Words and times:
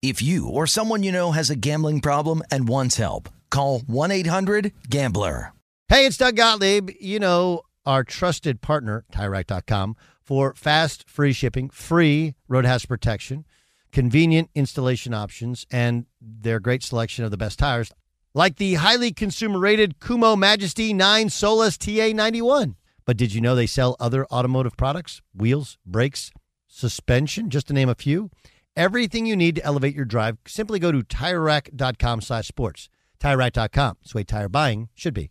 If 0.00 0.22
you 0.22 0.48
or 0.48 0.68
someone 0.68 1.02
you 1.02 1.10
know 1.10 1.32
has 1.32 1.50
a 1.50 1.56
gambling 1.56 2.00
problem 2.00 2.40
and 2.52 2.68
wants 2.68 2.96
help, 2.96 3.28
call 3.50 3.80
1-800-GAMBLER. 3.80 5.52
Hey, 5.88 6.06
it's 6.06 6.16
Doug 6.16 6.36
Gottlieb. 6.36 6.90
You 7.00 7.18
know, 7.18 7.62
our 7.84 8.04
trusted 8.04 8.60
partner, 8.60 9.04
TireRack.com, 9.12 9.96
for 10.22 10.54
fast, 10.54 11.08
free 11.10 11.32
shipping, 11.32 11.68
free 11.68 12.36
road 12.46 12.64
hazard 12.64 12.86
protection, 12.86 13.44
convenient 13.90 14.50
installation 14.54 15.14
options, 15.14 15.66
and 15.68 16.06
their 16.20 16.60
great 16.60 16.84
selection 16.84 17.24
of 17.24 17.32
the 17.32 17.36
best 17.36 17.58
tires 17.58 17.90
like 18.34 18.56
the 18.56 18.74
highly 18.74 19.10
consumer 19.10 19.58
rated 19.58 19.98
Kumho 19.98 20.38
Majesty 20.38 20.92
9 20.92 21.28
Solus 21.28 21.76
TA91. 21.76 22.76
But 23.04 23.16
did 23.16 23.34
you 23.34 23.40
know 23.40 23.56
they 23.56 23.66
sell 23.66 23.96
other 23.98 24.26
automotive 24.26 24.76
products? 24.76 25.22
Wheels, 25.34 25.76
brakes, 25.84 26.30
suspension, 26.68 27.50
just 27.50 27.66
to 27.66 27.72
name 27.72 27.88
a 27.88 27.96
few. 27.96 28.30
Everything 28.78 29.26
you 29.26 29.34
need 29.34 29.56
to 29.56 29.64
elevate 29.64 29.96
your 29.96 30.04
drive. 30.04 30.38
Simply 30.46 30.78
go 30.78 30.92
to 30.92 31.02
TireRack.com 31.02 32.20
slash 32.20 32.46
sports. 32.46 32.88
TireRack.com. 33.18 33.96
It's 34.02 34.12
the 34.12 34.18
way 34.18 34.22
tire 34.22 34.48
buying 34.48 34.88
should 34.94 35.14
be. 35.14 35.30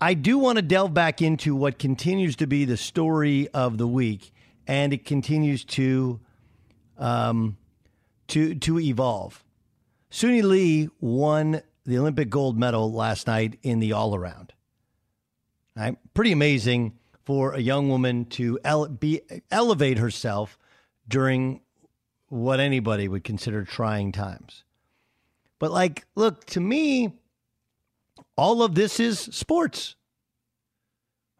I 0.00 0.14
do 0.14 0.38
want 0.38 0.56
to 0.56 0.62
delve 0.62 0.94
back 0.94 1.20
into 1.20 1.56
what 1.56 1.78
continues 1.78 2.36
to 2.36 2.46
be 2.46 2.64
the 2.64 2.76
story 2.76 3.48
of 3.48 3.78
the 3.78 3.88
week, 3.88 4.32
and 4.66 4.92
it 4.92 5.04
continues 5.04 5.64
to 5.64 6.20
um, 6.98 7.56
to 8.28 8.54
to 8.54 8.78
evolve. 8.78 9.42
Suni 10.10 10.42
Lee 10.42 10.88
won 11.00 11.62
the 11.84 11.98
Olympic 11.98 12.30
gold 12.30 12.58
medal 12.58 12.92
last 12.92 13.26
night 13.26 13.58
in 13.62 13.80
the 13.80 13.92
all 13.92 14.14
around. 14.14 14.52
Right? 15.76 15.96
Pretty 16.14 16.32
amazing 16.32 16.98
for 17.24 17.54
a 17.54 17.60
young 17.60 17.88
woman 17.88 18.24
to 18.26 18.58
ele- 18.64 18.88
be 18.88 19.20
elevate 19.50 19.98
herself 19.98 20.58
during 21.08 21.60
what 22.28 22.60
anybody 22.60 23.08
would 23.08 23.24
consider 23.24 23.64
trying 23.64 24.12
times. 24.12 24.64
But 25.58 25.72
like, 25.72 26.06
look 26.14 26.44
to 26.46 26.60
me, 26.60 27.17
all 28.38 28.62
of 28.62 28.76
this 28.76 29.00
is 29.00 29.18
sports. 29.18 29.96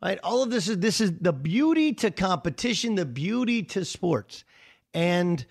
Right? 0.03 0.19
All 0.23 0.43
of 0.43 0.51
this 0.51 0.69
is 0.69 0.79
this 0.79 1.01
is 1.01 1.13
the 1.21 1.33
beauty 1.33 1.93
to 1.95 2.11
competition, 2.11 2.97
the 2.97 3.07
beauty 3.07 3.63
to 3.65 3.85
sports. 3.85 4.45
And 4.93 5.45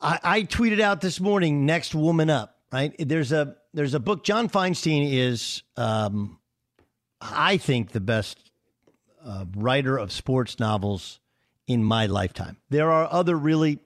I, 0.00 0.18
I 0.22 0.42
tweeted 0.42 0.80
out 0.80 1.00
this 1.00 1.20
morning, 1.20 1.66
next 1.66 1.94
woman 1.94 2.30
up, 2.30 2.58
right? 2.72 2.94
There's 2.98 3.32
a 3.32 3.56
there's 3.74 3.94
a 3.94 4.00
book. 4.00 4.24
John 4.24 4.48
Feinstein 4.48 5.12
is 5.12 5.62
um, 5.76 6.38
I 7.20 7.56
think 7.56 7.90
the 7.90 8.00
best 8.00 8.50
uh, 9.24 9.46
writer 9.56 9.96
of 9.96 10.12
sports 10.12 10.58
novels 10.58 11.20
in 11.66 11.82
my 11.82 12.06
lifetime. 12.06 12.56
There 12.70 12.90
are 12.90 13.08
other 13.10 13.36
really 13.36 13.78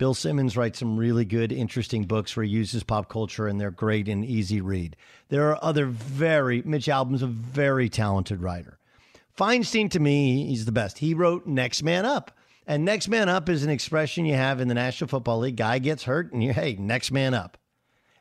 Bill 0.00 0.14
Simmons 0.14 0.56
writes 0.56 0.78
some 0.78 0.96
really 0.96 1.26
good, 1.26 1.52
interesting 1.52 2.04
books 2.04 2.34
where 2.34 2.42
he 2.42 2.50
uses 2.50 2.82
pop 2.82 3.10
culture 3.10 3.46
and 3.46 3.60
they're 3.60 3.70
great 3.70 4.08
and 4.08 4.24
easy 4.24 4.62
read. 4.62 4.96
There 5.28 5.50
are 5.50 5.62
other 5.62 5.84
very, 5.84 6.62
Mitch 6.62 6.88
Albom's 6.88 7.20
a 7.20 7.26
very 7.26 7.90
talented 7.90 8.40
writer. 8.40 8.78
Feinstein, 9.38 9.90
to 9.90 10.00
me, 10.00 10.46
he's 10.46 10.64
the 10.64 10.72
best. 10.72 11.00
He 11.00 11.12
wrote 11.12 11.46
Next 11.46 11.82
Man 11.82 12.06
Up. 12.06 12.30
And 12.66 12.86
next 12.86 13.08
man 13.08 13.28
up 13.28 13.50
is 13.50 13.62
an 13.62 13.68
expression 13.68 14.24
you 14.24 14.36
have 14.36 14.58
in 14.58 14.68
the 14.68 14.74
National 14.74 15.08
Football 15.08 15.40
League. 15.40 15.56
Guy 15.56 15.78
gets 15.80 16.04
hurt 16.04 16.32
and 16.32 16.42
you, 16.42 16.54
hey, 16.54 16.76
next 16.80 17.10
man 17.10 17.34
up. 17.34 17.58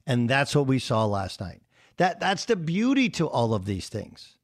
And 0.05 0.29
that's 0.29 0.53
what 0.53 0.67
we 0.67 0.79
saw 0.79 1.05
last 1.05 1.39
night. 1.39 1.61
That 1.95 2.19
that's 2.19 2.43
the 2.43 2.57
beauty 2.57 3.09
to 3.11 3.27
all 3.27 3.53
of 3.53 3.63
these 3.63 3.87
things. 3.87 4.35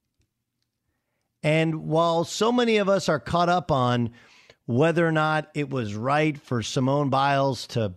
And 1.44 1.90
while 1.90 2.24
so 2.24 2.54
many 2.54 2.78
of 2.78 2.88
us 2.88 3.10
are 3.10 3.20
caught 3.20 3.50
up 3.50 3.72
on 3.72 4.12
whether 4.66 5.08
or 5.08 5.12
not 5.12 5.50
it 5.54 5.70
was 5.70 5.96
right 5.96 6.38
for 6.38 6.62
Simone 6.64 7.10
Biles 7.10 7.68
to 7.68 7.94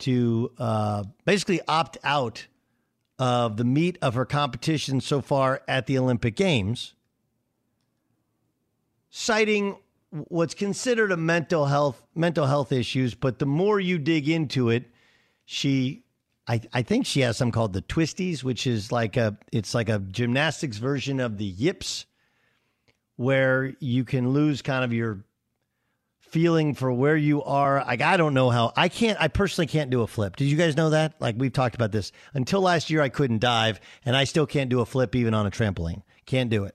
to 0.00 0.52
uh, 0.58 1.04
basically 1.24 1.60
opt 1.66 1.98
out 2.04 2.46
of 3.18 3.56
the 3.56 3.64
meat 3.64 3.98
of 4.00 4.14
her 4.14 4.24
competition 4.24 5.00
so 5.00 5.20
far 5.20 5.62
at 5.66 5.86
the 5.86 5.98
Olympic 5.98 6.36
Games. 6.36 6.94
citing 9.10 9.76
what's 10.10 10.54
considered 10.54 11.12
a 11.12 11.16
mental 11.16 11.66
health 11.66 12.02
mental 12.14 12.46
health 12.46 12.72
issues, 12.72 13.14
but 13.14 13.38
the 13.38 13.46
more 13.46 13.80
you 13.80 13.98
dig 13.98 14.28
into 14.28 14.70
it, 14.70 14.84
she 15.44 16.04
I, 16.46 16.60
I 16.72 16.82
think 16.82 17.04
she 17.04 17.20
has 17.20 17.36
something 17.36 17.52
called 17.52 17.74
the 17.74 17.82
twisties, 17.82 18.42
which 18.42 18.66
is 18.66 18.90
like 18.92 19.16
a 19.16 19.36
it's 19.52 19.74
like 19.74 19.88
a 19.88 19.98
gymnastics 19.98 20.78
version 20.78 21.20
of 21.20 21.38
the 21.38 21.44
yips, 21.44 22.06
where 23.16 23.74
you 23.80 24.04
can 24.04 24.30
lose 24.30 24.62
kind 24.62 24.84
of 24.84 24.92
your 24.92 25.24
feeling 26.30 26.74
for 26.74 26.92
where 26.92 27.16
you 27.16 27.42
are. 27.42 27.84
Like 27.84 28.00
I 28.00 28.16
don't 28.16 28.34
know 28.34 28.50
how 28.50 28.72
I 28.76 28.88
can't 28.88 29.20
I 29.20 29.28
personally 29.28 29.66
can't 29.66 29.90
do 29.90 30.02
a 30.02 30.06
flip. 30.06 30.36
Did 30.36 30.46
you 30.46 30.56
guys 30.56 30.76
know 30.76 30.90
that? 30.90 31.14
Like 31.20 31.36
we've 31.38 31.52
talked 31.52 31.74
about 31.74 31.92
this. 31.92 32.12
Until 32.34 32.60
last 32.60 32.90
year 32.90 33.02
I 33.02 33.08
couldn't 33.08 33.38
dive 33.38 33.80
and 34.04 34.16
I 34.16 34.24
still 34.24 34.46
can't 34.46 34.70
do 34.70 34.80
a 34.80 34.86
flip 34.86 35.14
even 35.14 35.34
on 35.34 35.46
a 35.46 35.50
trampoline. 35.50 36.02
Can't 36.26 36.50
do 36.50 36.64
it. 36.64 36.74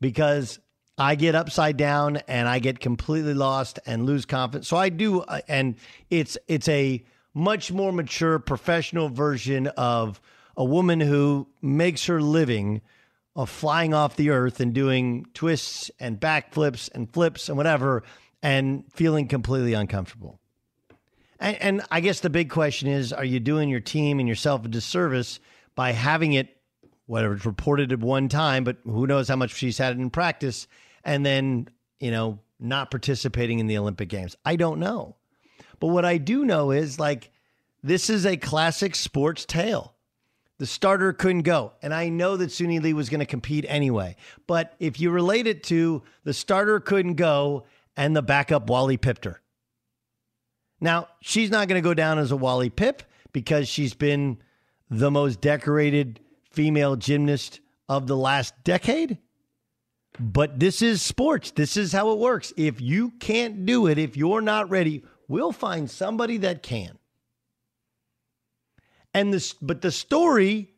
Because 0.00 0.58
I 0.98 1.14
get 1.14 1.34
upside 1.34 1.76
down 1.76 2.18
and 2.28 2.48
I 2.48 2.58
get 2.58 2.80
completely 2.80 3.34
lost 3.34 3.78
and 3.86 4.04
lose 4.04 4.24
confidence. 4.26 4.68
So 4.68 4.76
I 4.76 4.88
do 4.88 5.20
uh, 5.20 5.40
and 5.48 5.76
it's 6.10 6.36
it's 6.48 6.68
a 6.68 7.04
much 7.34 7.72
more 7.72 7.92
mature 7.92 8.38
professional 8.38 9.08
version 9.08 9.68
of 9.68 10.20
a 10.56 10.64
woman 10.64 11.00
who 11.00 11.48
makes 11.60 12.06
her 12.06 12.20
living 12.20 12.82
of 13.34 13.48
flying 13.48 13.94
off 13.94 14.16
the 14.16 14.30
earth 14.30 14.60
and 14.60 14.74
doing 14.74 15.26
twists 15.32 15.90
and 15.98 16.20
backflips 16.20 16.90
and 16.94 17.10
flips 17.12 17.48
and 17.48 17.56
whatever 17.56 18.02
and 18.42 18.84
feeling 18.92 19.28
completely 19.28 19.74
uncomfortable. 19.74 20.40
And, 21.38 21.56
and, 21.60 21.82
I 21.90 22.00
guess 22.00 22.20
the 22.20 22.30
big 22.30 22.50
question 22.50 22.88
is 22.88 23.12
are 23.12 23.24
you 23.24 23.40
doing 23.40 23.68
your 23.68 23.80
team 23.80 24.18
and 24.18 24.28
yourself 24.28 24.64
a 24.64 24.68
disservice 24.68 25.40
by 25.74 25.92
having 25.92 26.34
it, 26.34 26.56
whatever 27.06 27.34
it's 27.34 27.46
reported 27.46 27.92
at 27.92 28.00
one 28.00 28.28
time, 28.28 28.64
but 28.64 28.78
who 28.84 29.06
knows 29.06 29.28
how 29.28 29.36
much 29.36 29.54
she's 29.54 29.78
had 29.78 29.96
it 29.96 30.00
in 30.00 30.10
practice, 30.10 30.66
and 31.04 31.26
then, 31.26 31.68
you 31.98 32.10
know, 32.10 32.38
not 32.60 32.90
participating 32.90 33.58
in 33.58 33.66
the 33.66 33.78
Olympic 33.78 34.08
Games? 34.08 34.36
I 34.44 34.56
don't 34.56 34.78
know. 34.78 35.16
But 35.80 35.88
what 35.88 36.04
I 36.04 36.18
do 36.18 36.44
know 36.44 36.70
is 36.70 37.00
like, 37.00 37.32
this 37.82 38.08
is 38.08 38.24
a 38.24 38.36
classic 38.36 38.94
sports 38.94 39.44
tale. 39.44 39.94
The 40.58 40.66
starter 40.66 41.12
couldn't 41.12 41.42
go. 41.42 41.72
And 41.82 41.92
I 41.92 42.08
know 42.08 42.36
that 42.36 42.50
Suni 42.50 42.80
Lee 42.80 42.92
was 42.92 43.08
going 43.08 43.18
to 43.18 43.26
compete 43.26 43.66
anyway. 43.68 44.14
But 44.46 44.74
if 44.78 45.00
you 45.00 45.10
relate 45.10 45.48
it 45.48 45.64
to 45.64 46.04
the 46.22 46.32
starter 46.32 46.78
couldn't 46.78 47.14
go 47.14 47.64
and 47.96 48.16
the 48.16 48.22
backup 48.22 48.68
Wally 48.68 48.96
pipped 48.96 49.24
her. 49.24 49.40
Now, 50.80 51.08
she's 51.20 51.50
not 51.50 51.68
going 51.68 51.80
to 51.80 51.88
go 51.88 51.94
down 51.94 52.18
as 52.18 52.32
a 52.32 52.36
Wally 52.36 52.70
Pipp 52.70 53.00
because 53.32 53.68
she's 53.68 53.94
been 53.94 54.38
the 54.90 55.10
most 55.10 55.40
decorated 55.40 56.20
female 56.50 56.96
gymnast 56.96 57.60
of 57.88 58.06
the 58.06 58.16
last 58.16 58.54
decade. 58.64 59.18
But 60.18 60.58
this 60.58 60.82
is 60.82 61.00
sports. 61.00 61.52
This 61.52 61.76
is 61.76 61.92
how 61.92 62.10
it 62.12 62.18
works. 62.18 62.52
If 62.56 62.80
you 62.80 63.10
can't 63.20 63.64
do 63.64 63.86
it, 63.86 63.98
if 63.98 64.16
you're 64.16 64.42
not 64.42 64.70
ready, 64.70 65.04
we'll 65.28 65.52
find 65.52 65.90
somebody 65.90 66.38
that 66.38 66.62
can. 66.62 66.98
And 69.14 69.32
this 69.32 69.52
but 69.54 69.82
the 69.82 69.90
story 69.90 70.74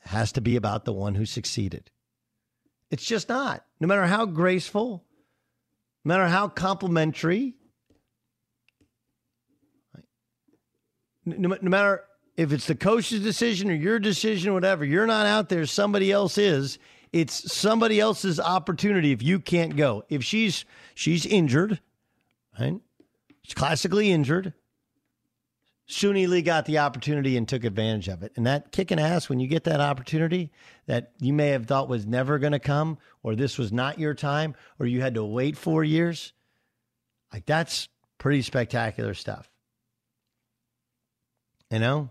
has 0.00 0.32
to 0.32 0.40
be 0.40 0.56
about 0.56 0.84
the 0.84 0.92
one 0.92 1.14
who 1.14 1.26
succeeded. 1.26 1.90
It's 2.90 3.04
just 3.04 3.28
not. 3.28 3.64
No 3.80 3.88
matter 3.88 4.06
how 4.06 4.24
graceful, 4.24 5.05
no 6.06 6.14
matter 6.14 6.28
how 6.28 6.46
complimentary, 6.46 7.56
no, 11.24 11.56
no 11.60 11.68
matter 11.68 12.04
if 12.36 12.52
it's 12.52 12.68
the 12.68 12.76
coach's 12.76 13.24
decision 13.24 13.68
or 13.72 13.74
your 13.74 13.98
decision, 13.98 14.54
whatever, 14.54 14.84
you're 14.84 15.08
not 15.08 15.26
out 15.26 15.48
there, 15.48 15.66
somebody 15.66 16.12
else 16.12 16.38
is. 16.38 16.78
It's 17.12 17.52
somebody 17.52 17.98
else's 17.98 18.38
opportunity 18.38 19.10
if 19.10 19.20
you 19.20 19.40
can't 19.40 19.74
go. 19.74 20.04
If 20.08 20.22
she's 20.22 20.64
she's 20.94 21.26
injured, 21.26 21.80
right? 22.56 22.78
She's 23.42 23.54
classically 23.54 24.12
injured. 24.12 24.52
Suni 25.88 26.26
Lee 26.26 26.42
got 26.42 26.64
the 26.64 26.78
opportunity 26.78 27.36
and 27.36 27.48
took 27.48 27.62
advantage 27.62 28.08
of 28.08 28.22
it. 28.22 28.32
And 28.36 28.46
that 28.46 28.72
kicking 28.72 28.98
ass 28.98 29.28
when 29.28 29.38
you 29.38 29.46
get 29.46 29.64
that 29.64 29.80
opportunity 29.80 30.50
that 30.86 31.12
you 31.20 31.32
may 31.32 31.48
have 31.50 31.66
thought 31.66 31.88
was 31.88 32.06
never 32.06 32.38
going 32.38 32.52
to 32.52 32.58
come, 32.58 32.98
or 33.22 33.36
this 33.36 33.56
was 33.56 33.72
not 33.72 33.98
your 33.98 34.14
time, 34.14 34.56
or 34.80 34.86
you 34.86 35.00
had 35.00 35.14
to 35.14 35.24
wait 35.24 35.56
four 35.56 35.84
years, 35.84 36.32
like 37.32 37.46
that's 37.46 37.88
pretty 38.18 38.42
spectacular 38.42 39.14
stuff. 39.14 39.48
You 41.70 41.78
know, 41.78 42.10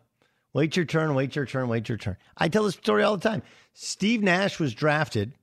wait 0.54 0.78
your 0.78 0.86
turn, 0.86 1.14
wait 1.14 1.36
your 1.36 1.46
turn, 1.46 1.68
wait 1.68 1.90
your 1.90 1.98
turn. 1.98 2.16
I 2.38 2.48
tell 2.48 2.64
this 2.64 2.76
story 2.76 3.04
all 3.04 3.18
the 3.18 3.30
time. 3.30 3.44
Steve 3.74 4.24
Nash 4.24 4.58
was 4.58 4.74
drafted 4.74 5.34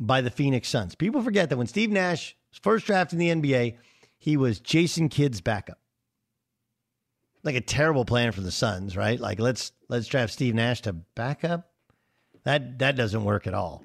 by 0.00 0.22
the 0.22 0.30
Phoenix 0.30 0.68
Suns. 0.68 0.94
People 0.94 1.22
forget 1.22 1.50
that 1.50 1.58
when 1.58 1.66
Steve 1.66 1.90
Nash 1.90 2.34
was 2.50 2.58
first 2.58 2.86
drafted 2.86 3.20
in 3.20 3.40
the 3.40 3.48
NBA, 3.48 3.76
he 4.16 4.38
was 4.38 4.58
Jason 4.58 5.10
Kidd's 5.10 5.42
backup 5.42 5.78
like 7.44 7.54
a 7.54 7.60
terrible 7.60 8.04
plan 8.04 8.32
for 8.32 8.40
the 8.40 8.52
Suns, 8.52 8.96
right? 8.96 9.18
Like 9.18 9.40
let's 9.40 9.72
let's 9.88 10.06
draft 10.06 10.32
Steve 10.32 10.54
Nash 10.54 10.82
to 10.82 10.92
back 10.92 11.44
up. 11.44 11.70
That 12.44 12.78
that 12.78 12.96
doesn't 12.96 13.24
work 13.24 13.46
at 13.46 13.54
all. 13.54 13.84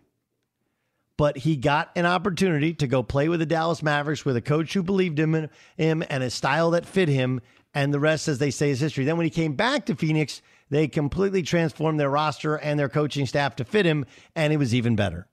But 1.17 1.37
he 1.37 1.55
got 1.55 1.89
an 1.95 2.05
opportunity 2.05 2.75
to 2.75 2.87
go 2.87 3.01
play 3.01 3.27
with 3.27 3.39
the 3.39 3.45
Dallas 3.47 3.81
Mavericks 3.81 4.23
with 4.23 4.37
a 4.37 4.41
coach 4.41 4.73
who 4.73 4.83
believed 4.83 5.19
in 5.19 5.49
him 5.75 6.03
and 6.07 6.23
a 6.23 6.29
style 6.29 6.71
that 6.71 6.85
fit 6.85 7.09
him, 7.09 7.41
and 7.73 7.91
the 7.91 7.99
rest, 7.99 8.27
as 8.27 8.37
they 8.37 8.51
say, 8.51 8.69
is 8.69 8.79
history. 8.79 9.03
Then 9.03 9.17
when 9.17 9.25
he 9.25 9.31
came 9.31 9.53
back 9.53 9.87
to 9.87 9.95
Phoenix, 9.95 10.43
they 10.69 10.87
completely 10.87 11.41
transformed 11.41 11.99
their 11.99 12.09
roster 12.09 12.55
and 12.55 12.79
their 12.79 12.89
coaching 12.89 13.25
staff 13.25 13.55
to 13.55 13.65
fit 13.65 13.85
him, 13.85 14.05
and 14.35 14.53
it 14.53 14.57
was 14.57 14.75
even 14.75 14.95
better. 14.95 15.27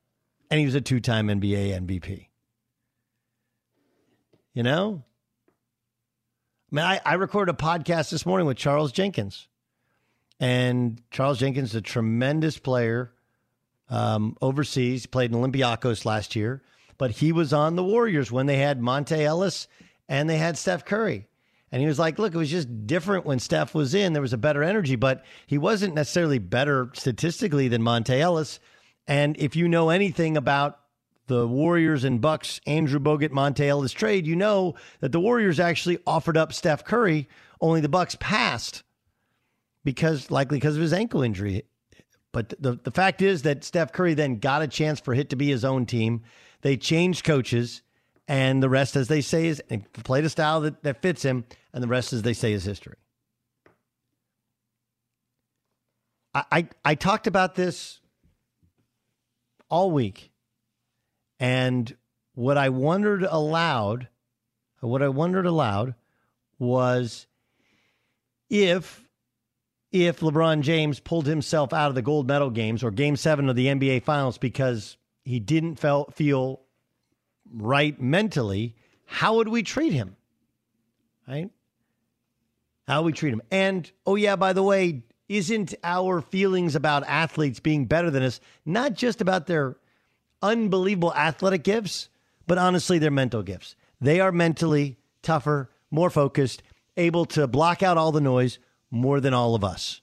And 0.51 0.59
he 0.59 0.65
was 0.65 0.75
a 0.75 0.81
two-time 0.81 1.29
NBA 1.29 1.79
MVP. 1.79 2.29
You 4.55 4.63
know, 4.63 5.05
I 6.75 6.77
mean, 6.77 6.87
I, 6.87 7.01
I 7.05 7.15
recorded 7.15 7.55
a 7.55 7.57
podcast 7.57 8.11
this 8.11 8.27
morning 8.27 8.49
with 8.49 8.57
Charles 8.57 8.91
Jenkins. 8.91 9.47
And 10.41 11.01
Charles 11.13 11.39
Jenkins 11.39 11.69
is 11.69 11.77
a 11.77 11.81
tremendous 11.81 12.59
player 12.59 13.13
um, 13.89 14.37
overseas. 14.43 15.07
Played 15.07 15.31
in 15.31 15.39
Olympiacos 15.39 16.05
last 16.05 16.35
year, 16.35 16.65
but 16.99 17.13
he 17.13 17.31
was 17.31 17.53
on 17.53 17.77
the 17.77 17.85
Warriors 17.85 18.33
when 18.33 18.47
they 18.47 18.57
had 18.57 18.81
Monta 18.81 19.17
Ellis 19.17 19.69
and 20.09 20.29
they 20.29 20.37
had 20.37 20.59
Steph 20.59 20.85
Curry. 20.85 21.29
And 21.71 21.81
he 21.81 21.87
was 21.87 22.01
like, 22.01 22.19
look, 22.19 22.35
it 22.35 22.39
was 22.39 22.51
just 22.51 22.89
different 22.89 23.25
when 23.25 23.39
Steph 23.39 23.73
was 23.73 23.95
in. 23.95 24.13
There 24.13 24.21
was 24.21 24.33
a 24.33 24.37
better 24.37 24.65
energy, 24.65 24.97
but 24.97 25.25
he 25.47 25.59
wasn't 25.59 25.95
necessarily 25.95 26.41
better 26.41 26.91
statistically 26.95 27.69
than 27.69 27.83
Monta 27.83 28.19
Ellis. 28.19 28.59
And 29.07 29.37
if 29.39 29.55
you 29.55 29.69
know 29.69 29.91
anything 29.91 30.37
about 30.37 30.81
the 31.27 31.47
Warriors 31.47 32.05
and 32.05 32.21
Bucks 32.21 32.61
Andrew 32.67 33.01
Bogut 33.01 33.31
Monta 33.31 33.67
Ellis 33.67 33.93
trade, 33.93 34.27
you 34.27 34.37
know 34.37 34.75
that 35.01 35.13
the 35.13 35.21
Warriors 35.21 35.59
actually 35.59 35.99
offered 36.07 36.37
up 36.37 36.53
Steph 36.53 36.85
Curry, 36.85 37.29
only 37.61 37.81
the 37.81 37.89
Bucks 37.89 38.17
passed 38.21 38.83
because 39.85 40.31
likely 40.31 40.59
because 40.59 40.77
of 40.77 40.83
his 40.83 40.93
ankle 40.93 41.23
injury. 41.23 41.65
But 42.33 42.55
the 42.61 42.79
the 42.83 42.91
fact 42.91 43.23
is 43.23 43.43
that 43.43 43.65
Steph 43.65 43.93
Curry 43.93 44.15
then 44.15 44.39
got 44.39 44.63
a 44.63 44.69
chance 44.69 45.01
for 45.01 45.15
it 45.15 45.31
to 45.31 45.37
be 45.37 45.49
his 45.49 45.65
own 45.65 45.87
team. 45.87 46.23
They 46.63 46.77
changed 46.77 47.25
coaches, 47.25 47.83
and 48.27 48.63
the 48.63 48.69
rest, 48.69 48.97
as 48.97 49.09
they 49.09 49.21
say, 49.21 49.47
is 49.47 49.63
played 50.03 50.25
a 50.25 50.29
style 50.29 50.61
that, 50.63 50.83
that 50.83 51.01
fits 51.01 51.23
him, 51.23 51.45
and 51.73 51.83
the 51.83 51.89
rest, 51.89 52.13
as 52.13 52.23
they 52.23 52.33
say, 52.33 52.53
is 52.53 52.65
history. 52.65 52.97
I, 56.35 56.45
I, 56.51 56.69
I 56.85 56.95
talked 56.95 57.27
about 57.27 57.55
this 57.55 58.01
all 59.69 59.91
week 59.91 60.31
and 61.39 61.95
what 62.35 62.59
I 62.59 62.69
wondered 62.69 63.23
aloud, 63.23 64.09
what 64.81 65.03
I 65.03 65.09
wondered 65.09 65.47
aloud 65.47 65.95
was 66.59 67.27
if 68.51 69.09
if 69.93 70.21
LeBron 70.21 70.63
James 70.63 70.99
pulled 70.99 71.27
himself 71.27 71.73
out 71.73 71.89
of 71.89 71.95
the 71.95 72.03
gold 72.03 72.27
medal 72.27 72.51
games 72.51 72.83
or 72.83 72.91
game 72.91 73.15
7 73.15 73.49
of 73.49 73.55
the 73.55 73.67
NBA 73.67 74.03
finals 74.03 74.39
because 74.39 74.97
he 75.25 75.39
didn't 75.39 75.77
felt, 75.77 76.15
feel 76.15 76.63
right 77.53 78.01
mentally, 78.01 78.75
how 79.07 79.37
would 79.37 79.47
we 79.47 79.63
treat 79.63 79.93
him? 79.93 80.17
Right? 81.29 81.49
How 82.89 83.03
we 83.03 83.13
treat 83.13 83.33
him. 83.33 83.43
And 83.53 83.91
oh 84.05 84.17
yeah, 84.17 84.35
by 84.35 84.53
the 84.53 84.65
way, 84.65 85.05
isn't 85.29 85.75
our 85.85 86.21
feelings 86.21 86.75
about 86.75 87.07
athletes 87.07 87.61
being 87.61 87.87
better 87.87 88.11
than 88.11 88.25
us 88.25 88.41
not 88.67 88.95
just 88.95 89.21
about 89.21 89.47
their 89.47 89.77
unbelievable 90.45 91.15
athletic 91.15 91.65
gifts, 91.65 92.09
but 92.47 92.59
honestly, 92.59 92.99
they're 92.99 93.11
mental 93.11 93.43
gifts. 93.43 93.75
They 94.01 94.21
are 94.21 94.31
mentally 94.31 94.99
tougher, 95.23 95.71
more 95.91 96.11
focused, 96.11 96.63
able 96.97 97.25
to 97.25 97.47
block 97.47 97.83
out 97.83 97.97
all 97.97 98.13
the 98.13 98.21
noise 98.21 98.59
more 98.91 99.21
than 99.21 99.35
all 99.35 99.55
of 99.55 99.65
us. 99.65 100.03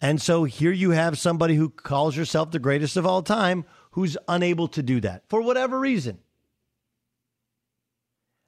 And 0.00 0.22
so 0.22 0.44
here 0.44 0.72
you 0.72 0.90
have 0.90 1.18
somebody 1.18 1.56
who 1.56 1.68
calls 1.68 2.14
herself 2.14 2.50
the 2.50 2.58
greatest 2.58 2.96
of 2.96 3.06
all 3.06 3.22
time 3.22 3.64
who's 3.92 4.16
unable 4.28 4.68
to 4.68 4.82
do 4.82 5.00
that 5.00 5.24
for 5.28 5.42
whatever 5.42 5.78
reason. 5.78 6.18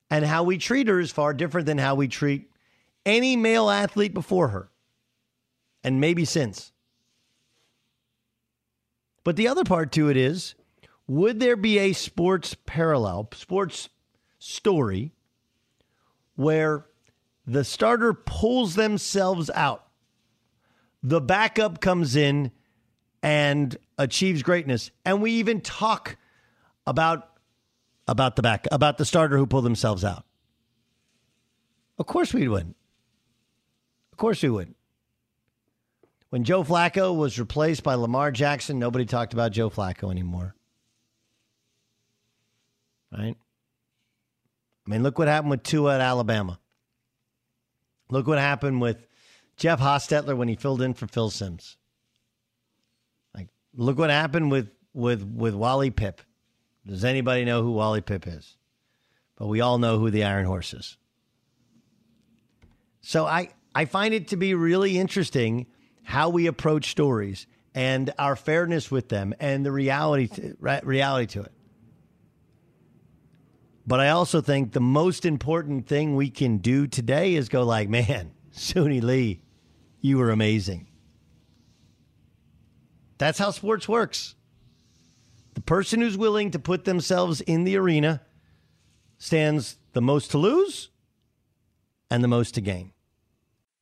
And 0.08 0.24
how 0.24 0.44
we 0.44 0.58
treat 0.58 0.86
her 0.86 1.00
is 1.00 1.10
far 1.10 1.34
different 1.34 1.66
than 1.66 1.78
how 1.78 1.96
we 1.96 2.08
treat 2.08 2.50
any 3.04 3.36
male 3.36 3.68
athlete 3.68 4.14
before 4.14 4.48
her 4.48 4.70
and 5.82 6.00
maybe 6.00 6.24
since. 6.24 6.72
But 9.26 9.34
the 9.34 9.48
other 9.48 9.64
part 9.64 9.90
to 9.90 10.08
it 10.08 10.16
is 10.16 10.54
would 11.08 11.40
there 11.40 11.56
be 11.56 11.80
a 11.80 11.94
sports 11.94 12.54
parallel, 12.64 13.28
sports 13.34 13.88
story 14.38 15.14
where 16.36 16.86
the 17.44 17.64
starter 17.64 18.14
pulls 18.14 18.76
themselves 18.76 19.50
out, 19.50 19.84
the 21.02 21.20
backup 21.20 21.80
comes 21.80 22.14
in 22.14 22.52
and 23.20 23.76
achieves 23.98 24.44
greatness, 24.44 24.92
and 25.04 25.20
we 25.20 25.32
even 25.32 25.60
talk 25.60 26.16
about 26.86 27.28
about 28.06 28.36
the 28.36 28.42
back 28.42 28.68
about 28.70 28.96
the 28.96 29.04
starter 29.04 29.36
who 29.36 29.46
pulled 29.48 29.64
themselves 29.64 30.04
out? 30.04 30.24
Of 31.98 32.06
course 32.06 32.32
we 32.32 32.46
would. 32.46 32.66
win. 32.66 32.74
Of 34.12 34.18
course 34.18 34.40
we 34.44 34.50
would. 34.50 34.76
When 36.30 36.44
Joe 36.44 36.64
Flacco 36.64 37.16
was 37.16 37.38
replaced 37.38 37.82
by 37.82 37.94
Lamar 37.94 38.32
Jackson, 38.32 38.78
nobody 38.78 39.06
talked 39.06 39.32
about 39.32 39.52
Joe 39.52 39.70
Flacco 39.70 40.10
anymore. 40.10 40.54
Right? 43.12 43.36
I 44.86 44.90
mean, 44.90 45.02
look 45.02 45.18
what 45.18 45.28
happened 45.28 45.50
with 45.50 45.62
Tua 45.62 45.94
at 45.94 46.00
Alabama. 46.00 46.58
Look 48.10 48.26
what 48.26 48.38
happened 48.38 48.80
with 48.80 49.06
Jeff 49.56 49.80
Hostetler 49.80 50.36
when 50.36 50.48
he 50.48 50.56
filled 50.56 50.82
in 50.82 50.94
for 50.94 51.06
Phil 51.06 51.30
Simms. 51.30 51.76
Like, 53.34 53.48
look 53.74 53.98
what 53.98 54.10
happened 54.10 54.50
with 54.50 54.70
with 54.92 55.22
with 55.22 55.54
Wally 55.54 55.90
Pipp. 55.90 56.18
Does 56.86 57.04
anybody 57.04 57.44
know 57.44 57.62
who 57.62 57.72
Wally 57.72 58.00
Pipp 58.00 58.26
is? 58.26 58.56
But 59.36 59.48
we 59.48 59.60
all 59.60 59.78
know 59.78 59.98
who 59.98 60.10
the 60.10 60.24
Iron 60.24 60.46
Horse 60.46 60.72
is. 60.72 60.96
So 63.00 63.26
I 63.26 63.50
I 63.74 63.84
find 63.86 64.14
it 64.14 64.28
to 64.28 64.36
be 64.36 64.54
really 64.54 64.98
interesting 64.98 65.66
how 66.06 66.28
we 66.28 66.46
approach 66.46 66.92
stories 66.92 67.48
and 67.74 68.12
our 68.16 68.36
fairness 68.36 68.92
with 68.92 69.08
them 69.08 69.34
and 69.40 69.66
the 69.66 69.72
reality 69.72 70.28
to, 70.28 70.56
reality 70.84 71.26
to 71.26 71.42
it. 71.42 71.52
But 73.88 73.98
I 73.98 74.10
also 74.10 74.40
think 74.40 74.72
the 74.72 74.80
most 74.80 75.26
important 75.26 75.88
thing 75.88 76.14
we 76.14 76.30
can 76.30 76.58
do 76.58 76.86
today 76.86 77.34
is 77.34 77.48
go 77.48 77.64
like, 77.64 77.88
man, 77.88 78.30
Suni 78.54 79.02
Lee, 79.02 79.42
you 80.00 80.18
were 80.18 80.30
amazing. 80.30 80.86
That's 83.18 83.40
how 83.40 83.50
sports 83.50 83.88
works. 83.88 84.36
The 85.54 85.60
person 85.60 86.00
who's 86.00 86.16
willing 86.16 86.52
to 86.52 86.60
put 86.60 86.84
themselves 86.84 87.40
in 87.40 87.64
the 87.64 87.76
arena 87.76 88.22
stands 89.18 89.76
the 89.92 90.02
most 90.02 90.30
to 90.30 90.38
lose 90.38 90.90
and 92.12 92.22
the 92.22 92.28
most 92.28 92.54
to 92.54 92.60
gain. 92.60 92.92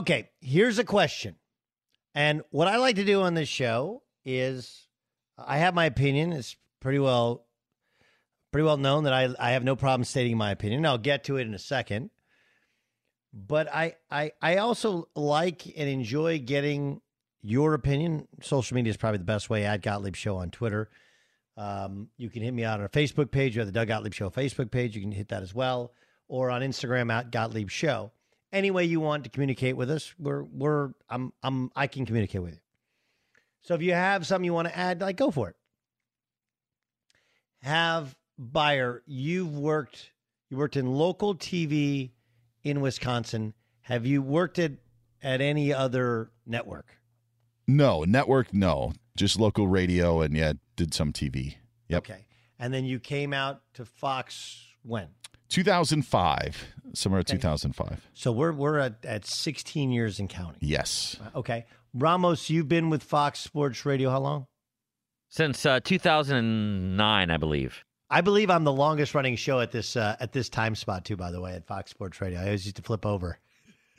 Okay, 0.00 0.30
here's 0.40 0.78
a 0.78 0.84
question. 0.84 1.36
And 2.14 2.40
what 2.48 2.68
I 2.68 2.78
like 2.78 2.96
to 2.96 3.04
do 3.04 3.20
on 3.20 3.34
this 3.34 3.50
show 3.50 4.02
is 4.24 4.88
I 5.36 5.58
have 5.58 5.74
my 5.74 5.84
opinion. 5.84 6.32
It's 6.32 6.56
pretty 6.80 6.98
well 6.98 7.44
pretty 8.50 8.64
well 8.64 8.78
known 8.78 9.04
that 9.04 9.12
I, 9.12 9.28
I 9.38 9.50
have 9.50 9.62
no 9.62 9.76
problem 9.76 10.04
stating 10.04 10.38
my 10.38 10.52
opinion. 10.52 10.86
I'll 10.86 10.96
get 10.96 11.24
to 11.24 11.36
it 11.36 11.42
in 11.42 11.52
a 11.52 11.58
second. 11.58 12.08
But 13.34 13.70
I, 13.70 13.96
I 14.10 14.32
I 14.40 14.56
also 14.56 15.10
like 15.14 15.66
and 15.66 15.86
enjoy 15.86 16.38
getting 16.38 17.02
your 17.42 17.74
opinion. 17.74 18.26
Social 18.40 18.76
media 18.76 18.92
is 18.92 18.96
probably 18.96 19.18
the 19.18 19.24
best 19.24 19.50
way. 19.50 19.66
At 19.66 19.82
Gottlieb 19.82 20.16
Show 20.16 20.38
on 20.38 20.50
Twitter. 20.50 20.88
Um, 21.58 22.08
you 22.16 22.30
can 22.30 22.40
hit 22.40 22.54
me 22.54 22.64
out 22.64 22.78
on 22.78 22.84
our 22.84 22.88
Facebook 22.88 23.30
page. 23.30 23.56
Have 23.56 23.66
the 23.66 23.72
Doug 23.72 23.88
Gottlieb 23.88 24.14
Show 24.14 24.30
Facebook 24.30 24.70
page. 24.70 24.96
You 24.96 25.02
can 25.02 25.12
hit 25.12 25.28
that 25.28 25.42
as 25.42 25.54
well, 25.54 25.92
or 26.26 26.50
on 26.50 26.62
Instagram 26.62 27.12
at 27.12 27.30
Gottlieb 27.30 27.68
Show. 27.68 28.12
Any 28.52 28.70
way 28.70 28.84
you 28.84 29.00
want 29.00 29.24
to 29.24 29.30
communicate 29.30 29.76
with 29.76 29.90
us, 29.90 30.12
we're 30.18 30.42
we're 30.42 30.90
I'm 31.08 31.32
I'm 31.42 31.70
I 31.76 31.86
can 31.86 32.04
communicate 32.04 32.42
with 32.42 32.54
you. 32.54 32.60
So 33.62 33.74
if 33.74 33.82
you 33.82 33.92
have 33.92 34.26
something 34.26 34.44
you 34.44 34.54
want 34.54 34.68
to 34.68 34.76
add, 34.76 35.00
like 35.00 35.16
go 35.16 35.30
for 35.30 35.50
it. 35.50 35.56
Have 37.62 38.16
Beyer, 38.38 39.02
you've 39.06 39.56
worked 39.56 40.10
you 40.48 40.56
worked 40.56 40.76
in 40.76 40.86
local 40.92 41.34
TV 41.34 42.10
in 42.64 42.80
Wisconsin. 42.80 43.54
Have 43.82 44.04
you 44.06 44.22
worked 44.22 44.58
at 44.58 44.72
at 45.22 45.40
any 45.40 45.72
other 45.72 46.30
network? 46.46 46.96
No, 47.68 48.04
network 48.04 48.52
no. 48.52 48.92
Just 49.16 49.38
local 49.38 49.68
radio 49.68 50.22
and 50.22 50.36
yeah, 50.36 50.54
did 50.76 50.94
some 50.94 51.12
TV. 51.12 51.56
Yep. 51.88 52.10
Okay. 52.10 52.26
And 52.58 52.74
then 52.74 52.84
you 52.84 52.98
came 52.98 53.32
out 53.32 53.62
to 53.74 53.84
Fox 53.84 54.66
when? 54.82 55.08
2005, 55.50 56.64
somewhere 56.94 57.20
Okay. 57.20 57.34
2005. 57.34 58.08
So 58.14 58.32
we're 58.32 58.52
we're 58.52 58.78
at, 58.78 59.04
at 59.04 59.26
16 59.26 59.90
years 59.92 60.18
in 60.18 60.28
counting. 60.28 60.58
Yes. 60.60 61.16
Okay. 61.34 61.66
Ramos, 61.92 62.48
you've 62.48 62.68
been 62.68 62.88
with 62.88 63.02
Fox 63.02 63.40
Sports 63.40 63.84
Radio 63.84 64.10
how 64.10 64.20
long? 64.20 64.46
Since 65.28 65.66
uh, 65.66 65.80
2009, 65.80 67.30
I 67.30 67.36
believe. 67.36 67.84
I 68.08 68.20
believe 68.20 68.50
I'm 68.50 68.64
the 68.64 68.72
longest 68.72 69.14
running 69.14 69.36
show 69.36 69.60
at 69.60 69.70
this 69.70 69.96
uh, 69.96 70.16
at 70.18 70.32
this 70.32 70.48
time 70.48 70.74
spot 70.74 71.04
too. 71.04 71.16
By 71.16 71.30
the 71.30 71.40
way, 71.40 71.54
at 71.54 71.66
Fox 71.66 71.90
Sports 71.90 72.20
Radio, 72.20 72.40
I 72.40 72.44
always 72.46 72.64
used 72.64 72.76
to 72.76 72.82
flip 72.82 73.06
over. 73.06 73.38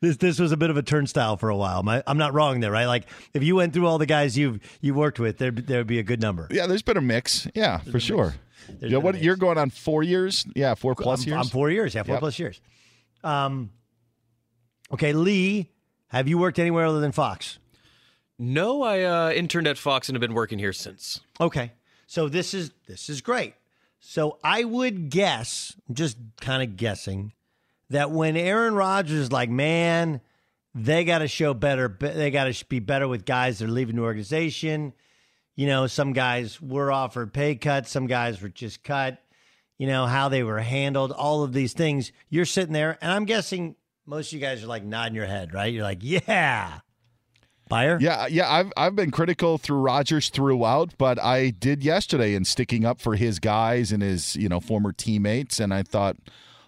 this 0.00 0.16
this 0.18 0.38
was 0.38 0.52
a 0.52 0.56
bit 0.56 0.70
of 0.70 0.76
a 0.76 0.82
turnstile 0.82 1.36
for 1.36 1.48
a 1.50 1.56
while. 1.56 1.82
My, 1.82 2.02
I'm 2.06 2.18
not 2.18 2.32
wrong 2.32 2.60
there, 2.60 2.70
right? 2.70 2.86
Like 2.86 3.06
if 3.34 3.42
you 3.42 3.56
went 3.56 3.74
through 3.74 3.86
all 3.86 3.98
the 3.98 4.06
guys 4.06 4.38
you've 4.38 4.60
you 4.80 4.94
worked 4.94 5.18
with, 5.18 5.38
there 5.38 5.50
there 5.50 5.78
would 5.78 5.86
be 5.86 5.98
a 5.98 6.02
good 6.02 6.20
number. 6.22 6.48
Yeah, 6.50 6.66
there's 6.66 6.82
been 6.82 6.96
a 6.96 7.02
mix. 7.02 7.46
Yeah, 7.54 7.78
for 7.78 8.00
sure. 8.00 8.24
There's 8.28 8.38
Yeah, 8.80 8.88
been 8.88 9.02
what 9.02 9.14
mix. 9.14 9.24
you're 9.24 9.36
going 9.36 9.58
on 9.58 9.70
4 9.70 10.02
years? 10.02 10.46
Yeah, 10.54 10.74
4 10.74 10.94
plus 10.94 11.22
I'm, 11.22 11.28
years. 11.28 11.38
I'm 11.38 11.46
four 11.50 11.70
years. 11.70 11.94
Yeah, 11.94 12.02
four 12.02 12.14
Yep. 12.14 12.20
plus 12.20 12.38
years. 12.38 12.60
Um, 13.24 13.70
okay, 14.92 15.12
Lee, 15.12 15.70
have 16.08 16.28
you 16.28 16.38
worked 16.38 16.58
anywhere 16.58 16.86
other 16.86 17.00
than 17.00 17.12
Fox? 17.12 17.58
No, 18.38 18.82
I 18.82 19.02
uh, 19.02 19.30
interned 19.30 19.66
at 19.66 19.78
Fox 19.78 20.08
and 20.08 20.14
have 20.16 20.20
been 20.20 20.34
working 20.34 20.58
here 20.58 20.72
since. 20.72 21.20
Okay. 21.40 21.72
So 22.06 22.28
this 22.28 22.54
is 22.54 22.70
this 22.86 23.08
is 23.08 23.20
great. 23.20 23.54
So 23.98 24.38
I 24.44 24.62
would 24.64 25.10
guess, 25.10 25.74
just 25.92 26.18
kind 26.40 26.62
of 26.62 26.76
guessing, 26.76 27.32
that 27.90 28.10
when 28.10 28.36
Aaron 28.36 28.74
Rodgers 28.74 29.18
is 29.18 29.32
like, 29.32 29.48
man, 29.50 30.20
they 30.74 31.04
got 31.04 31.18
to 31.18 31.28
show 31.28 31.54
better. 31.54 31.96
They 31.98 32.30
got 32.30 32.52
to 32.52 32.64
be 32.66 32.78
better 32.78 33.08
with 33.08 33.24
guys 33.24 33.58
that 33.58 33.64
are 33.64 33.72
leaving 33.72 33.96
the 33.96 34.02
organization. 34.02 34.92
You 35.56 35.66
know, 35.66 35.86
some 35.86 36.12
guys 36.12 36.60
were 36.60 36.92
offered 36.92 37.32
pay 37.32 37.56
cuts, 37.56 37.90
some 37.90 38.06
guys 38.06 38.40
were 38.40 38.50
just 38.50 38.84
cut. 38.84 39.18
You 39.78 39.86
know 39.86 40.06
how 40.06 40.28
they 40.28 40.42
were 40.42 40.60
handled, 40.60 41.12
all 41.12 41.42
of 41.42 41.52
these 41.52 41.72
things. 41.72 42.12
You're 42.30 42.44
sitting 42.44 42.72
there, 42.72 42.96
and 43.00 43.10
I'm 43.10 43.24
guessing 43.24 43.76
most 44.06 44.28
of 44.28 44.32
you 44.34 44.40
guys 44.40 44.62
are 44.62 44.66
like 44.66 44.84
nodding 44.84 45.14
your 45.14 45.26
head, 45.26 45.52
right? 45.52 45.72
You're 45.72 45.82
like, 45.82 45.98
yeah, 46.00 46.80
Beyer. 47.68 47.98
Yeah, 48.00 48.26
yeah, 48.26 48.50
I've 48.50 48.72
I've 48.76 48.96
been 48.96 49.10
critical 49.10 49.58
through 49.58 49.78
Rodgers 49.78 50.28
throughout, 50.28 50.94
but 50.98 51.22
I 51.22 51.50
did 51.50 51.82
yesterday 51.82 52.34
in 52.34 52.44
sticking 52.44 52.84
up 52.84 53.00
for 53.00 53.16
his 53.16 53.38
guys 53.38 53.92
and 53.92 54.02
his 54.02 54.36
you 54.36 54.48
know 54.48 54.60
former 54.60 54.92
teammates, 54.92 55.58
and 55.58 55.74
I 55.74 55.82
thought, 55.82 56.16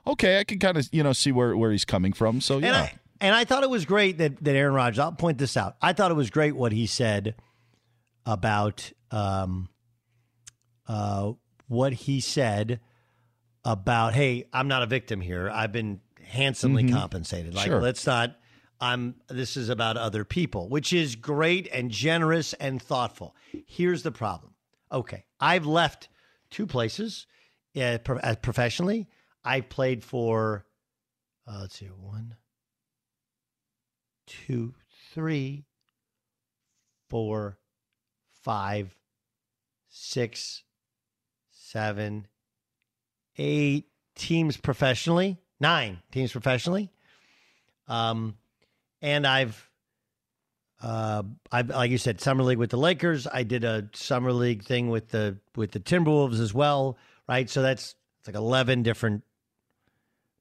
okay, 0.06 0.40
I 0.40 0.44
can 0.44 0.58
kind 0.58 0.76
of 0.76 0.88
you 0.92 1.02
know 1.02 1.12
see 1.12 1.32
where 1.32 1.56
where 1.56 1.72
he's 1.72 1.84
coming 1.84 2.12
from. 2.12 2.40
So 2.40 2.56
And 2.56 2.64
yeah, 2.64 2.80
I 2.80 2.92
and 3.20 3.34
I 3.34 3.44
thought 3.44 3.62
it 3.62 3.70
was 3.70 3.84
great 3.84 4.18
that 4.18 4.42
that 4.44 4.56
Aaron 4.56 4.74
Rodgers. 4.74 4.98
I'll 4.98 5.12
point 5.12 5.38
this 5.38 5.56
out. 5.56 5.76
I 5.80 5.92
thought 5.92 6.10
it 6.10 6.14
was 6.14 6.30
great 6.30 6.56
what 6.56 6.72
he 6.72 6.86
said 6.86 7.34
about 8.28 8.92
um, 9.10 9.70
uh, 10.86 11.32
what 11.66 11.92
he 11.94 12.20
said 12.20 12.78
about. 13.64 14.12
Hey, 14.14 14.44
I'm 14.52 14.68
not 14.68 14.82
a 14.82 14.86
victim 14.86 15.20
here. 15.22 15.50
I've 15.50 15.72
been 15.72 16.00
handsomely 16.22 16.84
Mhm. 16.84 16.92
compensated. 16.92 17.54
Like, 17.54 17.66
Sure. 17.66 17.80
let's 17.80 18.04
not. 18.06 18.38
I'm. 18.80 19.16
This 19.28 19.56
is 19.56 19.70
about 19.70 19.96
other 19.96 20.24
people, 20.24 20.68
which 20.68 20.92
is 20.92 21.16
great 21.16 21.66
and 21.72 21.90
generous 21.90 22.52
and 22.54 22.80
thoughtful. 22.80 23.34
Here's 23.66 24.02
the 24.02 24.12
problem. 24.12 24.54
Okay, 24.92 25.24
I've 25.40 25.66
left 25.66 26.08
two 26.50 26.66
places 26.66 27.26
uh, 27.80 27.98
pro- 28.04 28.18
uh, 28.18 28.36
professionally. 28.36 29.08
I 29.42 29.62
played 29.62 30.04
for. 30.04 30.66
Uh, 31.46 31.60
let's 31.62 31.78
see, 31.78 31.86
one, 31.86 32.36
two, 34.26 34.74
three, 35.12 35.64
four, 37.08 37.58
five, 38.48 38.96
six, 39.90 40.62
seven, 41.50 42.26
eight 43.36 43.88
teams 44.14 44.56
professionally, 44.56 45.36
nine 45.60 45.98
teams 46.12 46.32
professionally. 46.32 46.90
Um, 47.88 48.38
and 49.02 49.26
I've, 49.26 49.68
uh, 50.80 51.24
I've 51.52 51.68
like 51.68 51.90
you 51.90 51.98
said, 51.98 52.22
summer 52.22 52.42
league 52.42 52.56
with 52.56 52.70
the 52.70 52.78
Lakers. 52.78 53.26
I 53.26 53.42
did 53.42 53.64
a 53.64 53.90
summer 53.92 54.32
league 54.32 54.64
thing 54.64 54.88
with 54.88 55.10
the 55.10 55.36
with 55.54 55.72
the 55.72 55.80
Timberwolves 55.80 56.40
as 56.40 56.54
well, 56.54 56.96
right? 57.28 57.50
So 57.50 57.60
that's 57.60 57.96
it's 58.20 58.28
like 58.28 58.36
eleven 58.36 58.82
different 58.82 59.24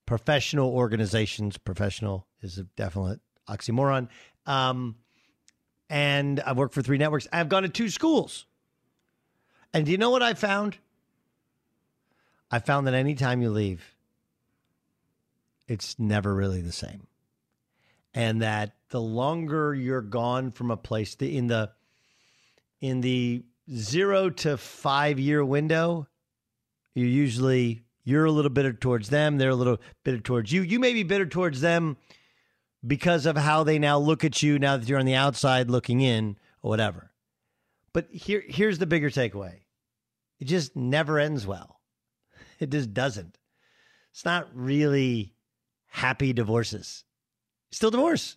professional 0.05 0.69
organizations. 0.73 1.57
Professional 1.57 2.25
is 2.41 2.57
a 2.57 2.63
definite 2.63 3.19
oxymoron. 3.49 4.07
Um, 4.45 4.95
and 5.89 6.39
I've 6.41 6.57
worked 6.57 6.73
for 6.73 6.81
three 6.81 6.97
networks. 6.97 7.27
I've 7.31 7.49
gone 7.49 7.63
to 7.63 7.69
two 7.69 7.89
schools. 7.89 8.45
And 9.73 9.85
do 9.85 9.91
you 9.91 9.97
know 9.97 10.09
what 10.09 10.23
I 10.23 10.33
found? 10.33 10.77
I 12.49 12.59
found 12.59 12.87
that 12.87 12.93
anytime 12.93 13.41
you 13.41 13.49
leave, 13.49 13.95
it's 15.67 15.99
never 15.99 16.33
really 16.33 16.61
the 16.61 16.71
same. 16.71 17.07
And 18.13 18.41
that 18.41 18.75
the 18.89 19.01
longer 19.01 19.75
you're 19.75 20.01
gone 20.01 20.51
from 20.51 20.71
a 20.71 20.77
place, 20.77 21.15
the, 21.15 21.35
in 21.37 21.47
the 21.47 21.71
in 22.79 23.01
the 23.01 23.43
zero 23.71 24.29
to 24.29 24.57
five 24.57 25.19
year 25.19 25.43
window, 25.43 26.07
you're 26.93 27.07
usually 27.07 27.83
you're 28.03 28.25
a 28.25 28.31
little 28.31 28.49
bitter 28.49 28.71
towards 28.71 29.09
them. 29.09 29.37
They're 29.37 29.49
a 29.49 29.55
little 29.55 29.79
bitter 30.03 30.19
towards 30.19 30.51
you. 30.51 30.61
You 30.61 30.79
may 30.79 30.93
be 30.93 31.03
bitter 31.03 31.25
towards 31.25 31.59
them 31.59 31.97
because 32.85 33.25
of 33.25 33.37
how 33.37 33.63
they 33.63 33.79
now 33.79 33.97
look 33.97 34.23
at 34.23 34.41
you 34.43 34.59
now 34.59 34.77
that 34.77 34.87
you're 34.87 34.99
on 34.99 35.05
the 35.05 35.15
outside 35.15 35.69
looking 35.69 36.01
in 36.01 36.37
or 36.61 36.69
whatever. 36.69 37.11
But 37.93 38.07
here 38.11 38.43
here's 38.47 38.79
the 38.79 38.85
bigger 38.85 39.09
takeaway. 39.09 39.61
It 40.39 40.45
just 40.45 40.75
never 40.75 41.19
ends 41.19 41.47
well. 41.47 41.75
It 42.59 42.71
just 42.71 42.91
doesn't. 42.91 43.37
It's 44.11 44.25
not 44.25 44.47
really 44.51 45.35
happy 45.85 46.33
divorces. 46.33 47.03
Still 47.71 47.91
divorce. 47.91 48.35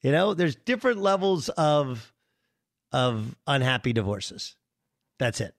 You 0.00 0.10
know, 0.10 0.32
there's 0.32 0.56
different 0.56 0.98
levels 0.98 1.50
of 1.50 2.14
of 2.92 3.36
unhappy 3.46 3.92
divorces. 3.92 4.56
That's 5.18 5.40
it. 5.40 5.54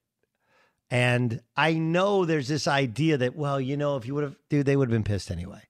And 0.89 1.41
I 1.55 1.73
know 1.73 2.25
there's 2.25 2.47
this 2.47 2.67
idea 2.67 3.17
that, 3.17 3.35
well, 3.35 3.61
you 3.61 3.77
know, 3.77 3.97
if 3.97 4.07
you 4.07 4.15
would 4.15 4.23
have, 4.23 4.35
dude, 4.49 4.65
they 4.65 4.75
would 4.75 4.89
have 4.89 4.93
been 4.93 5.03
pissed 5.03 5.29
anyway. 5.29 5.61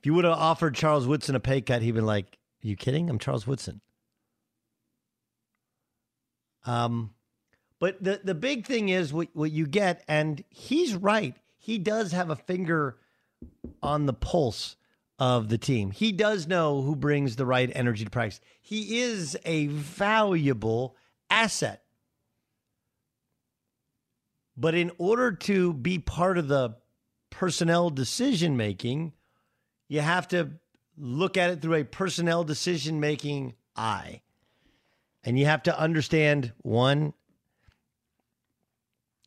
If 0.00 0.06
you 0.06 0.14
would 0.14 0.24
have 0.24 0.38
offered 0.38 0.74
Charles 0.74 1.06
Woodson 1.06 1.34
a 1.34 1.40
pay 1.40 1.60
cut, 1.60 1.82
he'd 1.82 1.92
been 1.92 2.06
like, 2.06 2.38
Are 2.64 2.68
you 2.68 2.74
kidding? 2.74 3.10
I'm 3.10 3.18
Charles 3.18 3.46
Woodson. 3.46 3.82
Um, 6.64 7.10
but 7.78 8.02
the, 8.02 8.18
the 8.24 8.34
big 8.34 8.66
thing 8.66 8.88
is 8.88 9.12
what, 9.12 9.28
what 9.34 9.50
you 9.50 9.66
get, 9.66 10.02
and 10.08 10.42
he's 10.48 10.94
right. 10.94 11.36
He 11.58 11.76
does 11.76 12.12
have 12.12 12.30
a 12.30 12.36
finger 12.36 12.96
on 13.82 14.06
the 14.06 14.14
pulse 14.14 14.76
of 15.18 15.50
the 15.50 15.58
team. 15.58 15.90
He 15.90 16.12
does 16.12 16.46
know 16.46 16.80
who 16.80 16.96
brings 16.96 17.36
the 17.36 17.44
right 17.44 17.70
energy 17.74 18.04
to 18.04 18.10
practice. 18.10 18.40
He 18.62 19.00
is 19.00 19.36
a 19.44 19.66
valuable 19.66 20.96
asset. 21.28 21.82
But 24.56 24.74
in 24.74 24.92
order 24.96 25.32
to 25.32 25.74
be 25.74 25.98
part 25.98 26.38
of 26.38 26.48
the 26.48 26.76
personnel 27.28 27.90
decision 27.90 28.56
making, 28.56 29.12
you 29.90 30.00
have 30.00 30.28
to 30.28 30.48
look 30.96 31.36
at 31.36 31.50
it 31.50 31.60
through 31.60 31.74
a 31.74 31.84
personnel 31.84 32.44
decision 32.44 33.00
making 33.00 33.54
eye. 33.76 34.22
And 35.24 35.36
you 35.36 35.46
have 35.46 35.64
to 35.64 35.78
understand 35.78 36.52
one, 36.62 37.12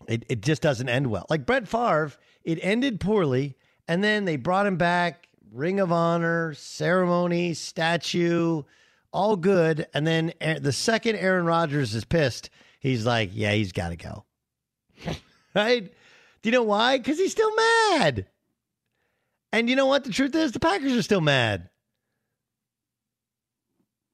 it, 0.08 0.23
it 0.30 0.41
just 0.41 0.62
doesn't 0.62 0.88
end 0.88 1.08
well. 1.08 1.26
Like 1.30 1.45
Brett 1.45 1.67
Favre, 1.67 2.13
it 2.45 2.60
ended 2.62 3.02
poorly, 3.02 3.58
and 3.89 4.02
then 4.02 4.23
they 4.23 4.38
brought 4.38 4.65
him 4.65 4.78
back, 4.78 5.28
Ring 5.52 5.82
of 5.82 5.91
Honor, 5.91 6.54
ceremony, 6.54 7.54
statue, 7.54 8.63
all 9.12 9.36
good. 9.36 9.86
And 9.93 10.08
then 10.08 10.34
the 10.62 10.71
second 10.71 11.17
Aaron 11.17 11.45
Rodgers 11.45 11.93
is 11.93 12.06
pissed, 12.06 12.49
he's 12.80 13.06
like, 13.06 13.32
yeah, 13.34 13.52
he's 13.52 13.73
got 13.73 13.89
to 13.89 13.97
go. 13.97 14.23
right? 15.54 15.93
Do 16.41 16.49
you 16.49 16.52
know 16.52 16.63
why? 16.63 16.99
Because 16.99 17.17
he's 17.17 17.34
still 17.34 17.54
mad. 17.54 18.28
And 19.53 19.69
you 19.69 19.75
know 19.75 19.85
what? 19.85 20.03
The 20.03 20.11
truth 20.11 20.33
is, 20.33 20.51
the 20.51 20.59
Packers 20.59 20.93
are 20.93 21.03
still 21.03 21.21
mad. 21.21 21.69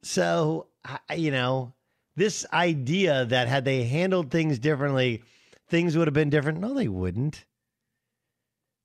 So, 0.03 0.67
you 1.15 1.31
know, 1.31 1.73
this 2.17 2.45
idea 2.51 3.23
that 3.23 3.47
had 3.47 3.63
they 3.63 3.85
handled 3.85 4.31
things 4.31 4.59
differently, 4.59 5.23
things 5.69 5.95
would 5.95 6.07
have 6.07 6.13
been 6.13 6.29
different. 6.29 6.59
No, 6.59 6.73
they 6.73 6.89
wouldn't. 6.89 7.45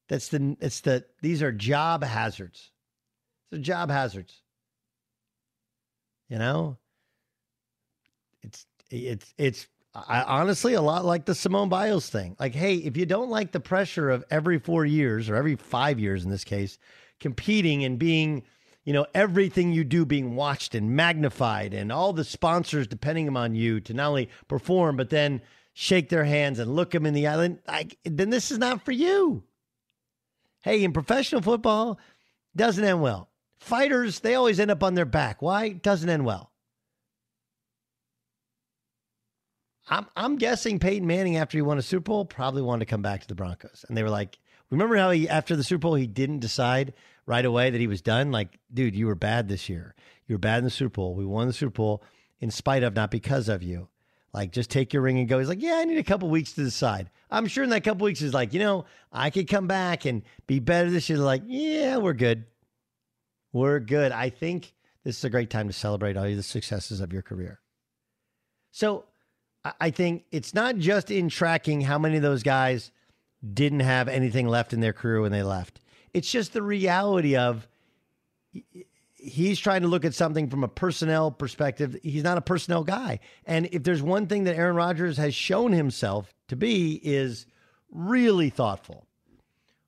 That's 0.08 0.28
the 0.28 0.56
it's 0.60 0.80
the 0.80 1.04
these 1.22 1.42
are 1.42 1.50
job 1.50 2.04
hazards. 2.04 2.70
It's 3.50 3.58
a 3.58 3.62
job 3.62 3.90
hazards. 3.90 4.40
You 6.28 6.38
know? 6.38 6.78
It's 8.42 8.64
it's 8.90 9.34
it's 9.36 9.66
I, 9.94 10.22
honestly 10.22 10.74
a 10.74 10.83
lot 10.83 11.04
like 11.04 11.24
the 11.24 11.35
Simone 11.35 11.68
Biles 11.68 12.09
thing. 12.09 12.37
Like, 12.40 12.54
hey, 12.54 12.76
if 12.76 12.96
you 12.96 13.07
don't 13.07 13.30
like 13.30 13.52
the 13.52 13.61
pressure 13.61 14.11
of 14.11 14.24
every 14.30 14.59
four 14.59 14.85
years 14.85 15.30
or 15.30 15.37
every 15.37 15.54
five 15.57 16.00
years 16.00 16.24
in 16.24 16.30
this 16.30 16.44
case, 16.44 16.78
competing 17.20 17.85
and 17.85 17.98
being, 17.98 18.42
you 18.85 18.92
know, 18.92 19.07
everything 19.14 19.72
you 19.72 19.85
do 19.85 20.04
being 20.04 20.35
watched 20.35 20.74
and 20.74 20.96
magnified 20.96 21.74
and 21.74 21.92
all 21.92 22.12
the 22.12 22.24
sponsors 22.24 22.88
depending 22.88 23.35
on 23.37 23.54
you 23.54 23.80
to 23.80 23.94
not 23.94 24.09
only 24.09 24.28
perform, 24.48 24.96
but 24.96 25.11
then 25.11 25.40
shake 25.74 26.09
their 26.09 26.24
hands 26.24 26.59
and 26.59 26.74
look 26.74 26.90
them 26.90 27.07
in 27.07 27.14
the 27.14 27.28
eye, 27.28 27.87
then 28.04 28.30
this 28.30 28.50
is 28.50 28.59
not 28.59 28.85
for 28.85 28.92
you. 28.92 29.44
Hey, 30.62 30.83
in 30.83 30.92
professional 30.92 31.42
football, 31.42 31.98
doesn't 32.57 32.85
end 32.85 33.00
well. 33.00 33.28
Fighters, 33.59 34.20
they 34.20 34.35
always 34.35 34.59
end 34.59 34.70
up 34.70 34.83
on 34.83 34.94
their 34.94 35.04
back. 35.04 35.40
Why? 35.40 35.70
Doesn't 35.70 36.09
end 36.09 36.24
well. 36.24 36.50
I'm 39.88 40.06
I'm 40.16 40.36
guessing 40.36 40.78
Peyton 40.78 41.06
Manning 41.06 41.36
after 41.36 41.58
he 41.58 41.62
won 41.62 41.78
a 41.78 41.82
Super 41.82 42.04
Bowl 42.04 42.24
probably 42.24 42.62
wanted 42.62 42.86
to 42.86 42.90
come 42.90 43.02
back 43.02 43.20
to 43.22 43.28
the 43.28 43.34
Broncos. 43.34 43.84
And 43.88 43.96
they 43.96 44.02
were 44.02 44.10
like, 44.10 44.38
remember 44.70 44.96
how 44.96 45.10
he 45.10 45.28
after 45.28 45.56
the 45.56 45.64
Super 45.64 45.82
Bowl 45.82 45.94
he 45.94 46.06
didn't 46.06 46.40
decide 46.40 46.94
right 47.26 47.44
away 47.44 47.70
that 47.70 47.80
he 47.80 47.86
was 47.86 48.00
done? 48.00 48.32
Like, 48.32 48.58
dude, 48.72 48.96
you 48.96 49.06
were 49.06 49.14
bad 49.14 49.48
this 49.48 49.68
year. 49.68 49.94
You 50.26 50.36
were 50.36 50.40
bad 50.40 50.58
in 50.58 50.64
the 50.64 50.70
Super 50.70 50.94
Bowl. 50.94 51.14
We 51.14 51.26
won 51.26 51.46
the 51.46 51.52
Super 51.52 51.74
Bowl 51.74 52.02
in 52.40 52.50
spite 52.50 52.82
of, 52.82 52.94
not 52.94 53.10
because 53.10 53.48
of 53.48 53.62
you. 53.62 53.88
Like, 54.32 54.50
just 54.50 54.70
take 54.70 54.92
your 54.92 55.02
ring 55.02 55.18
and 55.18 55.28
go. 55.28 55.38
He's 55.38 55.48
like, 55.48 55.62
yeah, 55.62 55.76
I 55.76 55.84
need 55.84 55.98
a 55.98 56.02
couple 56.02 56.28
weeks 56.28 56.54
to 56.54 56.64
decide. 56.64 57.08
I'm 57.30 57.46
sure 57.46 57.62
in 57.62 57.70
that 57.70 57.84
couple 57.84 58.04
weeks 58.04 58.20
he's 58.20 58.34
like, 58.34 58.52
you 58.52 58.58
know, 58.58 58.86
I 59.12 59.30
could 59.30 59.48
come 59.48 59.68
back 59.68 60.06
and 60.06 60.22
be 60.46 60.58
better 60.58 60.90
this 60.90 61.08
year. 61.08 61.18
Like, 61.18 61.42
yeah, 61.46 61.98
we're 61.98 62.14
good. 62.14 62.46
We're 63.52 63.78
good. 63.78 64.10
I 64.10 64.30
think 64.30 64.74
this 65.04 65.18
is 65.18 65.24
a 65.24 65.30
great 65.30 65.50
time 65.50 65.68
to 65.68 65.72
celebrate 65.72 66.16
all 66.16 66.24
the 66.24 66.42
successes 66.42 67.00
of 67.00 67.12
your 67.12 67.22
career. 67.22 67.60
So 68.72 69.04
I 69.81 69.90
think 69.90 70.24
it's 70.31 70.53
not 70.53 70.77
just 70.77 71.11
in 71.11 71.29
tracking 71.29 71.81
how 71.81 71.98
many 71.98 72.16
of 72.16 72.22
those 72.22 72.42
guys 72.42 72.90
didn't 73.53 73.81
have 73.81 74.09
anything 74.09 74.46
left 74.48 74.72
in 74.72 74.81
their 74.81 74.92
career 74.92 75.20
when 75.20 75.33
they 75.33 75.42
left. 75.42 75.81
It's 76.12 76.31
just 76.31 76.53
the 76.53 76.62
reality 76.62 77.37
of 77.37 77.66
he's 79.14 79.59
trying 79.59 79.83
to 79.83 79.88
look 79.88 80.05
at 80.05 80.14
something 80.14 80.48
from 80.48 80.64
a 80.64 80.68
personnel 80.68 81.31
perspective. 81.31 81.96
He's 82.03 82.22
not 82.22 82.38
a 82.38 82.42
personnel 82.42 82.85
guy. 82.85 83.20
And 83.46 83.68
if 83.72 83.83
there's 83.83 84.03
one 84.03 84.27
thing 84.27 84.44
that 84.44 84.57
Aaron 84.57 84.77
Rodgers 84.77 85.16
has 85.16 85.35
shown 85.35 85.72
himself 85.72 86.35
to 86.48 86.57
be 86.57 87.00
is 87.03 87.46
really 87.90 88.50
thoughtful, 88.50 89.07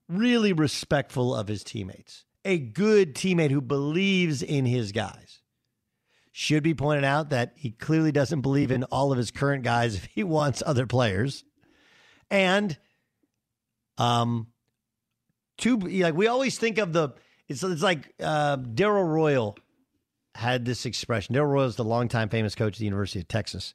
really 0.08 0.52
respectful 0.52 1.34
of 1.34 1.48
his 1.48 1.62
teammates, 1.62 2.24
a 2.44 2.58
good 2.58 3.14
teammate 3.14 3.50
who 3.50 3.60
believes 3.60 4.42
in 4.42 4.64
his 4.64 4.92
guys. 4.92 5.42
Should 6.38 6.62
be 6.62 6.74
pointed 6.74 7.04
out 7.04 7.30
that 7.30 7.54
he 7.56 7.70
clearly 7.70 8.12
doesn't 8.12 8.42
believe 8.42 8.70
in 8.70 8.84
all 8.84 9.10
of 9.10 9.16
his 9.16 9.30
current 9.30 9.64
guys 9.64 9.94
if 9.94 10.04
he 10.04 10.22
wants 10.22 10.62
other 10.66 10.86
players. 10.86 11.44
And 12.30 12.76
um 13.96 14.48
two 15.56 15.78
like 15.78 16.12
we 16.12 16.26
always 16.26 16.58
think 16.58 16.76
of 16.76 16.92
the 16.92 17.14
it's 17.48 17.62
it's 17.62 17.80
like 17.80 18.12
uh, 18.22 18.56
Darrell 18.56 19.04
Royal 19.04 19.56
had 20.34 20.66
this 20.66 20.84
expression. 20.84 21.34
Darrell 21.34 21.50
Royal 21.50 21.68
is 21.68 21.76
the 21.76 21.84
longtime 21.84 22.28
famous 22.28 22.54
coach 22.54 22.74
at 22.74 22.80
the 22.80 22.84
University 22.84 23.20
of 23.20 23.28
Texas. 23.28 23.72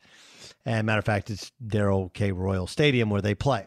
And 0.63 0.85
matter 0.85 0.99
of 0.99 1.05
fact, 1.05 1.31
it's 1.31 1.51
Darrell 1.65 2.09
K. 2.09 2.31
Royal 2.31 2.67
Stadium 2.67 3.09
where 3.09 3.23
they 3.23 3.33
play. 3.33 3.65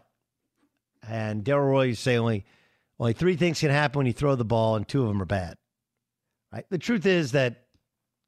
And 1.02 1.42
Darrell 1.42 1.68
Royal 1.68 1.86
used 1.86 1.98
to 1.98 2.04
say 2.04 2.16
only 2.16 2.44
only 3.00 3.12
three 3.12 3.34
things 3.34 3.58
can 3.58 3.70
happen 3.70 3.98
when 3.98 4.06
you 4.06 4.12
throw 4.12 4.36
the 4.36 4.44
ball, 4.44 4.76
and 4.76 4.86
two 4.86 5.02
of 5.02 5.08
them 5.08 5.20
are 5.20 5.24
bad. 5.24 5.56
Right? 6.52 6.64
The 6.70 6.78
truth 6.78 7.06
is 7.06 7.32
that 7.32 7.63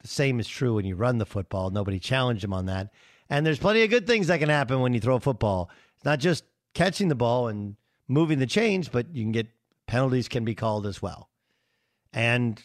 the 0.06 0.14
same 0.14 0.40
is 0.40 0.48
true 0.48 0.74
when 0.74 0.84
you 0.84 0.94
run 0.94 1.18
the 1.18 1.26
football. 1.26 1.70
Nobody 1.70 1.98
challenged 1.98 2.44
him 2.44 2.52
on 2.52 2.66
that. 2.66 2.92
And 3.28 3.44
there's 3.44 3.58
plenty 3.58 3.82
of 3.82 3.90
good 3.90 4.06
things 4.06 4.28
that 4.28 4.38
can 4.38 4.48
happen 4.48 4.80
when 4.80 4.94
you 4.94 5.00
throw 5.00 5.16
a 5.16 5.20
football. 5.20 5.70
It's 5.96 6.04
not 6.04 6.20
just 6.20 6.44
catching 6.74 7.08
the 7.08 7.14
ball 7.14 7.48
and 7.48 7.76
moving 8.06 8.38
the 8.38 8.46
chains, 8.46 8.88
but 8.88 9.14
you 9.14 9.24
can 9.24 9.32
get 9.32 9.48
penalties 9.86 10.28
can 10.28 10.44
be 10.44 10.54
called 10.54 10.86
as 10.86 11.02
well. 11.02 11.28
And 12.12 12.62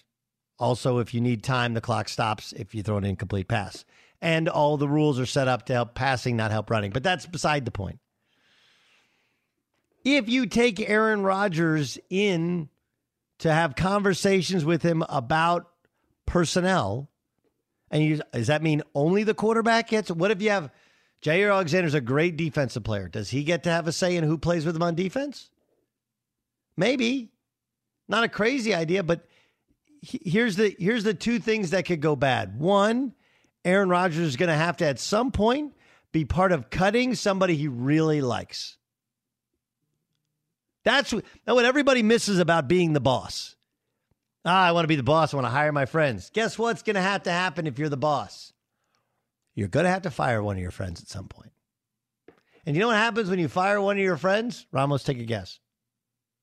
also, 0.60 1.00
if 1.00 1.14
you 1.14 1.22
need 1.22 1.44
time, 1.44 1.74
the 1.74 1.82
clock 1.82 2.08
stops 2.10 2.54
if 2.54 2.76
you 2.76 2.84
throw 2.84 2.98
an 2.98 3.06
incomplete 3.06 3.48
pass. 3.48 3.86
And 4.22 4.48
all 4.48 4.78
the 4.78 4.88
rules 4.88 5.20
are 5.20 5.26
set 5.26 5.48
up 5.48 5.66
to 5.66 5.74
help 5.74 5.96
passing, 5.96 6.38
not 6.38 6.52
help 6.52 6.70
running. 6.70 6.92
But 6.92 7.02
that's 7.02 7.26
beside 7.26 7.66
the 7.66 7.72
point. 7.72 8.00
If 10.06 10.30
you 10.30 10.46
take 10.46 10.80
Aaron 10.88 11.24
Rodgers 11.24 11.98
in 12.10 12.70
to 13.40 13.52
have 13.52 13.76
conversations 13.76 14.64
with 14.64 14.84
him 14.84 15.04
about 15.10 15.72
personnel, 16.28 17.11
and 17.92 18.04
you, 18.04 18.22
does 18.32 18.48
that 18.48 18.64
mean 18.64 18.82
only 18.96 19.24
the 19.24 19.34
quarterback 19.34 19.90
gets? 19.90 20.10
What 20.10 20.32
if 20.32 20.42
you 20.42 20.50
have 20.50 20.72
Jaire 21.22 21.52
Alexander's 21.52 21.94
a 21.94 22.02
great 22.02 22.38
defensive 22.38 22.84
player? 22.84 23.08
Does 23.08 23.30
he 23.30 23.44
get 23.44 23.64
to 23.64 23.70
have 23.70 23.88
a 23.88 23.92
say 23.92 24.16
in 24.16 24.24
who 24.24 24.38
plays 24.38 24.66
with 24.66 24.76
him 24.76 24.82
on 24.82 24.96
defense? 24.96 25.50
Maybe. 26.78 27.32
Not 28.08 28.24
a 28.24 28.30
crazy 28.30 28.74
idea, 28.74 29.04
but 29.04 29.28
here's 30.02 30.56
the 30.56 30.76
here's 30.80 31.04
the 31.04 31.14
two 31.14 31.40
things 31.40 31.70
that 31.70 31.86
could 31.86 32.02
go 32.02 32.16
bad. 32.16 32.60
One, 32.60 33.14
Aaron 33.64 33.90
Rodgers 33.90 34.28
is 34.28 34.36
going 34.36 34.50
to 34.50 34.56
have 34.56 34.78
to 34.78 34.86
at 34.86 35.00
some 35.00 35.32
point 35.32 35.74
be 36.12 36.26
part 36.26 36.52
of 36.52 36.70
cutting 36.70 37.16
somebody 37.16 37.56
he 37.56 37.68
really 37.68 38.22
likes. 38.22 38.78
That's 40.84 41.14
what, 41.14 41.24
that's 41.46 41.56
what 41.56 41.66
everybody 41.66 42.04
misses 42.04 42.40
about 42.40 42.68
being 42.68 42.94
the 42.94 43.00
boss. 43.00 43.56
Ah, 44.44 44.66
I 44.66 44.72
want 44.72 44.86
to 44.86 44.88
be 44.88 44.96
the 44.96 45.04
boss. 45.04 45.34
I 45.34 45.38
want 45.38 45.46
to 45.46 45.52
hire 45.52 45.72
my 45.72 45.86
friends. 45.86 46.32
Guess 46.34 46.58
what's 46.58 46.82
going 46.82 46.96
to 46.96 47.02
have 47.02 47.24
to 47.24 47.32
happen 47.32 47.68
if 47.68 47.78
you're 47.78 47.90
the 47.90 47.98
boss? 47.98 48.54
You're 49.54 49.68
going 49.68 49.84
to 49.84 49.92
have 49.92 50.04
to 50.04 50.12
fire 50.12 50.42
one 50.42 50.56
of 50.56 50.62
your 50.62 50.72
friends 50.72 51.02
at 51.02 51.08
some 51.08 51.28
point. 51.28 51.52
And 52.66 52.76
you 52.76 52.80
know 52.80 52.88
what 52.88 52.98
happens 52.98 53.30
when 53.30 53.40
you 53.40 53.48
fire 53.48 53.82
one 53.82 53.98
of 53.98 54.04
your 54.04 54.18
friends? 54.18 54.66
Ramos, 54.72 55.04
take 55.04 55.20
a 55.20 55.26
guess. 55.26 55.60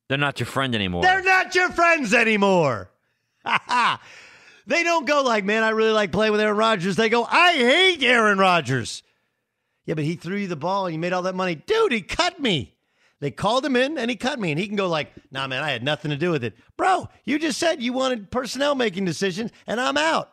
They're 0.09 0.19
not 0.19 0.41
your 0.41 0.47
friend 0.47 0.75
anymore. 0.75 1.03
They're 1.03 1.23
not 1.23 1.55
your 1.55 1.71
friends 1.71 2.15
anymore. 2.15 2.91
they 4.67 4.83
don't 4.83 5.07
go 5.07 5.23
like, 5.23 5.45
man, 5.45 5.63
I 5.63 5.71
really 5.71 5.93
like 5.93 6.13
playing 6.13 6.33
with 6.33 6.41
Aaron 6.41 6.57
Rodgers. 6.57 6.97
They 6.97 7.09
go, 7.09 7.25
I 7.25 7.53
hate 7.53 8.03
Aaron 8.03 8.39
Rodgers. 8.39 9.03
Yeah, 9.85 9.95
but 9.95 10.05
he 10.05 10.17
threw 10.17 10.37
you 10.37 10.49
the 10.49 10.57
ball 10.57 10.87
and 10.87 10.95
you 10.95 10.99
made 10.99 11.13
all 11.13 11.23
that 11.23 11.35
money. 11.35 11.55
Dude, 11.55 11.93
he 11.93 12.03
cut 12.03 12.41
me. 12.41 12.75
They 13.21 13.31
called 13.31 13.65
him 13.65 13.75
in 13.75 13.99
and 13.99 14.11
he 14.11 14.17
cut 14.17 14.39
me. 14.39 14.51
And 14.51 14.61
he 14.61 14.67
can 14.67 14.77
go 14.77 14.89
like, 14.89 15.13
nah, 15.31 15.47
man, 15.47 15.63
I 15.63 15.71
had 15.71 15.83
nothing 15.83 16.11
to 16.11 16.17
do 16.17 16.31
with 16.31 16.45
it. 16.45 16.55
Bro, 16.77 17.09
you 17.25 17.39
just 17.39 17.59
said 17.59 17.83
you 17.83 17.93
wanted 17.93 18.31
personnel 18.31 18.75
making 18.75 19.05
decisions 19.05 19.51
and 19.67 19.81
I'm 19.81 19.97
out. 19.97 20.31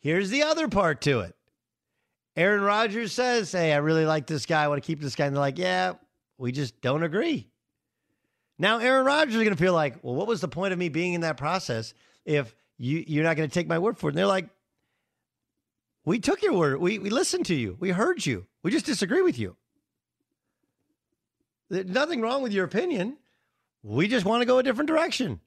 Here's 0.00 0.30
the 0.30 0.42
other 0.42 0.68
part 0.68 1.00
to 1.02 1.20
it. 1.20 1.34
Aaron 2.36 2.62
Rodgers 2.62 3.12
says, 3.12 3.52
Hey, 3.52 3.72
I 3.72 3.76
really 3.76 4.04
like 4.04 4.26
this 4.26 4.46
guy. 4.46 4.64
I 4.64 4.68
want 4.68 4.82
to 4.82 4.86
keep 4.86 5.00
this 5.00 5.14
guy. 5.14 5.26
And 5.26 5.36
they're 5.36 5.40
like, 5.40 5.58
Yeah, 5.58 5.94
we 6.38 6.50
just 6.52 6.80
don't 6.80 7.02
agree. 7.02 7.48
Now, 8.58 8.78
Aaron 8.78 9.04
Rodgers 9.04 9.34
is 9.34 9.42
going 9.42 9.56
to 9.56 9.62
feel 9.62 9.72
like, 9.72 9.96
well, 10.02 10.14
what 10.14 10.26
was 10.26 10.40
the 10.40 10.48
point 10.48 10.72
of 10.72 10.78
me 10.78 10.88
being 10.88 11.14
in 11.14 11.22
that 11.22 11.36
process 11.36 11.94
if 12.24 12.54
you, 12.78 13.02
you're 13.06 13.24
not 13.24 13.36
going 13.36 13.48
to 13.48 13.52
take 13.52 13.66
my 13.66 13.78
word 13.78 13.98
for 13.98 14.08
it? 14.08 14.12
And 14.12 14.18
they're 14.18 14.26
like, 14.26 14.48
we 16.04 16.18
took 16.18 16.42
your 16.42 16.54
word. 16.54 16.80
We, 16.80 16.98
we 16.98 17.10
listened 17.10 17.46
to 17.46 17.54
you. 17.54 17.76
We 17.78 17.90
heard 17.90 18.24
you. 18.26 18.46
We 18.62 18.70
just 18.70 18.86
disagree 18.86 19.22
with 19.22 19.38
you. 19.38 19.56
There's 21.70 21.86
nothing 21.86 22.20
wrong 22.20 22.42
with 22.42 22.52
your 22.52 22.64
opinion. 22.64 23.16
We 23.82 24.08
just 24.08 24.26
want 24.26 24.42
to 24.42 24.46
go 24.46 24.58
a 24.58 24.62
different 24.62 24.88
direction. 24.88 25.40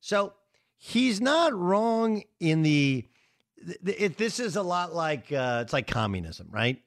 So 0.00 0.34
he's 0.76 1.20
not 1.20 1.54
wrong 1.54 2.22
in 2.40 2.62
the. 2.62 3.06
If 3.84 4.16
this 4.16 4.38
is 4.38 4.56
a 4.56 4.62
lot 4.62 4.94
like 4.94 5.32
uh, 5.32 5.60
it's 5.62 5.72
like 5.72 5.86
communism, 5.86 6.48
right? 6.50 6.82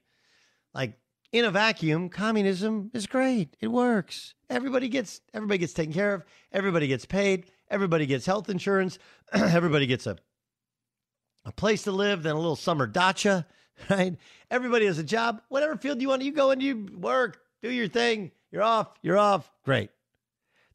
Like 0.72 0.98
in 1.32 1.44
a 1.44 1.50
vacuum, 1.50 2.08
communism 2.08 2.90
is 2.94 3.06
great. 3.06 3.56
It 3.60 3.68
works. 3.68 4.34
Everybody 4.48 4.88
gets 4.88 5.20
everybody 5.34 5.58
gets 5.58 5.72
taken 5.72 5.92
care 5.92 6.14
of. 6.14 6.24
Everybody 6.52 6.86
gets 6.86 7.04
paid. 7.04 7.46
Everybody 7.68 8.06
gets 8.06 8.26
health 8.26 8.48
insurance. 8.48 8.98
everybody 9.32 9.86
gets 9.86 10.06
a 10.06 10.16
a 11.44 11.52
place 11.52 11.82
to 11.82 11.92
live, 11.92 12.22
then 12.22 12.34
a 12.34 12.38
little 12.38 12.56
summer 12.56 12.86
dacha, 12.86 13.46
right? 13.90 14.16
Everybody 14.50 14.86
has 14.86 14.98
a 14.98 15.04
job. 15.04 15.42
Whatever 15.48 15.76
field 15.76 16.00
you 16.00 16.08
want, 16.08 16.22
you 16.22 16.32
go 16.32 16.50
and 16.50 16.62
you 16.62 16.88
work, 16.98 17.40
do 17.62 17.70
your 17.70 17.88
thing. 17.88 18.32
You're 18.50 18.62
off. 18.62 18.88
You're 19.02 19.18
off. 19.18 19.50
Great. 19.64 19.90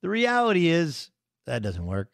The 0.01 0.09
reality 0.09 0.67
is 0.67 1.09
that 1.45 1.61
doesn't 1.61 1.85
work 1.85 2.13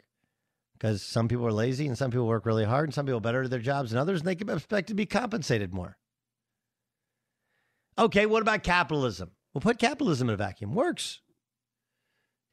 because 0.74 1.02
some 1.02 1.28
people 1.28 1.46
are 1.46 1.52
lazy 1.52 1.86
and 1.86 1.96
some 1.96 2.10
people 2.10 2.26
work 2.26 2.46
really 2.46 2.64
hard 2.64 2.88
and 2.88 2.94
some 2.94 3.06
people 3.06 3.20
better 3.20 3.42
at 3.42 3.50
their 3.50 3.60
jobs 3.60 3.90
than 3.90 3.98
others 3.98 4.20
and 4.20 4.26
they 4.26 4.34
can 4.34 4.48
expect 4.48 4.88
to 4.88 4.94
be 4.94 5.06
compensated 5.06 5.72
more. 5.72 5.96
Okay, 7.98 8.26
what 8.26 8.42
about 8.42 8.62
capitalism? 8.62 9.30
Well, 9.52 9.60
put 9.60 9.78
capitalism 9.78 10.28
in 10.28 10.34
a 10.34 10.38
vacuum. 10.38 10.74
Works. 10.74 11.20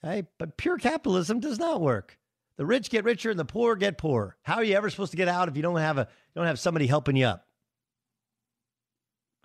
Okay, 0.03 0.27
but 0.38 0.57
pure 0.57 0.77
capitalism 0.77 1.39
does 1.39 1.57
not 1.57 1.81
work. 1.81 2.18
The 2.60 2.65
rich 2.65 2.89
get 2.89 3.06
richer 3.06 3.30
and 3.30 3.39
the 3.39 3.45
poor 3.45 3.78
get 3.78 3.98
poorer. 3.98 4.36
How 4.41 4.56
are 4.56 4.63
you 4.65 4.76
ever 4.76 4.89
supposed 4.89 5.12
to 5.12 5.17
get 5.17 5.30
out 5.30 5.48
if 5.48 5.56
you 5.56 5.62
don't 5.62 5.78
have 5.78 5.98
a 5.98 6.10
don't 6.36 6.45
have 6.45 6.60
somebody 6.60 6.88
helping 6.88 7.15
you 7.15 7.26
up? 7.26 7.48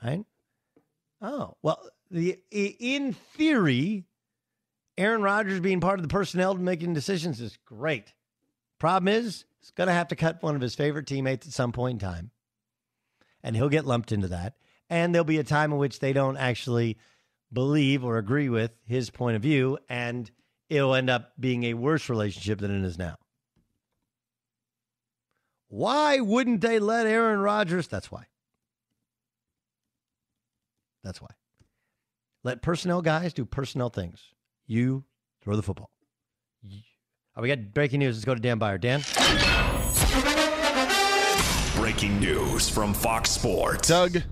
Right? 0.03 0.24
Oh, 1.22 1.57
well, 1.62 1.88
the 2.11 2.40
in 2.50 3.12
theory, 3.12 4.07
Aaron 4.98 5.22
Rodgers 5.22 5.61
being 5.61 5.79
part 5.79 6.00
of 6.00 6.03
the 6.03 6.09
personnel 6.09 6.55
making 6.55 6.92
decisions 6.94 7.40
is 7.40 7.57
great. 7.64 8.12
Problem 8.81 9.07
is, 9.07 9.44
he's 9.61 9.70
going 9.70 9.87
to 9.87 9.94
have 9.94 10.09
to 10.09 10.16
cut 10.16 10.42
one 10.42 10.57
of 10.57 10.61
his 10.61 10.74
favorite 10.74 11.07
teammates 11.07 11.46
at 11.46 11.53
some 11.53 11.70
point 11.70 12.03
in 12.03 12.09
time. 12.09 12.33
And 13.44 13.55
he'll 13.55 13.68
get 13.68 13.87
lumped 13.87 14.11
into 14.11 14.27
that. 14.27 14.57
And 14.90 15.14
there'll 15.14 15.24
be 15.24 15.38
a 15.38 15.44
time 15.44 15.70
in 15.70 15.79
which 15.79 16.00
they 16.00 16.12
don't 16.12 16.37
actually 16.37 16.98
believe 17.53 18.05
or 18.05 18.18
agree 18.18 18.48
with 18.48 18.72
his 18.88 19.11
point 19.11 19.37
of 19.37 19.42
view. 19.42 19.79
And 19.88 20.29
it'll 20.68 20.94
end 20.94 21.11
up 21.11 21.33
being 21.38 21.64
a 21.64 21.74
worse 21.74 22.09
relationship 22.09 22.59
than 22.59 22.70
it 22.70 22.87
is 22.87 22.98
now. 22.98 23.16
Why 25.68 26.20
wouldn't 26.20 26.61
they 26.61 26.79
let 26.79 27.07
Aaron 27.07 27.40
Rodgers? 27.40 27.88
That's 27.88 28.11
why. 28.11 28.27
That's 31.03 31.20
why. 31.20 31.31
Let 32.44 32.62
personnel 32.62 33.03
guys 33.03 33.33
do 33.33 33.44
personnel 33.44 33.90
things. 33.90 34.20
You 34.66 35.05
throw 35.42 35.57
the 35.57 35.62
football. 35.62 35.90
Oh, 37.37 37.42
we 37.42 37.48
got 37.48 37.74
breaking 37.74 37.98
news. 37.98 38.16
Let's 38.16 38.24
go 38.24 38.35
to 38.35 38.40
Dan 38.40 38.59
Beyer. 38.59 38.79
Dan. 38.79 39.03
Breaking 41.74 42.20
news 42.20 42.68
from 42.68 42.94
Fox 42.94 43.31
Sports. 43.31 43.88
Doug, 43.88 44.22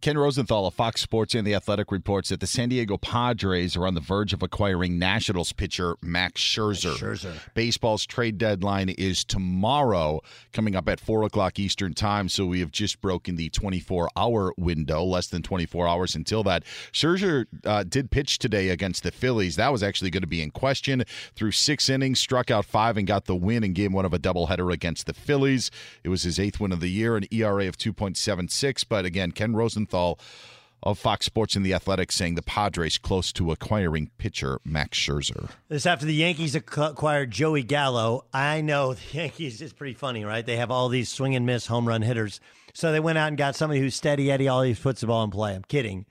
Ken 0.00 0.16
Rosenthal 0.16 0.66
of 0.66 0.72
Fox 0.72 1.02
Sports 1.02 1.34
and 1.34 1.46
The 1.46 1.54
Athletic 1.54 1.92
reports 1.92 2.30
that 2.30 2.40
the 2.40 2.46
San 2.46 2.70
Diego 2.70 2.96
Padres 2.96 3.76
are 3.76 3.86
on 3.86 3.92
the 3.92 4.00
verge 4.00 4.32
of 4.32 4.42
acquiring 4.42 4.98
Nationals 4.98 5.52
pitcher 5.52 5.94
Max 6.00 6.40
Scherzer. 6.40 6.94
Scherzer. 6.96 7.34
Baseball's 7.52 8.06
trade 8.06 8.38
deadline 8.38 8.88
is 8.88 9.24
tomorrow, 9.24 10.22
coming 10.54 10.74
up 10.74 10.88
at 10.88 11.00
4 11.00 11.24
o'clock 11.24 11.58
Eastern 11.58 11.92
Time. 11.92 12.30
So 12.30 12.46
we 12.46 12.60
have 12.60 12.70
just 12.70 13.02
broken 13.02 13.36
the 13.36 13.50
24 13.50 14.08
hour 14.16 14.54
window, 14.56 15.04
less 15.04 15.26
than 15.26 15.42
24 15.42 15.86
hours 15.86 16.14
until 16.14 16.42
that. 16.44 16.64
Scherzer 16.92 17.44
uh, 17.66 17.84
did 17.84 18.10
pitch 18.10 18.38
today 18.38 18.70
against 18.70 19.02
the 19.02 19.10
Phillies. 19.10 19.56
That 19.56 19.70
was 19.70 19.82
actually 19.82 20.10
going 20.10 20.22
to 20.22 20.26
be 20.26 20.40
in 20.40 20.50
question. 20.50 21.04
Through 21.36 21.52
six 21.52 21.90
innings, 21.90 22.18
struck 22.18 22.50
out 22.50 22.64
five, 22.64 22.96
and 22.96 23.06
got 23.06 23.26
the 23.26 23.36
win 23.36 23.64
in 23.64 23.74
game 23.74 23.92
one 23.92 24.06
of 24.06 24.14
a 24.14 24.18
doubleheader 24.18 24.72
against 24.72 25.04
the 25.04 25.12
Phillies. 25.12 25.70
It 26.02 26.08
was 26.08 26.22
his 26.22 26.40
eighth 26.40 26.58
win 26.58 26.72
of 26.72 26.80
the 26.80 26.88
year, 26.88 27.18
an 27.18 27.26
ERA 27.30 27.68
of 27.68 27.76
2.76. 27.76 28.86
But 28.88 29.04
again, 29.04 29.32
Ken 29.32 29.54
Rosenthal 29.54 29.89
of 30.82 30.98
Fox 30.98 31.26
Sports 31.26 31.56
and 31.56 31.64
The 31.64 31.74
Athletic 31.74 32.10
saying 32.10 32.34
the 32.34 32.42
Padres 32.42 32.98
close 32.98 33.32
to 33.34 33.50
acquiring 33.50 34.10
pitcher 34.18 34.60
Max 34.64 34.98
Scherzer. 34.98 35.50
This 35.68 35.86
after 35.86 36.06
the 36.06 36.14
Yankees 36.14 36.54
acquired 36.54 37.30
Joey 37.30 37.62
Gallo. 37.62 38.24
I 38.32 38.60
know 38.60 38.94
the 38.94 39.00
Yankees 39.18 39.60
is 39.60 39.72
pretty 39.72 39.94
funny, 39.94 40.24
right? 40.24 40.44
They 40.44 40.56
have 40.56 40.70
all 40.70 40.88
these 40.88 41.08
swing 41.08 41.34
and 41.34 41.44
miss 41.44 41.66
home 41.66 41.86
run 41.86 42.02
hitters. 42.02 42.40
So 42.72 42.92
they 42.92 43.00
went 43.00 43.18
out 43.18 43.28
and 43.28 43.36
got 43.36 43.56
somebody 43.56 43.80
who's 43.80 43.94
steady 43.94 44.30
Eddie, 44.30 44.48
all 44.48 44.62
he 44.62 44.74
puts 44.74 45.00
the 45.00 45.06
ball 45.06 45.24
in 45.24 45.30
play. 45.30 45.54
I'm 45.54 45.62
kidding. 45.62 46.06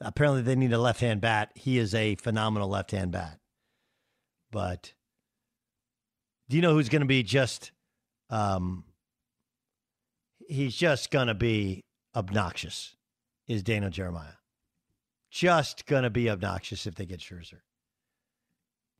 Apparently 0.00 0.42
they 0.42 0.56
need 0.56 0.72
a 0.72 0.78
left 0.78 1.00
hand 1.00 1.20
bat. 1.20 1.50
He 1.54 1.78
is 1.78 1.94
a 1.94 2.14
phenomenal 2.16 2.68
left 2.68 2.92
hand 2.92 3.12
bat. 3.12 3.38
But 4.50 4.94
do 6.48 6.56
you 6.56 6.62
know 6.62 6.72
who's 6.72 6.88
going 6.88 7.00
to 7.00 7.06
be 7.06 7.22
just 7.22 7.72
um 8.30 8.84
he's 10.48 10.76
just 10.76 11.10
going 11.10 11.26
to 11.26 11.34
be 11.34 11.84
obnoxious 12.14 12.95
is 13.46 13.62
Daniel 13.62 13.90
Jeremiah. 13.90 14.38
Just 15.30 15.86
going 15.86 16.04
to 16.04 16.10
be 16.10 16.30
obnoxious 16.30 16.86
if 16.86 16.94
they 16.94 17.06
get 17.06 17.20
Scherzer. 17.20 17.60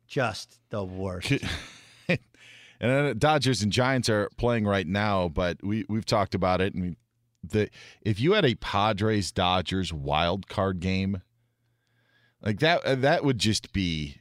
Just 0.07 0.59
the 0.71 0.85
worst. 0.85 1.33
and 2.09 2.19
uh, 2.81 3.15
Dodgers 3.15 3.63
and 3.63 3.73
Giants 3.73 4.09
are 4.09 4.29
playing 4.37 4.67
right 4.67 4.87
now, 4.87 5.29
but 5.29 5.63
we 5.63 5.85
we've 5.89 6.07
talked 6.07 6.35
about 6.35 6.61
it. 6.61 6.75
And 6.75 6.97
the 7.43 7.71
if 8.03 8.21
you 8.21 8.33
had 8.33 8.45
a 8.45 8.55
Padres 8.55 9.33
Dodgers 9.33 9.93
wild 9.93 10.49
card 10.49 10.81
game, 10.81 11.23
like 12.43 12.61
that, 12.61 12.85
uh, 12.85 12.95
that 12.97 13.25
would 13.25 13.39
just 13.39 13.73
be 13.73 14.19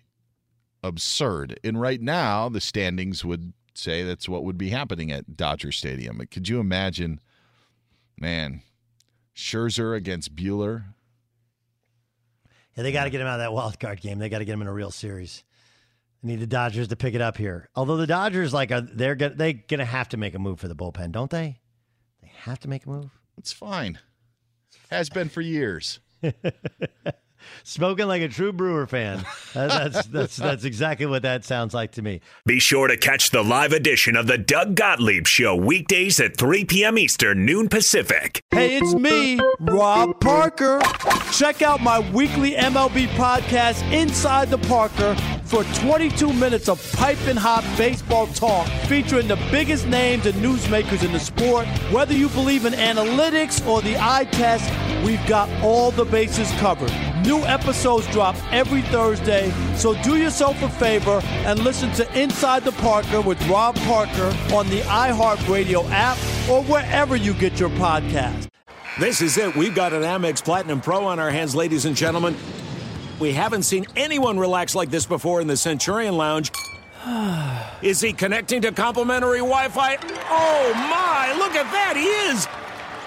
absurd. 0.82 1.60
And 1.64 1.80
right 1.80 2.02
now, 2.02 2.50
the 2.50 2.62
standings 2.62 3.24
would 3.24 3.54
say 3.74 4.04
that's 4.04 4.30
what 4.30 4.44
would 4.44 4.58
be 4.58 4.70
happening 4.70 5.12
at 5.12 5.36
Dodger 5.36 5.72
Stadium. 5.72 6.22
Could 6.32 6.48
you 6.48 6.60
imagine, 6.60 7.20
man? 8.18 8.62
Scherzer 9.36 9.96
against 9.96 10.36
Buehler. 10.36 10.86
Yeah, 12.76 12.84
they 12.84 12.92
got 12.92 13.06
to 13.06 13.10
get 13.10 13.22
him 13.22 13.28
out 13.28 13.36
of 13.36 13.40
that 13.40 13.54
wild 13.54 13.80
card 13.80 14.02
game. 14.02 14.20
They 14.20 14.30
got 14.30 14.40
to 14.40 14.46
get 14.46 14.54
him 14.54 14.62
in 14.62 14.68
a 14.68 14.74
real 14.74 14.92
series. 14.92 15.44
They 16.22 16.30
need 16.30 16.40
the 16.40 16.48
Dodgers 16.48 16.88
to 16.90 16.96
pick 16.96 17.14
it 17.14 17.22
up 17.22 17.38
here. 17.38 17.70
Although 17.76 17.98
the 17.98 18.08
Dodgers, 18.08 18.54
like, 18.54 18.72
are 18.72 18.82
they're 18.82 19.16
gonna 19.16 19.36
they 19.36 19.54
gonna 19.54 19.86
have 19.86 20.10
to 20.10 20.18
make 20.18 20.34
a 20.36 20.40
move 20.40 20.60
for 20.60 20.68
the 20.68 20.76
bullpen, 20.76 21.12
don't 21.12 21.30
they? 21.30 21.60
They 22.22 22.32
have 22.34 22.60
to 22.62 22.70
make 22.70 22.86
a 22.86 22.90
move. 22.90 23.12
It's 23.38 23.54
fine. 23.54 24.00
Has 24.90 25.10
been 25.10 25.30
for 25.30 25.42
years. 25.42 26.00
Spoken 27.64 28.08
like 28.08 28.22
a 28.22 28.28
true 28.28 28.52
Brewer 28.52 28.88
fan. 28.88 29.26
Uh, 29.56 29.68
that's, 29.68 30.08
that's, 30.16 30.36
that's 30.38 30.64
exactly 30.64 31.06
what 31.06 31.22
that 31.24 31.46
sounds 31.46 31.74
like 31.74 31.92
to 31.94 32.02
me. 32.02 32.22
Be 32.46 32.60
sure 32.60 32.88
to 32.88 32.98
catch 32.98 33.30
the 33.32 33.44
live 33.44 33.72
edition 33.72 34.16
of 34.16 34.28
the 34.28 34.38
Doug 34.38 34.76
Gottlieb 34.76 35.28
Show 35.28 35.56
weekdays 35.56 36.20
at 36.20 36.38
3 36.38 36.66
p.m. 36.66 36.98
Eastern, 36.98 37.46
noon 37.46 37.70
Pacific. 37.70 38.42
Hey, 38.52 38.78
it's 38.78 38.94
me, 38.94 39.40
Rob 39.60 40.20
Parker. 40.20 40.82
Check 41.32 41.62
out 41.62 41.82
my 41.82 42.00
weekly 42.12 42.52
MLB 42.52 43.08
podcast, 43.10 43.82
Inside 43.92 44.50
the 44.50 44.58
Parker, 44.60 45.16
for 45.44 45.64
22 45.82 46.34
minutes 46.34 46.70
of 46.70 46.82
piping 46.94 47.36
hot 47.36 47.64
baseball 47.78 48.28
talk 48.28 48.68
featuring 48.88 49.28
the 49.28 49.36
biggest 49.52 49.88
names 49.88 50.26
and 50.26 50.36
newsmakers 50.36 51.04
in 51.04 51.12
the 51.12 51.20
sport. 51.20 51.68
Whether 51.92 52.14
you 52.14 52.30
believe 52.30 52.66
in 52.66 52.74
analytics 52.74 53.66
or 53.68 53.82
the 53.82 53.98
eye 53.98 54.28
test, 54.32 54.70
we've 55.06 55.26
got 55.28 55.50
all 55.64 55.92
the 55.92 56.06
bases 56.06 56.50
covered. 56.60 56.92
New 57.24 57.46
episodes 57.46 58.06
drop 58.08 58.36
every 58.52 58.82
Thursday, 58.82 59.50
so 59.76 59.94
do 60.04 60.18
yourself 60.18 60.62
a 60.62 60.70
favor 60.70 61.22
and 61.46 61.60
listen 61.62 61.90
to 61.94 62.20
Inside 62.22 62.66
the 62.66 62.74
Parker 62.74 63.22
with 63.22 63.42
Rob 63.48 63.78
Parker 63.78 64.36
on 64.54 64.70
the 64.70 64.82
iHeartRadio 64.82 65.90
app 65.92 66.18
or 66.50 66.62
wherever 66.64 67.16
you 67.16 67.34
get 67.34 67.58
your 67.58 67.70
podcast. 67.70 68.50
This 69.00 69.22
is 69.22 69.38
it. 69.38 69.56
We've 69.56 69.74
got 69.74 69.94
an 69.94 70.02
Amex 70.02 70.44
Platinum 70.44 70.82
Pro 70.82 71.06
on 71.06 71.18
our 71.20 71.32
hands, 71.32 71.56
ladies 71.56 71.86
and 71.86 71.96
gentlemen. 71.96 72.36
We 73.18 73.32
haven't 73.32 73.64
seen 73.64 73.86
anyone 73.96 74.38
relax 74.38 74.76
like 74.76 74.90
this 74.90 75.06
before 75.06 75.40
in 75.40 75.48
the 75.48 75.56
Centurion 75.56 76.18
Lounge. 76.18 76.52
Is 77.82 78.02
he 78.02 78.12
connecting 78.12 78.62
to 78.64 78.74
complimentary 78.74 79.40
Wi 79.40 79.70
Fi? 79.70 79.98
Oh 80.30 80.74
my, 80.74 81.34
look 81.38 81.56
at 81.56 81.72
that! 81.72 81.96
He 81.96 82.04
is! 82.04 82.65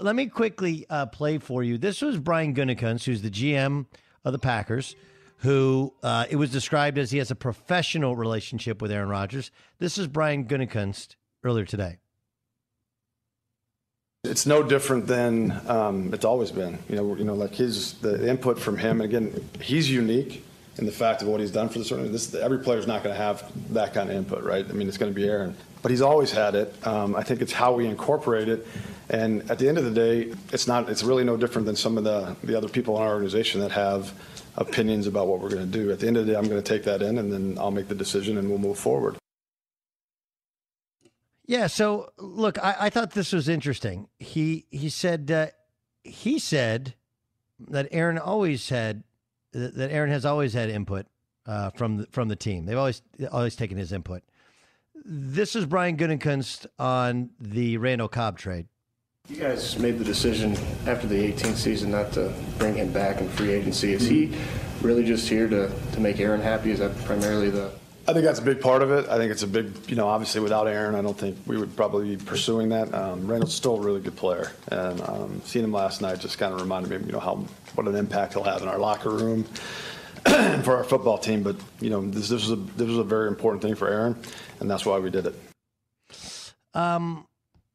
Let 0.00 0.16
me 0.16 0.26
quickly 0.26 0.86
uh, 0.88 1.06
play 1.06 1.36
for 1.36 1.62
you. 1.62 1.76
This 1.76 2.00
was 2.00 2.18
Brian 2.18 2.54
Gutekunst, 2.54 3.04
who's 3.04 3.20
the 3.20 3.30
GM 3.30 3.84
of 4.24 4.32
the 4.32 4.38
Packers, 4.38 4.96
who 5.38 5.92
uh, 6.02 6.24
it 6.30 6.36
was 6.36 6.50
described 6.50 6.96
as 6.96 7.10
he 7.10 7.18
has 7.18 7.30
a 7.30 7.34
professional 7.34 8.16
relationship 8.16 8.80
with 8.80 8.90
Aaron 8.90 9.10
Rodgers. 9.10 9.50
This 9.80 9.98
is 9.98 10.06
Brian 10.06 10.46
Gutekunst 10.46 11.16
earlier 11.44 11.66
today. 11.66 11.98
It's 14.24 14.46
no 14.46 14.62
different 14.62 15.08
than 15.08 15.60
um, 15.68 16.14
it's 16.14 16.24
always 16.24 16.50
been. 16.52 16.78
You 16.88 16.96
know, 16.96 17.16
you 17.16 17.24
know, 17.24 17.34
like 17.34 17.54
his 17.54 17.94
the 17.94 18.26
input 18.26 18.58
from 18.58 18.78
him. 18.78 19.02
And 19.02 19.12
again, 19.12 19.50
he's 19.60 19.90
unique 19.90 20.42
in 20.78 20.86
the 20.86 20.92
fact 20.92 21.20
of 21.20 21.28
what 21.28 21.40
he's 21.40 21.50
done 21.50 21.68
for 21.68 21.80
the. 21.80 21.94
This 22.08 22.34
every 22.34 22.60
player's 22.60 22.86
not 22.86 23.02
going 23.02 23.14
to 23.14 23.20
have 23.20 23.44
that 23.74 23.92
kind 23.92 24.08
of 24.08 24.16
input, 24.16 24.42
right? 24.42 24.64
I 24.66 24.72
mean, 24.72 24.88
it's 24.88 24.96
going 24.96 25.12
to 25.12 25.14
be 25.14 25.28
Aaron, 25.28 25.54
but 25.82 25.90
he's 25.90 26.00
always 26.00 26.30
had 26.30 26.54
it. 26.54 26.74
Um, 26.86 27.14
I 27.14 27.22
think 27.24 27.42
it's 27.42 27.52
how 27.52 27.74
we 27.74 27.86
incorporate 27.86 28.48
it. 28.48 28.66
And 29.12 29.48
at 29.50 29.58
the 29.58 29.68
end 29.68 29.76
of 29.76 29.84
the 29.84 29.90
day, 29.90 30.32
it's 30.52 30.66
not. 30.66 30.88
It's 30.88 31.02
really 31.02 31.22
no 31.22 31.36
different 31.36 31.66
than 31.66 31.76
some 31.76 31.98
of 31.98 32.04
the 32.04 32.34
the 32.42 32.56
other 32.56 32.68
people 32.68 32.96
in 32.96 33.02
our 33.02 33.12
organization 33.12 33.60
that 33.60 33.70
have 33.70 34.14
opinions 34.56 35.06
about 35.06 35.28
what 35.28 35.38
we're 35.40 35.50
going 35.50 35.70
to 35.70 35.78
do. 35.78 35.92
At 35.92 36.00
the 36.00 36.06
end 36.06 36.16
of 36.16 36.26
the 36.26 36.32
day, 36.32 36.38
I'm 36.38 36.48
going 36.48 36.62
to 36.62 36.68
take 36.68 36.84
that 36.84 37.02
in, 37.02 37.18
and 37.18 37.30
then 37.30 37.58
I'll 37.60 37.70
make 37.70 37.88
the 37.88 37.94
decision, 37.94 38.38
and 38.38 38.48
we'll 38.48 38.58
move 38.58 38.78
forward. 38.78 39.18
Yeah. 41.44 41.66
So 41.66 42.10
look, 42.16 42.58
I, 42.58 42.74
I 42.80 42.90
thought 42.90 43.10
this 43.10 43.32
was 43.32 43.50
interesting. 43.50 44.08
He 44.18 44.64
he 44.70 44.88
said 44.88 45.30
uh, 45.30 45.48
he 46.04 46.38
said 46.38 46.94
that 47.68 47.88
Aaron 47.90 48.16
always 48.16 48.70
had 48.70 49.04
that 49.52 49.90
Aaron 49.90 50.10
has 50.10 50.24
always 50.24 50.54
had 50.54 50.70
input 50.70 51.04
uh, 51.44 51.68
from 51.70 51.98
the, 51.98 52.06
from 52.12 52.28
the 52.28 52.36
team. 52.36 52.64
They've 52.64 52.78
always 52.78 53.02
always 53.30 53.56
taken 53.56 53.76
his 53.76 53.92
input. 53.92 54.22
This 55.04 55.54
is 55.54 55.66
Brian 55.66 55.98
Gutekunst 55.98 56.66
on 56.78 57.30
the 57.38 57.76
Randall 57.76 58.08
Cobb 58.08 58.38
trade. 58.38 58.68
You 59.28 59.36
guys 59.36 59.78
made 59.78 59.98
the 59.98 60.04
decision 60.04 60.56
after 60.84 61.06
the 61.06 61.14
18th 61.14 61.54
season 61.54 61.92
not 61.92 62.12
to 62.12 62.34
bring 62.58 62.74
him 62.74 62.92
back 62.92 63.20
in 63.20 63.28
free 63.28 63.52
agency. 63.52 63.92
Is 63.92 64.06
he 64.06 64.34
really 64.82 65.04
just 65.04 65.28
here 65.28 65.48
to, 65.48 65.70
to 65.92 66.00
make 66.00 66.18
Aaron 66.18 66.40
happy? 66.40 66.72
Is 66.72 66.80
that 66.80 66.94
primarily 67.04 67.48
the 67.48 67.70
I 68.06 68.12
think 68.12 68.24
that's 68.24 68.40
a 68.40 68.42
big 68.42 68.60
part 68.60 68.82
of 68.82 68.90
it. 68.90 69.08
I 69.08 69.16
think 69.16 69.30
it's 69.30 69.44
a 69.44 69.46
big, 69.46 69.70
you 69.88 69.94
know, 69.94 70.08
obviously 70.08 70.40
without 70.40 70.66
Aaron, 70.66 70.96
I 70.96 71.02
don't 71.02 71.16
think 71.16 71.38
we 71.46 71.56
would 71.56 71.74
probably 71.76 72.16
be 72.16 72.24
pursuing 72.24 72.68
that. 72.70 72.92
Um, 72.92 73.28
Randall's 73.28 73.54
still 73.54 73.76
a 73.76 73.80
really 73.80 74.00
good 74.00 74.16
player, 74.16 74.50
and 74.68 75.00
um, 75.02 75.40
seeing 75.44 75.64
him 75.64 75.72
last 75.72 76.02
night 76.02 76.18
just 76.18 76.36
kind 76.36 76.52
of 76.52 76.60
reminded 76.60 76.90
me, 76.90 77.06
you 77.06 77.12
know, 77.12 77.20
how 77.20 77.36
what 77.76 77.86
an 77.86 77.94
impact 77.94 78.32
he'll 78.32 78.42
have 78.42 78.60
in 78.60 78.66
our 78.66 78.78
locker 78.78 79.10
room 79.10 79.44
for 80.24 80.76
our 80.76 80.84
football 80.84 81.16
team. 81.16 81.44
But 81.44 81.54
you 81.80 81.90
know, 81.90 82.04
this, 82.04 82.28
this 82.28 82.48
was 82.48 82.50
a 82.50 82.56
this 82.56 82.88
was 82.88 82.98
a 82.98 83.04
very 83.04 83.28
important 83.28 83.62
thing 83.62 83.76
for 83.76 83.88
Aaron, 83.88 84.16
and 84.58 84.68
that's 84.68 84.84
why 84.84 84.98
we 84.98 85.08
did 85.08 85.26
it. 85.26 85.34
Um, 86.74 87.24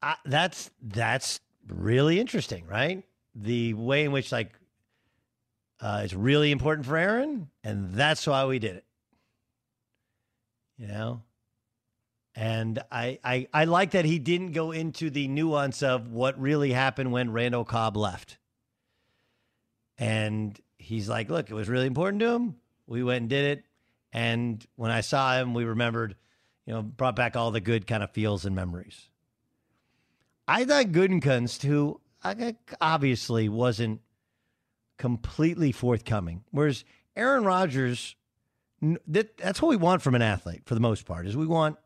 I, 0.02 0.16
that's 0.26 0.70
that's 0.82 1.40
really 1.68 2.20
interesting, 2.20 2.66
right? 2.68 3.04
The 3.36 3.74
way 3.74 4.06
in 4.06 4.12
which 4.12 4.32
like 4.32 4.54
uh, 5.80 6.02
it's 6.04 6.14
really 6.14 6.52
important 6.52 6.88
for 6.88 6.98
Aaron, 6.98 7.50
and 7.64 7.94
that's 7.94 8.26
why 8.26 8.46
we 8.46 8.60
did 8.60 8.78
it. 8.78 8.86
You 10.78 10.88
know? 10.88 11.22
And 12.36 12.80
I, 12.92 13.18
I, 13.24 13.48
I 13.52 13.66
like 13.66 13.92
that 13.92 14.06
he 14.06 14.20
didn't 14.20 14.52
go 14.52 14.72
into 14.72 15.10
the 15.10 15.28
nuance 15.28 15.82
of 15.82 16.12
what 16.12 16.40
really 16.40 16.72
happened 16.72 17.12
when 17.12 17.32
Randall 17.32 17.66
Cobb 17.66 17.98
left. 17.98 18.38
And 19.98 20.56
he's 20.78 21.10
like, 21.10 21.32
look, 21.32 21.50
it 21.50 21.56
was 21.56 21.68
really 21.68 21.88
important 21.88 22.20
to 22.20 22.30
him. 22.30 22.58
We 22.86 23.04
went 23.04 23.22
and 23.22 23.30
did 23.30 23.58
it. 23.58 23.66
And 24.14 24.64
when 24.76 24.92
I 24.92 25.02
saw 25.02 25.36
him, 25.40 25.56
we 25.56 25.66
remembered, 25.66 26.16
you 26.68 26.74
know, 26.74 26.84
brought 26.84 27.16
back 27.16 27.36
all 27.36 27.50
the 27.50 27.60
good 27.60 27.88
kind 27.88 28.04
of 28.04 28.12
feels 28.12 28.46
and 28.46 28.56
memories. 28.56 29.10
I 30.48 30.66
thought 30.66 30.88
Gutekunst, 30.88 31.64
who 31.64 32.00
obviously 32.80 33.50
wasn't 33.50 34.02
completely 34.98 35.72
forthcoming, 35.72 36.44
whereas 36.52 36.86
Aaron 37.16 37.44
Rodgers, 37.44 38.16
that, 39.08 39.38
that's 39.38 39.62
what 39.62 39.70
we 39.70 39.76
want 39.76 40.02
from 40.02 40.16
an 40.16 40.22
athlete 40.22 40.62
for 40.66 40.74
the 40.74 40.80
most 40.80 41.06
part, 41.06 41.28
is 41.28 41.36
we 41.36 41.46
want 41.46 41.78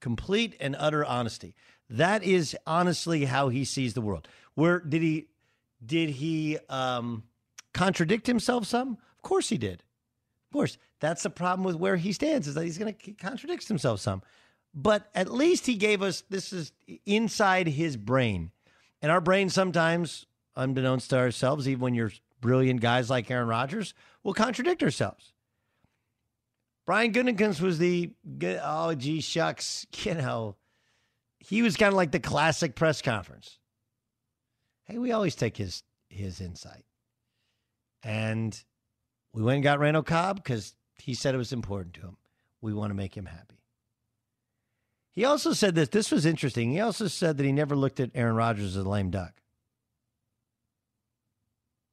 complete 0.00 0.56
and 0.60 0.76
utter 0.78 1.04
honesty. 1.04 1.54
That 1.90 2.22
is 2.22 2.56
honestly 2.66 3.24
how 3.24 3.48
he 3.48 3.64
sees 3.64 3.94
the 3.94 4.00
world. 4.00 4.28
Where 4.54 4.80
did 4.80 5.02
he 5.02 5.28
did 5.84 6.10
he 6.10 6.58
um, 6.68 7.24
contradict 7.74 8.26
himself 8.26 8.66
some? 8.66 8.98
Of 9.16 9.22
course 9.22 9.48
he 9.48 9.58
did. 9.58 9.82
Of 10.50 10.52
course, 10.52 10.78
that's 11.00 11.22
the 11.22 11.30
problem 11.30 11.64
with 11.64 11.76
where 11.76 11.96
he 11.96 12.12
stands 12.12 12.46
is 12.46 12.54
that 12.54 12.64
he's 12.64 12.78
going 12.78 12.94
to 12.94 13.12
contradict 13.12 13.66
himself 13.68 14.00
some. 14.00 14.22
But 14.74 15.10
at 15.14 15.30
least 15.30 15.66
he 15.66 15.74
gave 15.74 16.02
us 16.02 16.22
this 16.30 16.52
is 16.52 16.72
inside 17.04 17.66
his 17.68 17.96
brain. 17.96 18.50
And 19.02 19.10
our 19.10 19.20
brain 19.20 19.50
sometimes, 19.50 20.26
unbeknownst 20.56 21.10
to 21.10 21.18
ourselves, 21.18 21.68
even 21.68 21.80
when 21.80 21.94
you're 21.94 22.12
brilliant 22.40 22.80
guys 22.80 23.10
like 23.10 23.30
Aaron 23.30 23.48
Rodgers, 23.48 23.94
will 24.22 24.34
contradict 24.34 24.82
ourselves. 24.82 25.32
Brian 26.86 27.12
Gutekunst 27.12 27.60
was 27.60 27.78
the 27.78 28.10
oh 28.62 28.94
gee 28.94 29.20
shucks, 29.20 29.86
you 30.02 30.14
know, 30.14 30.56
he 31.38 31.62
was 31.62 31.76
kind 31.76 31.88
of 31.88 31.96
like 31.96 32.12
the 32.12 32.20
classic 32.20 32.74
press 32.74 33.02
conference. 33.02 33.58
Hey, 34.84 34.98
we 34.98 35.12
always 35.12 35.34
take 35.34 35.56
his 35.56 35.82
his 36.08 36.40
insight, 36.40 36.84
and 38.02 38.62
we 39.32 39.42
went 39.42 39.56
and 39.56 39.64
got 39.64 39.78
Randall 39.78 40.02
Cobb 40.02 40.36
because 40.36 40.74
he 40.98 41.14
said 41.14 41.34
it 41.34 41.38
was 41.38 41.52
important 41.52 41.94
to 41.94 42.02
him. 42.02 42.16
We 42.60 42.72
want 42.72 42.90
to 42.90 42.94
make 42.94 43.16
him 43.16 43.26
happy. 43.26 43.61
He 45.14 45.24
also 45.24 45.52
said 45.52 45.74
that 45.74 45.90
this 45.90 46.10
was 46.10 46.24
interesting. 46.24 46.72
He 46.72 46.80
also 46.80 47.06
said 47.06 47.36
that 47.36 47.44
he 47.44 47.52
never 47.52 47.76
looked 47.76 48.00
at 48.00 48.10
Aaron 48.14 48.34
Rodgers 48.34 48.76
as 48.76 48.84
a 48.84 48.88
lame 48.88 49.10
duck. 49.10 49.32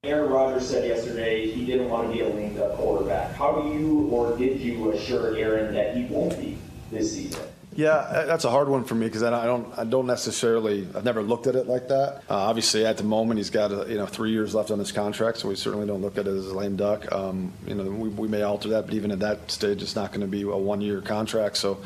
Aaron 0.04 0.32
Rodgers 0.32 0.70
said 0.70 0.88
yesterday 0.88 1.52
he 1.52 1.66
didn't 1.66 1.90
want 1.90 2.08
to 2.08 2.14
be 2.14 2.22
a 2.22 2.30
lame 2.30 2.56
duck 2.56 2.76
quarterback. 2.76 3.36
How 3.36 3.62
do 3.62 3.70
you 3.70 4.08
or 4.12 4.38
did 4.38 4.62
you 4.62 4.92
assure 4.92 5.36
Aaron 5.36 5.74
that 5.74 5.98
he 5.98 6.06
won't 6.06 6.40
be 6.40 6.58
this 6.90 7.14
season? 7.14 7.44
Yeah, 7.76 8.26
that's 8.26 8.46
a 8.46 8.50
hard 8.50 8.68
one 8.68 8.84
for 8.84 8.96
me 8.96 9.06
because 9.06 9.24
I 9.24 9.46
don't, 9.46 9.78
I 9.78 9.84
don't 9.84 10.08
necessarily. 10.08 10.88
I've 10.96 11.06
never 11.06 11.22
looked 11.22 11.48
at 11.48 11.56
it 11.56 11.68
like 11.68 11.88
that. 11.90 12.24
Uh, 12.30 12.36
obviously, 12.36 12.86
at 12.86 12.98
the 12.98 13.04
moment, 13.04 13.38
he's 13.38 13.50
got 13.50 13.72
a, 13.72 13.90
you 13.90 13.98
know 13.98 14.06
three 14.06 14.32
years 14.32 14.56
left 14.56 14.72
on 14.72 14.80
his 14.80 14.92
contract, 14.92 15.38
so 15.38 15.48
we 15.48 15.56
certainly 15.56 15.86
don't 15.86 16.02
look 16.02 16.18
at 16.18 16.28
it 16.28 16.32
as 16.32 16.48
a 16.48 16.56
lame 16.58 16.76
duck. 16.76 17.10
Um, 17.12 17.54
you 17.68 17.76
know, 17.76 17.84
we, 17.84 18.10
we 18.10 18.28
may 18.28 18.42
alter 18.42 18.70
that, 18.70 18.86
but 18.86 18.96
even 18.96 19.12
at 19.12 19.20
that 19.20 19.52
stage, 19.52 19.82
it's 19.82 19.96
not 19.96 20.12
going 20.12 20.22
to 20.22 20.28
be 20.28 20.42
a 20.42 20.48
one-year 20.48 21.02
contract. 21.02 21.58
So, 21.58 21.80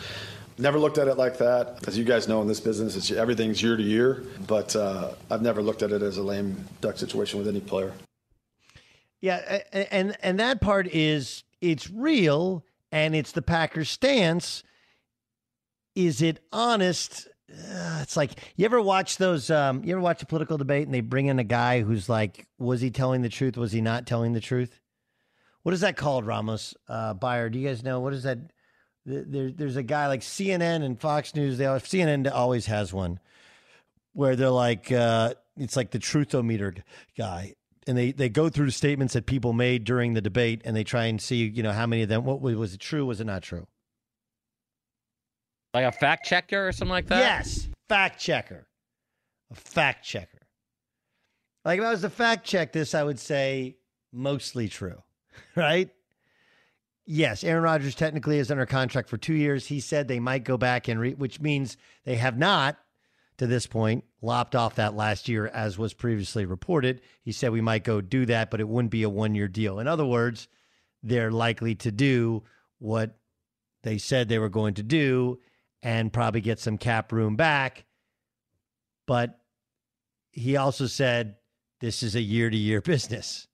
never 0.58 0.80
looked 0.80 0.98
at 0.98 1.08
it 1.08 1.18
like 1.18 1.38
that. 1.38 1.88
As 1.88 1.98
you 1.98 2.04
guys 2.04 2.28
know, 2.28 2.42
in 2.42 2.48
this 2.48 2.60
business, 2.60 2.96
it's 2.96 3.12
everything's 3.12 3.62
year 3.62 3.78
to 3.78 3.84
year. 3.84 4.24
But 4.48 4.76
uh, 4.76 5.14
I've 5.30 5.42
never 5.42 5.62
looked 5.62 5.84
at 5.84 5.92
it 5.92 6.02
as 6.02 6.18
a 6.18 6.24
lame 6.24 6.66
duck 6.82 6.98
situation 6.98 7.40
with 7.40 7.48
any 7.48 7.62
player. 7.62 7.94
Yeah, 9.22 9.62
and 9.72 10.18
and 10.22 10.40
that 10.40 10.60
part 10.60 10.88
is 10.88 11.44
it's 11.62 11.90
real, 11.90 12.66
and 12.92 13.16
it's 13.16 13.32
the 13.32 13.42
Packers' 13.42 13.90
stance 13.90 14.64
is 15.96 16.22
it 16.22 16.40
honest? 16.52 17.28
Uh, 17.50 18.00
it's 18.02 18.18
like 18.18 18.32
you 18.56 18.66
ever 18.66 18.82
watch 18.82 19.18
those 19.18 19.52
um, 19.52 19.84
you 19.84 19.94
ever 19.94 20.02
watch 20.02 20.24
a 20.24 20.26
political 20.26 20.58
debate 20.58 20.86
and 20.86 20.94
they 20.94 21.02
bring 21.02 21.28
in 21.28 21.38
a 21.38 21.44
guy 21.44 21.82
who's 21.82 22.10
like 22.10 22.48
was 22.58 22.82
he 22.82 22.90
telling 22.90 23.22
the 23.22 23.30
truth 23.30 23.58
was 23.58 23.72
he 23.72 23.80
not 23.80 24.08
telling 24.08 24.34
the 24.34 24.40
truth 24.40 24.80
what 25.62 25.72
is 25.72 25.82
that 25.82 25.96
called 25.96 26.26
ramos 26.26 26.74
uh, 26.88 27.14
Beyer 27.14 27.50
do 27.50 27.60
you 27.60 27.68
guys 27.68 27.84
know 27.84 28.00
what 28.00 28.12
is 28.12 28.24
that 28.24 28.40
there, 29.06 29.52
there's 29.52 29.76
a 29.76 29.84
guy 29.84 30.08
like 30.08 30.22
cnn 30.22 30.84
and 30.84 31.00
fox 31.00 31.36
news 31.36 31.58
they 31.58 31.66
always, 31.66 31.84
cnn 31.84 32.32
always 32.32 32.66
has 32.68 32.94
one 32.94 33.20
where 34.14 34.36
they're 34.36 34.50
like 34.50 34.92
uh, 34.92 35.34
it's 35.58 35.76
like 35.76 35.92
the 35.92 36.00
truthometer 36.00 36.82
guy 37.18 37.54
and 37.86 37.98
they, 37.98 38.12
they 38.12 38.30
go 38.30 38.48
through 38.48 38.70
statements 38.70 39.14
that 39.14 39.26
people 39.26 39.52
made 39.54 39.84
during 39.84 40.14
the 40.14 40.22
debate 40.22 40.62
and 40.64 40.76
they 40.76 40.84
try 40.84 41.06
and 41.06 41.22
see 41.22 41.46
you 41.48 41.64
know 41.64 41.72
how 41.72 41.86
many 41.86 42.02
of 42.04 42.10
them 42.10 42.24
what 42.24 42.42
was 42.42 42.74
it 42.74 42.80
true 42.80 43.06
was 43.06 43.20
it 43.20 43.26
not 43.26 43.42
true 43.42 43.68
like 45.74 45.86
a 45.86 45.92
fact 45.92 46.26
checker 46.26 46.68
or 46.68 46.72
something 46.72 46.92
like 46.92 47.08
that? 47.08 47.20
Yes, 47.20 47.68
fact 47.90 48.20
checker. 48.20 48.68
A 49.52 49.56
fact 49.56 50.06
checker. 50.06 50.40
Like 51.66 51.80
if 51.80 51.86
I 51.86 51.92
was 51.92 52.02
to 52.02 52.10
fact 52.10 52.46
check 52.46 52.72
this, 52.72 52.94
I 52.94 53.04
would 53.04 53.20
say 53.20 53.78
mostly 54.12 54.68
true, 54.68 55.02
right? 55.56 55.90
Yes, 57.06 57.44
Aaron 57.44 57.64
Rodgers 57.64 57.96
technically 57.96 58.40
is 58.40 58.50
under 58.50 58.66
contract 58.66 59.10
for 59.10 59.18
two 59.18 59.34
years. 59.34 59.68
He 59.68 59.80
said 59.82 60.08
they 60.08 60.22
might 60.22 60.46
go 60.46 60.58
back 60.58 60.88
and 60.88 61.00
re, 61.00 61.14
which 61.14 61.42
means 61.42 61.76
they 62.06 62.16
have 62.16 62.38
not, 62.38 62.78
to 63.38 63.48
this 63.48 63.68
point, 63.68 64.06
lopped 64.22 64.56
off 64.56 64.76
that 64.76 64.96
last 64.96 65.28
year 65.28 65.48
as 65.48 65.78
was 65.78 65.94
previously 65.94 66.46
reported. 66.46 67.02
He 67.22 67.34
said 67.34 67.52
we 67.52 67.60
might 67.60 67.84
go 67.84 68.00
do 68.00 68.26
that, 68.28 68.50
but 68.50 68.62
it 68.62 68.70
wouldn't 68.70 68.92
be 68.92 69.04
a 69.04 69.10
one 69.10 69.36
year 69.36 69.50
deal. 69.50 69.80
In 69.80 69.88
other 69.88 70.06
words, 70.06 70.48
they're 71.02 71.32
likely 71.32 71.76
to 71.76 71.92
do 71.92 72.44
what 72.80 73.18
they 73.84 73.98
said 73.98 74.30
they 74.30 74.40
were 74.40 74.50
going 74.50 74.76
to 74.76 74.84
do 74.84 75.40
and 75.82 76.14
probably 76.14 76.40
get 76.40 76.60
some 76.60 76.78
cap 76.78 77.12
room 77.12 77.36
back. 77.36 77.84
But 79.06 79.40
he 80.32 80.56
also 80.56 80.88
said 80.88 81.36
this 81.82 82.02
is 82.02 82.16
a 82.16 82.22
year 82.22 82.50
to 82.50 82.56
year 82.56 82.80
business. 82.80 83.48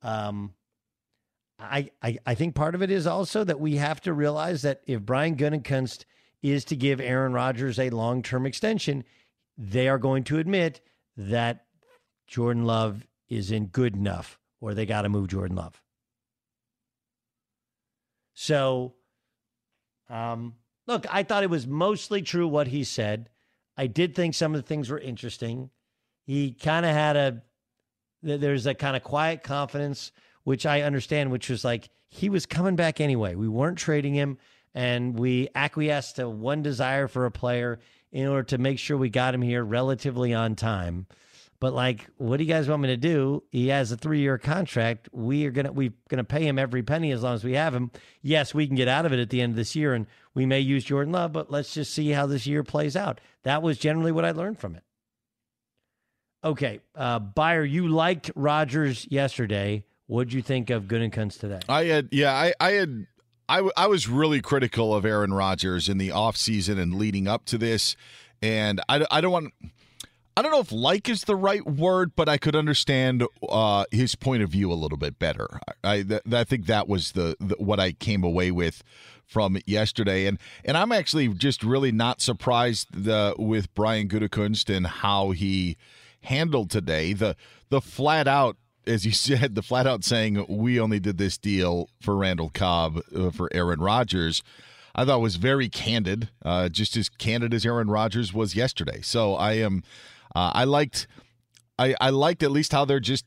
Um, 0.00 0.54
I, 1.58 1.90
I, 2.02 2.18
I 2.24 2.34
think 2.34 2.54
part 2.54 2.74
of 2.74 2.82
it 2.82 2.90
is 2.90 3.06
also 3.06 3.44
that 3.44 3.60
we 3.60 3.76
have 3.76 4.00
to 4.02 4.12
realize 4.12 4.62
that 4.62 4.82
if 4.86 5.02
Brian 5.02 5.36
Gutekunst 5.36 6.04
is 6.42 6.64
to 6.66 6.76
give 6.76 7.00
Aaron 7.00 7.32
Rodgers 7.32 7.78
a 7.78 7.90
long 7.90 8.22
term 8.22 8.46
extension, 8.46 9.04
they 9.56 9.88
are 9.88 9.98
going 9.98 10.24
to 10.24 10.38
admit 10.38 10.80
that 11.16 11.64
Jordan 12.26 12.64
Love 12.64 13.06
isn't 13.28 13.72
good 13.72 13.96
enough, 13.96 14.38
or 14.60 14.72
they 14.72 14.86
got 14.86 15.02
to 15.02 15.08
move 15.08 15.28
Jordan 15.28 15.56
Love. 15.56 15.82
So 18.34 18.94
um, 20.08 20.54
look, 20.86 21.06
I 21.10 21.22
thought 21.22 21.42
it 21.42 21.50
was 21.50 21.66
mostly 21.66 22.22
true 22.22 22.48
what 22.48 22.68
he 22.68 22.84
said. 22.84 23.28
I 23.76 23.86
did 23.86 24.14
think 24.14 24.34
some 24.34 24.54
of 24.54 24.60
the 24.60 24.66
things 24.66 24.90
were 24.90 24.98
interesting. 24.98 25.70
He 26.24 26.52
kind 26.52 26.84
of 26.84 26.92
had 26.92 27.16
a, 27.16 27.42
there's 28.22 28.66
a 28.66 28.74
kind 28.74 28.96
of 28.96 29.02
quiet 29.02 29.42
confidence, 29.42 30.12
which 30.48 30.64
I 30.64 30.80
understand, 30.80 31.30
which 31.30 31.50
was 31.50 31.62
like 31.62 31.90
he 32.08 32.30
was 32.30 32.46
coming 32.46 32.74
back 32.74 33.02
anyway. 33.02 33.34
We 33.34 33.48
weren't 33.48 33.76
trading 33.76 34.14
him, 34.14 34.38
and 34.74 35.18
we 35.18 35.50
acquiesced 35.54 36.16
to 36.16 36.26
one 36.26 36.62
desire 36.62 37.06
for 37.06 37.26
a 37.26 37.30
player 37.30 37.80
in 38.12 38.26
order 38.26 38.44
to 38.44 38.56
make 38.56 38.78
sure 38.78 38.96
we 38.96 39.10
got 39.10 39.34
him 39.34 39.42
here 39.42 39.62
relatively 39.62 40.32
on 40.32 40.56
time. 40.56 41.06
But 41.60 41.74
like, 41.74 42.06
what 42.16 42.38
do 42.38 42.44
you 42.44 42.48
guys 42.48 42.66
want 42.66 42.80
me 42.80 42.88
to 42.88 42.96
do? 42.96 43.42
He 43.50 43.68
has 43.68 43.92
a 43.92 43.96
three-year 43.98 44.38
contract. 44.38 45.10
We 45.12 45.44
are 45.44 45.50
gonna 45.50 45.70
we're 45.70 45.92
gonna 46.08 46.24
pay 46.24 46.48
him 46.48 46.58
every 46.58 46.82
penny 46.82 47.12
as 47.12 47.22
long 47.22 47.34
as 47.34 47.44
we 47.44 47.52
have 47.52 47.74
him. 47.74 47.90
Yes, 48.22 48.54
we 48.54 48.66
can 48.66 48.74
get 48.74 48.88
out 48.88 49.04
of 49.04 49.12
it 49.12 49.20
at 49.20 49.28
the 49.28 49.42
end 49.42 49.50
of 49.50 49.56
this 49.56 49.76
year, 49.76 49.92
and 49.92 50.06
we 50.32 50.46
may 50.46 50.60
use 50.60 50.82
Jordan 50.82 51.12
Love, 51.12 51.30
but 51.34 51.50
let's 51.50 51.74
just 51.74 51.92
see 51.92 52.08
how 52.08 52.24
this 52.24 52.46
year 52.46 52.64
plays 52.64 52.96
out. 52.96 53.20
That 53.42 53.60
was 53.60 53.76
generally 53.76 54.12
what 54.12 54.24
I 54.24 54.30
learned 54.30 54.58
from 54.58 54.76
it. 54.76 54.82
Okay, 56.42 56.80
uh, 56.94 57.18
Beyer, 57.18 57.64
you 57.64 57.88
liked 57.88 58.30
Rodgers 58.34 59.06
yesterday. 59.10 59.84
What'd 60.08 60.32
you 60.32 60.42
think 60.42 60.70
of 60.70 60.84
Gutekunst 60.84 61.38
today? 61.38 61.60
I 61.68 61.84
had, 61.84 62.08
yeah, 62.10 62.32
I, 62.32 62.52
I 62.58 62.70
had 62.72 63.06
I, 63.48 63.68
I 63.76 63.86
was 63.86 64.08
really 64.08 64.40
critical 64.40 64.94
of 64.94 65.04
Aaron 65.04 65.32
Rodgers 65.32 65.88
in 65.88 65.98
the 65.98 66.08
offseason 66.08 66.78
and 66.78 66.94
leading 66.94 67.28
up 67.28 67.44
to 67.46 67.58
this. 67.58 67.96
And 68.42 68.80
I, 68.88 69.06
I 69.10 69.20
don't 69.20 69.32
want 69.32 69.52
I 70.36 70.42
don't 70.42 70.52
know 70.52 70.60
if 70.60 70.70
like 70.70 71.08
is 71.08 71.24
the 71.24 71.34
right 71.34 71.66
word, 71.66 72.12
but 72.14 72.28
I 72.28 72.38
could 72.38 72.54
understand 72.54 73.24
uh, 73.48 73.86
his 73.90 74.14
point 74.14 74.42
of 74.42 74.50
view 74.50 74.70
a 74.70 74.74
little 74.74 74.98
bit 74.98 75.18
better. 75.18 75.48
I, 75.82 76.02
th- 76.02 76.22
I 76.32 76.44
think 76.44 76.66
that 76.66 76.86
was 76.86 77.10
the, 77.12 77.36
the, 77.40 77.56
what 77.58 77.80
I 77.80 77.90
came 77.90 78.22
away 78.22 78.52
with 78.52 78.84
from 79.26 79.58
yesterday, 79.66 80.26
and 80.26 80.38
and 80.64 80.76
I'm 80.76 80.92
actually 80.92 81.26
just 81.28 81.64
really 81.64 81.90
not 81.90 82.20
surprised 82.20 82.86
the, 82.92 83.34
with 83.36 83.74
Brian 83.74 84.08
Gutekunst 84.08 84.72
and 84.72 84.86
how 84.86 85.32
he 85.32 85.76
handled 86.22 86.70
today. 86.70 87.14
The 87.14 87.34
the 87.68 87.80
flat 87.80 88.28
out, 88.28 88.56
as 88.88 89.04
you 89.06 89.12
said, 89.12 89.54
the 89.54 89.62
flat 89.62 89.86
out 89.86 90.04
saying 90.04 90.44
we 90.48 90.80
only 90.80 90.98
did 91.00 91.18
this 91.18 91.38
deal 91.38 91.88
for 92.00 92.16
Randall 92.16 92.50
Cobb 92.50 93.00
uh, 93.14 93.30
for 93.30 93.48
Aaron 93.52 93.80
Rodgers. 93.80 94.42
I 94.94 95.04
thought 95.04 95.20
was 95.20 95.36
very 95.36 95.68
candid, 95.68 96.28
uh, 96.44 96.68
just 96.68 96.96
as 96.96 97.08
candid 97.08 97.54
as 97.54 97.64
Aaron 97.64 97.88
Rodgers 97.88 98.32
was 98.34 98.56
yesterday. 98.56 99.00
So 99.02 99.34
I 99.34 99.52
am 99.52 99.84
uh, 100.34 100.50
I 100.54 100.64
liked, 100.64 101.06
I, 101.78 101.94
I 102.00 102.10
liked 102.10 102.42
at 102.42 102.50
least 102.50 102.72
how 102.72 102.84
they're 102.84 102.98
just 102.98 103.24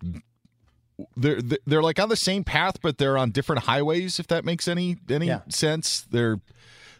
they're 1.15 1.39
they're 1.65 1.81
like 1.81 1.99
on 1.99 2.09
the 2.09 2.15
same 2.15 2.43
path, 2.43 2.81
but 2.81 2.97
they're 2.97 3.17
on 3.17 3.31
different 3.31 3.63
highways. 3.63 4.19
If 4.19 4.27
that 4.27 4.43
makes 4.45 4.67
any 4.67 4.97
any 5.09 5.27
Yeah. 5.27 5.41
sense, 5.49 6.01
they're. 6.09 6.39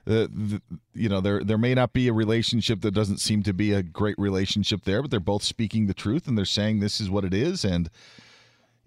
Uh, 0.07 0.26
th- 0.49 0.62
you 0.95 1.07
know 1.07 1.22
there 1.22 1.43
there 1.43 1.59
may 1.59 1.76
not 1.76 1.93
be 1.93 2.07
a 2.07 2.14
relationship 2.14 2.82
that 2.82 2.89
doesn't 2.91 3.20
seem 3.20 3.43
to 3.43 3.53
be 3.53 3.72
a 3.72 3.84
great 3.84 4.16
relationship 4.18 4.84
there, 4.84 4.99
but 5.03 5.12
they're 5.12 5.20
both 5.20 5.43
speaking 5.43 5.86
the 5.86 5.93
truth 5.93 6.28
and 6.28 6.36
they're 6.36 6.43
saying 6.45 6.80
this 6.80 6.99
is 6.99 7.07
what 7.07 7.24
it 7.24 7.36
is 7.36 7.64
and 7.64 7.88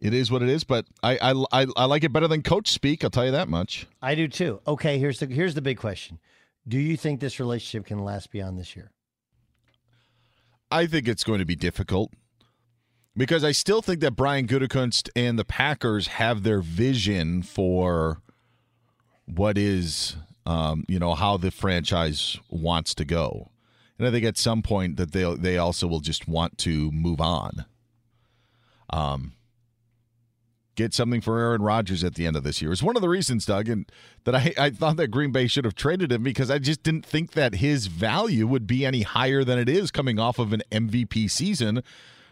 it 0.05 0.13
is 0.13 0.31
what 0.31 0.43
it 0.43 0.49
is. 0.51 0.63
But 0.63 0.87
I 1.03 1.19
I, 1.21 1.63
I, 1.63 1.67
I 1.77 1.85
like 1.87 2.05
it 2.05 2.13
better 2.13 2.29
than 2.29 2.43
coach 2.43 2.71
speak. 2.71 3.03
I'll 3.03 3.11
tell 3.11 3.25
you 3.25 3.33
that 3.33 3.49
much. 3.49 3.87
I 4.03 4.15
do 4.15 4.29
too. 4.29 4.61
Okay, 4.67 4.99
here's 4.99 5.19
the 5.19 5.27
here's 5.27 5.55
the 5.55 5.63
big 5.63 5.79
question. 5.79 6.21
Do 6.69 6.79
you 6.79 6.97
think 6.97 7.21
this 7.21 7.41
relationship 7.41 7.87
can 7.87 7.99
last 7.99 8.31
beyond 8.31 8.59
this 8.59 8.77
year? 8.77 8.93
I 10.71 10.87
think 10.87 11.09
it's 11.09 11.25
going 11.25 11.39
to 11.39 11.45
be 11.45 11.57
difficult 11.57 12.13
because 13.17 13.45
I 13.45 13.53
still 13.53 13.81
think 13.83 14.01
that 14.01 14.13
Brian 14.13 14.47
Gutekunst 14.47 15.09
and 15.17 15.39
the 15.39 15.45
Packers 15.45 16.09
have 16.09 16.43
their 16.43 16.61
vision 16.61 17.43
for 17.43 18.21
what 19.27 19.57
is, 19.57 20.17
um, 20.47 20.85
you 20.89 20.99
know, 20.99 21.15
how 21.15 21.37
the 21.37 21.51
franchise 21.51 22.39
wants 22.51 22.95
to 22.97 23.05
go, 23.05 23.51
and 23.99 24.07
I 24.07 24.11
think 24.11 24.25
at 24.25 24.37
some 24.37 24.63
point 24.63 24.97
that 24.97 25.13
they 25.13 25.35
they 25.35 25.57
also 25.57 25.87
will 25.87 26.01
just 26.01 26.29
want 26.29 26.59
to 26.59 26.91
move 26.91 27.21
on. 27.21 27.65
Um, 28.91 29.33
get 30.75 30.93
something 30.95 31.21
for 31.21 31.39
Aaron 31.39 31.63
Rodgers 31.63 32.03
at 32.03 32.15
the 32.15 32.27
end 32.27 32.37
of 32.37 32.43
this 32.43 32.61
year. 32.61 32.73
It's 32.73 32.83
one 32.83 32.97
of 32.97 33.03
the 33.03 33.09
reasons, 33.09 33.47
Doug, 33.47 33.69
and 33.69 33.91
that 34.25 34.35
I, 34.35 34.53
I 34.59 34.71
thought 34.71 34.97
that 34.97 35.09
Green 35.09 35.33
Bay 35.33 35.47
should 35.47 35.65
have 35.65 35.75
traded 35.75 36.11
him 36.13 36.23
because 36.23 36.51
I 36.51 36.59
just 36.59 36.83
didn't 36.83 37.07
think 37.07 37.33
that 37.33 37.57
his 37.57 37.87
value 37.87 38.47
would 38.47 38.67
be 38.67 38.85
any 38.85 39.03
higher 39.03 39.45
than 39.45 39.59
it 39.59 39.69
is 39.69 39.91
coming 39.91 40.19
off 40.19 40.39
of 40.39 40.53
an 40.53 40.63
MVP 40.71 41.31
season 41.31 41.83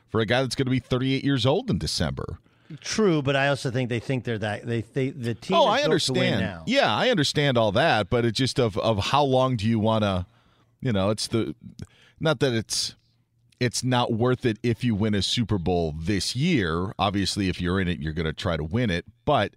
for 0.08 0.20
a 0.20 0.26
guy 0.26 0.42
that's 0.42 0.54
going 0.54 0.66
to 0.66 0.70
be 0.70 0.80
38 0.80 1.24
years 1.24 1.46
old 1.46 1.70
in 1.70 1.78
December. 1.78 2.38
True, 2.80 3.20
but 3.22 3.36
I 3.36 3.48
also 3.48 3.70
think 3.70 3.90
they 3.90 4.00
think 4.00 4.24
they're 4.24 4.38
that 4.38 4.66
they 4.66 4.80
they 4.80 5.10
the 5.10 5.34
team. 5.34 5.56
oh, 5.56 5.64
is 5.74 5.84
I 5.84 5.88
built 5.88 6.00
to 6.02 6.12
win 6.14 6.22
understand. 6.22 6.40
now. 6.40 6.62
Yeah, 6.66 6.94
I 6.94 7.10
understand 7.10 7.58
all 7.58 7.70
that, 7.72 8.08
but 8.08 8.24
it's 8.24 8.38
just 8.38 8.58
of 8.58 8.78
of 8.78 8.98
how 8.98 9.22
long 9.24 9.56
do 9.56 9.66
you 9.66 9.78
want 9.78 10.04
to, 10.04 10.24
you 10.80 10.92
know, 10.92 11.10
it's 11.10 11.26
the 11.26 11.54
not 12.18 12.40
that 12.40 12.54
it's 12.54 12.94
it's 13.62 13.84
not 13.84 14.12
worth 14.12 14.44
it 14.44 14.58
if 14.64 14.82
you 14.82 14.92
win 14.96 15.14
a 15.14 15.22
Super 15.22 15.56
Bowl 15.56 15.94
this 15.96 16.34
year. 16.34 16.92
Obviously, 16.98 17.48
if 17.48 17.60
you're 17.60 17.80
in 17.80 17.86
it, 17.86 18.00
you're 18.00 18.12
going 18.12 18.26
to 18.26 18.32
try 18.32 18.56
to 18.56 18.64
win 18.64 18.90
it, 18.90 19.04
but 19.24 19.52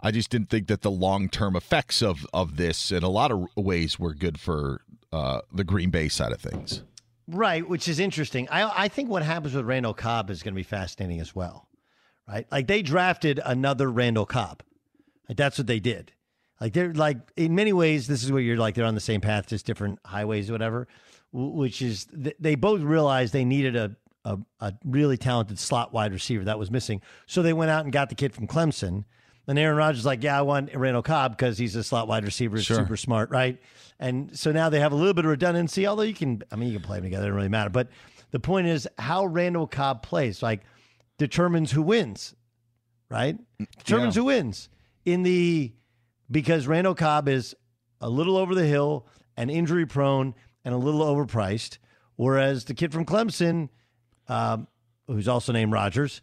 I 0.00 0.10
just 0.10 0.28
didn't 0.28 0.50
think 0.50 0.66
that 0.66 0.82
the 0.82 0.90
long 0.90 1.28
term 1.28 1.54
effects 1.54 2.02
of 2.02 2.26
of 2.34 2.56
this 2.56 2.90
in 2.90 3.04
a 3.04 3.08
lot 3.08 3.30
of 3.30 3.46
ways 3.56 3.96
were 3.96 4.12
good 4.12 4.40
for 4.40 4.80
uh, 5.12 5.42
the 5.52 5.62
Green 5.62 5.90
Bay 5.90 6.08
side 6.08 6.32
of 6.32 6.40
things. 6.40 6.82
Right, 7.28 7.66
which 7.66 7.86
is 7.86 8.00
interesting. 8.00 8.48
I 8.50 8.84
I 8.84 8.88
think 8.88 9.08
what 9.08 9.22
happens 9.22 9.54
with 9.54 9.64
Randall 9.66 9.94
Cobb 9.94 10.30
is 10.30 10.42
going 10.42 10.54
to 10.54 10.56
be 10.56 10.64
fascinating 10.64 11.20
as 11.20 11.32
well. 11.32 11.68
Right, 12.28 12.46
like 12.50 12.66
they 12.66 12.82
drafted 12.82 13.38
another 13.44 13.88
Randall 13.88 14.26
Cobb. 14.26 14.64
Like 15.28 15.38
that's 15.38 15.58
what 15.58 15.68
they 15.68 15.78
did. 15.78 16.10
Like 16.60 16.72
they're 16.72 16.92
like 16.92 17.18
in 17.36 17.54
many 17.54 17.72
ways, 17.72 18.08
this 18.08 18.24
is 18.24 18.32
where 18.32 18.42
you're 18.42 18.56
like 18.56 18.74
they're 18.74 18.84
on 18.84 18.96
the 18.96 19.00
same 19.00 19.20
path, 19.20 19.46
just 19.46 19.64
different 19.64 20.00
highways, 20.04 20.50
or 20.50 20.54
whatever. 20.54 20.88
Which 21.36 21.82
is 21.82 22.06
they 22.12 22.54
both 22.54 22.80
realized 22.82 23.32
they 23.32 23.44
needed 23.44 23.74
a, 23.74 23.96
a 24.24 24.38
a 24.60 24.72
really 24.84 25.16
talented 25.16 25.58
slot 25.58 25.92
wide 25.92 26.12
receiver 26.12 26.44
that 26.44 26.58
was 26.60 26.70
missing, 26.70 27.02
so 27.26 27.42
they 27.42 27.52
went 27.52 27.72
out 27.72 27.82
and 27.84 27.92
got 27.92 28.08
the 28.08 28.14
kid 28.14 28.32
from 28.32 28.46
Clemson. 28.46 29.04
And 29.48 29.58
Aaron 29.58 29.76
Rodgers 29.76 29.98
is 29.98 30.06
like, 30.06 30.22
yeah, 30.22 30.38
I 30.38 30.42
want 30.42 30.74
Randall 30.74 31.02
Cobb 31.02 31.36
because 31.36 31.58
he's 31.58 31.74
a 31.76 31.82
slot 31.84 32.08
wide 32.08 32.24
receiver, 32.24 32.58
Sure. 32.62 32.76
super 32.78 32.96
smart, 32.96 33.30
right? 33.30 33.60
And 34.00 34.34
so 34.38 34.52
now 34.52 34.70
they 34.70 34.80
have 34.80 34.92
a 34.92 34.94
little 34.94 35.12
bit 35.12 35.26
of 35.26 35.30
redundancy, 35.30 35.86
although 35.86 36.02
you 36.04 36.14
can, 36.14 36.42
I 36.50 36.56
mean, 36.56 36.70
you 36.72 36.78
can 36.78 36.86
play 36.86 36.96
them 36.96 37.04
together, 37.04 37.24
it 37.24 37.26
doesn't 37.26 37.36
really 37.36 37.48
matter. 37.50 37.68
But 37.68 37.88
the 38.30 38.40
point 38.40 38.68
is 38.68 38.88
how 38.96 39.26
Randall 39.26 39.66
Cobb 39.66 40.02
plays, 40.02 40.42
like, 40.42 40.62
determines 41.18 41.72
who 41.72 41.82
wins, 41.82 42.34
right? 43.10 43.36
Determines 43.78 44.16
Yeah. 44.16 44.20
who 44.22 44.26
wins 44.26 44.70
in 45.04 45.24
the 45.24 45.74
because 46.30 46.66
Randall 46.66 46.94
Cobb 46.94 47.28
is 47.28 47.54
a 48.00 48.08
little 48.08 48.38
over 48.38 48.54
the 48.54 48.64
hill 48.66 49.06
and 49.36 49.50
injury 49.50 49.84
prone 49.84 50.34
and 50.64 50.74
a 50.74 50.78
little 50.78 51.00
overpriced, 51.00 51.78
whereas 52.16 52.64
the 52.64 52.74
kid 52.74 52.92
from 52.92 53.04
Clemson, 53.04 53.68
um, 54.28 54.66
who's 55.06 55.28
also 55.28 55.52
named 55.52 55.72
Rodgers, 55.72 56.22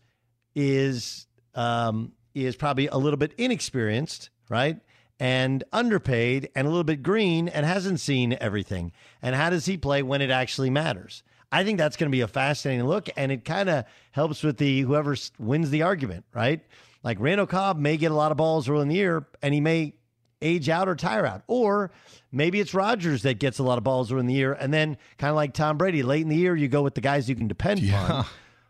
is 0.56 1.28
um, 1.56 2.14
is 2.34 2.56
probably 2.56 2.88
a 2.88 2.98
little 2.98 3.18
bit 3.18 3.34
inexperienced, 3.38 4.30
right? 4.50 4.80
And 5.20 5.64
underpaid 5.72 6.50
and 6.56 6.66
a 6.66 6.70
little 6.70 6.84
bit 6.84 7.04
green 7.04 7.48
and 7.48 7.66
hasn't 7.66 8.00
seen 8.00 8.36
everything. 8.40 8.92
And 9.22 9.36
how 9.36 9.50
does 9.50 9.66
he 9.66 9.78
play 9.78 10.02
when 10.02 10.22
it 10.22 10.32
actually 10.32 10.70
matters? 10.70 11.24
I 11.52 11.64
think 11.64 11.78
that's 11.78 11.98
going 11.98 12.10
to 12.10 12.16
be 12.16 12.22
a 12.22 12.28
fascinating 12.28 12.86
look, 12.88 13.10
and 13.18 13.32
it 13.32 13.44
kind 13.44 13.70
of 13.70 13.86
helps 14.12 14.42
with 14.42 14.58
the 14.58 14.82
whoever 14.82 15.16
wins 15.38 15.70
the 15.70 15.84
argument, 15.84 16.26
right? 16.34 16.62
Like 17.04 17.20
Randall 17.20 17.46
Cobb 17.46 17.78
may 17.78 17.98
get 17.98 18.12
a 18.12 18.16
lot 18.16 18.32
of 18.32 18.38
balls 18.38 18.70
early 18.70 18.84
in 18.84 18.88
the 18.88 18.96
year, 18.96 19.28
and 19.42 19.54
he 19.54 19.60
may 19.60 19.94
age 20.42 20.70
out 20.70 20.88
or 20.90 20.96
tire 20.96 21.26
out, 21.26 21.44
or 21.48 21.92
maybe 22.32 22.60
it's 22.60 22.74
Rodgers 22.74 23.24
that 23.24 23.40
gets 23.40 23.60
a 23.60 23.64
lot 23.64 23.78
of 23.78 23.84
balls 23.84 24.12
in 24.12 24.26
the 24.28 24.34
year, 24.34 24.54
and 24.54 24.74
then 24.74 24.98
kind 25.18 25.30
of 25.30 25.36
like 25.36 25.54
Tom 25.54 25.78
Brady, 25.78 26.04
late 26.04 26.22
in 26.22 26.30
the 26.30 26.36
year, 26.36 26.56
you 26.56 26.68
go 26.68 26.82
with 26.82 26.96
the 26.96 27.02
guys 27.02 27.30
you 27.30 27.36
can 27.36 27.48
depend 27.48 27.82
on, 27.94 28.26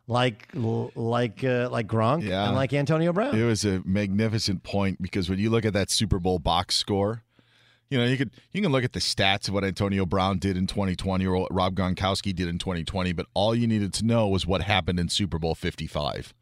like 0.07 0.47
like 0.53 1.43
uh, 1.43 1.69
like 1.71 1.87
Gronk 1.87 2.23
Yeah. 2.23 2.47
and 2.47 2.55
like 2.55 2.73
Antonio 2.73 3.13
Brown. 3.13 3.35
It 3.37 3.43
was 3.45 3.65
a 3.65 3.81
magnificent 3.85 4.63
point 4.63 5.01
because 5.01 5.29
when 5.29 5.39
you 5.39 5.49
look 5.49 5.65
at 5.65 5.73
that 5.73 5.89
Super 5.89 6.19
Bowl 6.19 6.39
box 6.39 6.75
score, 6.75 7.23
you 7.89 7.97
know, 7.97 8.05
you 8.05 8.17
could 8.17 8.31
you 8.51 8.61
can 8.61 8.71
look 8.71 8.83
at 8.83 8.93
the 8.93 8.99
stats 8.99 9.47
of 9.47 9.53
what 9.53 9.63
Antonio 9.63 10.05
Brown 10.05 10.37
did 10.39 10.57
in 10.57 10.67
2020 10.67 11.25
or 11.25 11.37
what 11.41 11.53
Rob 11.53 11.75
Gronkowski 11.75 12.33
did 12.35 12.47
in 12.47 12.57
2020, 12.57 13.13
but 13.13 13.25
all 13.33 13.53
you 13.55 13.67
needed 13.67 13.93
to 13.95 14.05
know 14.05 14.27
was 14.27 14.45
what 14.47 14.61
happened 14.61 14.99
in 14.99 15.09
Super 15.09 15.37
Bowl 15.39 15.55
55. 15.55 16.33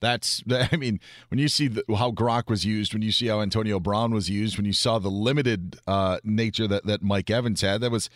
That's 0.00 0.42
I 0.50 0.76
mean, 0.76 1.00
when 1.28 1.38
you 1.38 1.48
see 1.48 1.68
the, 1.68 1.84
how 1.96 2.10
Gronk 2.10 2.48
was 2.48 2.64
used, 2.64 2.92
when 2.92 3.02
you 3.02 3.12
see 3.12 3.26
how 3.26 3.40
Antonio 3.40 3.80
Brown 3.80 4.12
was 4.12 4.28
used, 4.30 4.56
when 4.56 4.66
you 4.66 4.72
saw 4.72 4.98
the 4.98 5.10
limited 5.10 5.78
uh, 5.86 6.18
nature 6.24 6.66
that 6.68 6.86
that 6.86 7.02
Mike 7.02 7.30
Evans 7.30 7.60
had, 7.60 7.80
that 7.80 7.90
was 7.90 8.10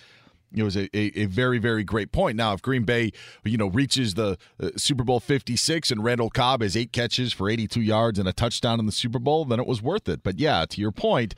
it 0.54 0.62
was 0.62 0.76
a, 0.76 0.84
a, 0.96 1.22
a 1.22 1.24
very 1.26 1.58
very 1.58 1.84
great 1.84 2.12
point. 2.12 2.36
Now, 2.36 2.52
if 2.52 2.62
Green 2.62 2.84
Bay 2.84 3.12
you 3.44 3.56
know 3.56 3.68
reaches 3.68 4.14
the 4.14 4.38
uh, 4.60 4.70
Super 4.76 5.04
Bowl 5.04 5.20
56 5.20 5.90
and 5.90 6.04
Randall 6.04 6.30
Cobb 6.30 6.62
has 6.62 6.76
eight 6.76 6.92
catches 6.92 7.32
for 7.32 7.48
82 7.48 7.80
yards 7.80 8.18
and 8.18 8.28
a 8.28 8.32
touchdown 8.32 8.78
in 8.78 8.86
the 8.86 8.92
Super 8.92 9.18
Bowl, 9.18 9.44
then 9.44 9.60
it 9.60 9.66
was 9.66 9.82
worth 9.82 10.08
it. 10.08 10.22
But 10.22 10.38
yeah, 10.38 10.64
to 10.66 10.80
your 10.80 10.92
point, 10.92 11.34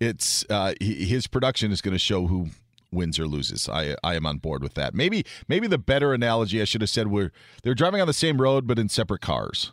it's 0.00 0.44
uh, 0.50 0.74
his 0.80 1.26
production 1.26 1.72
is 1.72 1.80
going 1.80 1.94
to 1.94 1.98
show 1.98 2.26
who 2.26 2.48
wins 2.92 3.18
or 3.18 3.26
loses. 3.26 3.68
I 3.68 3.96
I 4.02 4.14
am 4.14 4.26
on 4.26 4.38
board 4.38 4.62
with 4.62 4.74
that. 4.74 4.94
Maybe 4.94 5.24
maybe 5.48 5.66
the 5.66 5.78
better 5.78 6.12
analogy 6.12 6.60
I 6.60 6.64
should 6.64 6.80
have 6.80 6.90
said 6.90 7.08
were 7.08 7.32
they're 7.62 7.74
driving 7.74 8.00
on 8.00 8.06
the 8.06 8.12
same 8.12 8.40
road 8.40 8.66
but 8.66 8.78
in 8.78 8.88
separate 8.88 9.20
cars. 9.20 9.72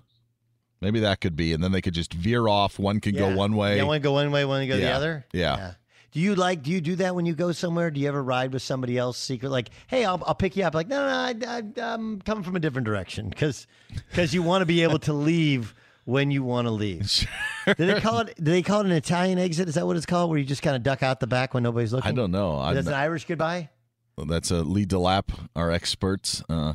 Maybe 0.84 0.99
that 0.99 1.21
could 1.21 1.36
be, 1.36 1.53
and 1.53 1.63
then 1.63 1.71
they 1.71 1.81
could 1.81 1.93
just 1.93 2.13
veer 2.13 2.47
off. 2.47 2.77
One 2.77 2.99
could 2.99 3.15
Yeah. 3.15 3.31
go 3.31 3.36
one 3.36 3.55
way. 3.55 3.77
Yeah, 3.77 3.84
one 3.84 4.01
go 4.01 4.11
one 4.13 4.31
way, 4.31 4.45
one 4.45 4.67
go 4.67 4.77
the 4.77 4.91
other. 4.91 5.25
Yeah. 5.34 5.73
Do 6.11 6.19
you 6.19 6.36
like? 6.36 6.61
Do 6.61 6.69
you 6.69 6.79
do 6.79 6.95
that 6.97 7.15
when 7.15 7.25
you 7.25 7.34
go 7.34 7.51
somewhere? 7.53 7.89
Do 7.89 7.99
you 7.99 8.07
ever 8.07 8.21
ride 8.21 8.53
with 8.53 8.61
somebody 8.61 8.99
else 8.99 9.17
secret? 9.17 9.49
Like, 9.49 9.69
hey, 9.88 10.05
I'll, 10.05 10.21
I'll 10.27 10.36
pick 10.36 10.55
you 10.55 10.63
up. 10.63 10.75
Like, 10.75 10.88
no, 10.88 10.97
no, 11.07 11.11
I, 11.11 11.34
I, 11.57 11.93
I'm 11.93 12.21
coming 12.21 12.43
from 12.43 12.55
a 12.55 12.59
different 12.59 12.86
direction 12.86 13.29
because 13.29 13.65
because 14.11 14.31
you 14.31 14.43
want 14.43 14.61
to 14.61 14.67
be 14.67 14.84
able 14.84 14.99
to 14.99 15.13
leave 15.13 15.73
when 16.05 16.29
you 16.29 16.43
want 16.43 16.67
to 16.67 16.71
leave. 16.71 17.25
Do 17.65 17.73
they 17.88 17.99
call 17.99 18.19
it? 18.19 18.36
Do 18.38 18.51
they 18.51 18.61
call 18.61 18.81
it 18.81 18.86
an 18.86 18.91
Italian 18.91 19.39
exit? 19.39 19.67
Is 19.69 19.73
that 19.75 19.88
what 19.88 19.97
it's 19.97 20.05
called? 20.05 20.29
Where 20.29 20.38
you 20.38 20.45
just 20.45 20.61
kind 20.61 20.75
of 20.75 20.84
duck 20.84 21.01
out 21.01 21.19
the 21.19 21.25
back 21.25 21.55
when 21.55 21.63
nobody's 21.63 21.93
looking? 21.93 22.11
I 22.11 22.13
don't 22.13 22.29
know. 22.31 22.59
I'm 22.59 22.75
That's 22.75 22.86
an 22.88 22.93
Irish 22.93 23.25
goodbye. 23.25 23.69
Well, 24.15 24.27
That's 24.27 24.51
a 24.51 24.57
Lee 24.61 24.86
Delap, 24.86 25.29
our 25.55 25.71
experts. 25.71 26.43
Uh, 26.47 26.73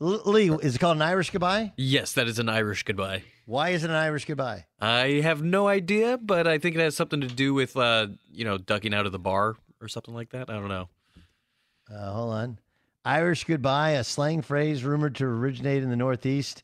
L- 0.00 0.22
Lee, 0.24 0.50
is 0.62 0.76
it 0.76 0.78
called 0.78 0.96
an 0.96 1.02
Irish 1.02 1.28
goodbye? 1.28 1.74
Yes, 1.76 2.14
that 2.14 2.26
is 2.28 2.38
an 2.38 2.48
Irish 2.48 2.84
goodbye. 2.84 3.24
Why 3.50 3.70
is 3.70 3.82
it 3.82 3.90
an 3.90 3.96
Irish 3.96 4.26
goodbye? 4.26 4.66
I 4.80 5.22
have 5.24 5.42
no 5.42 5.66
idea, 5.66 6.16
but 6.22 6.46
I 6.46 6.58
think 6.58 6.76
it 6.76 6.80
has 6.80 6.94
something 6.94 7.20
to 7.22 7.26
do 7.26 7.52
with, 7.52 7.76
uh, 7.76 8.06
you 8.30 8.44
know, 8.44 8.58
ducking 8.58 8.94
out 8.94 9.06
of 9.06 9.12
the 9.12 9.18
bar 9.18 9.56
or 9.80 9.88
something 9.88 10.14
like 10.14 10.30
that. 10.30 10.48
I 10.48 10.52
don't 10.52 10.68
know. 10.68 10.88
Uh, 11.92 12.12
hold 12.12 12.32
on. 12.32 12.58
Irish 13.04 13.42
goodbye, 13.42 13.90
a 13.90 14.04
slang 14.04 14.42
phrase 14.42 14.84
rumored 14.84 15.16
to 15.16 15.24
originate 15.24 15.82
in 15.82 15.90
the 15.90 15.96
Northeast. 15.96 16.62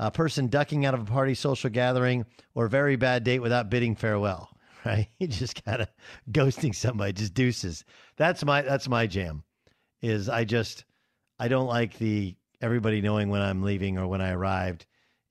A 0.00 0.10
person 0.10 0.48
ducking 0.48 0.84
out 0.84 0.94
of 0.94 1.02
a 1.02 1.04
party, 1.04 1.34
social 1.34 1.70
gathering, 1.70 2.26
or 2.56 2.66
very 2.66 2.96
bad 2.96 3.22
date 3.22 3.38
without 3.38 3.70
bidding 3.70 3.94
farewell. 3.94 4.50
Right? 4.84 5.08
You 5.18 5.28
just 5.28 5.64
kind 5.64 5.80
of 5.80 5.88
ghosting 6.30 6.74
somebody, 6.74 7.14
just 7.14 7.32
deuces. 7.32 7.84
That's 8.16 8.44
my 8.44 8.60
that's 8.60 8.86
my 8.86 9.06
jam. 9.06 9.44
Is 10.02 10.28
I 10.28 10.44
just 10.44 10.84
I 11.38 11.48
don't 11.48 11.68
like 11.68 11.96
the 11.96 12.34
everybody 12.60 13.00
knowing 13.00 13.30
when 13.30 13.40
I'm 13.40 13.62
leaving 13.62 13.96
or 13.96 14.06
when 14.06 14.20
I 14.20 14.32
arrived. 14.32 14.84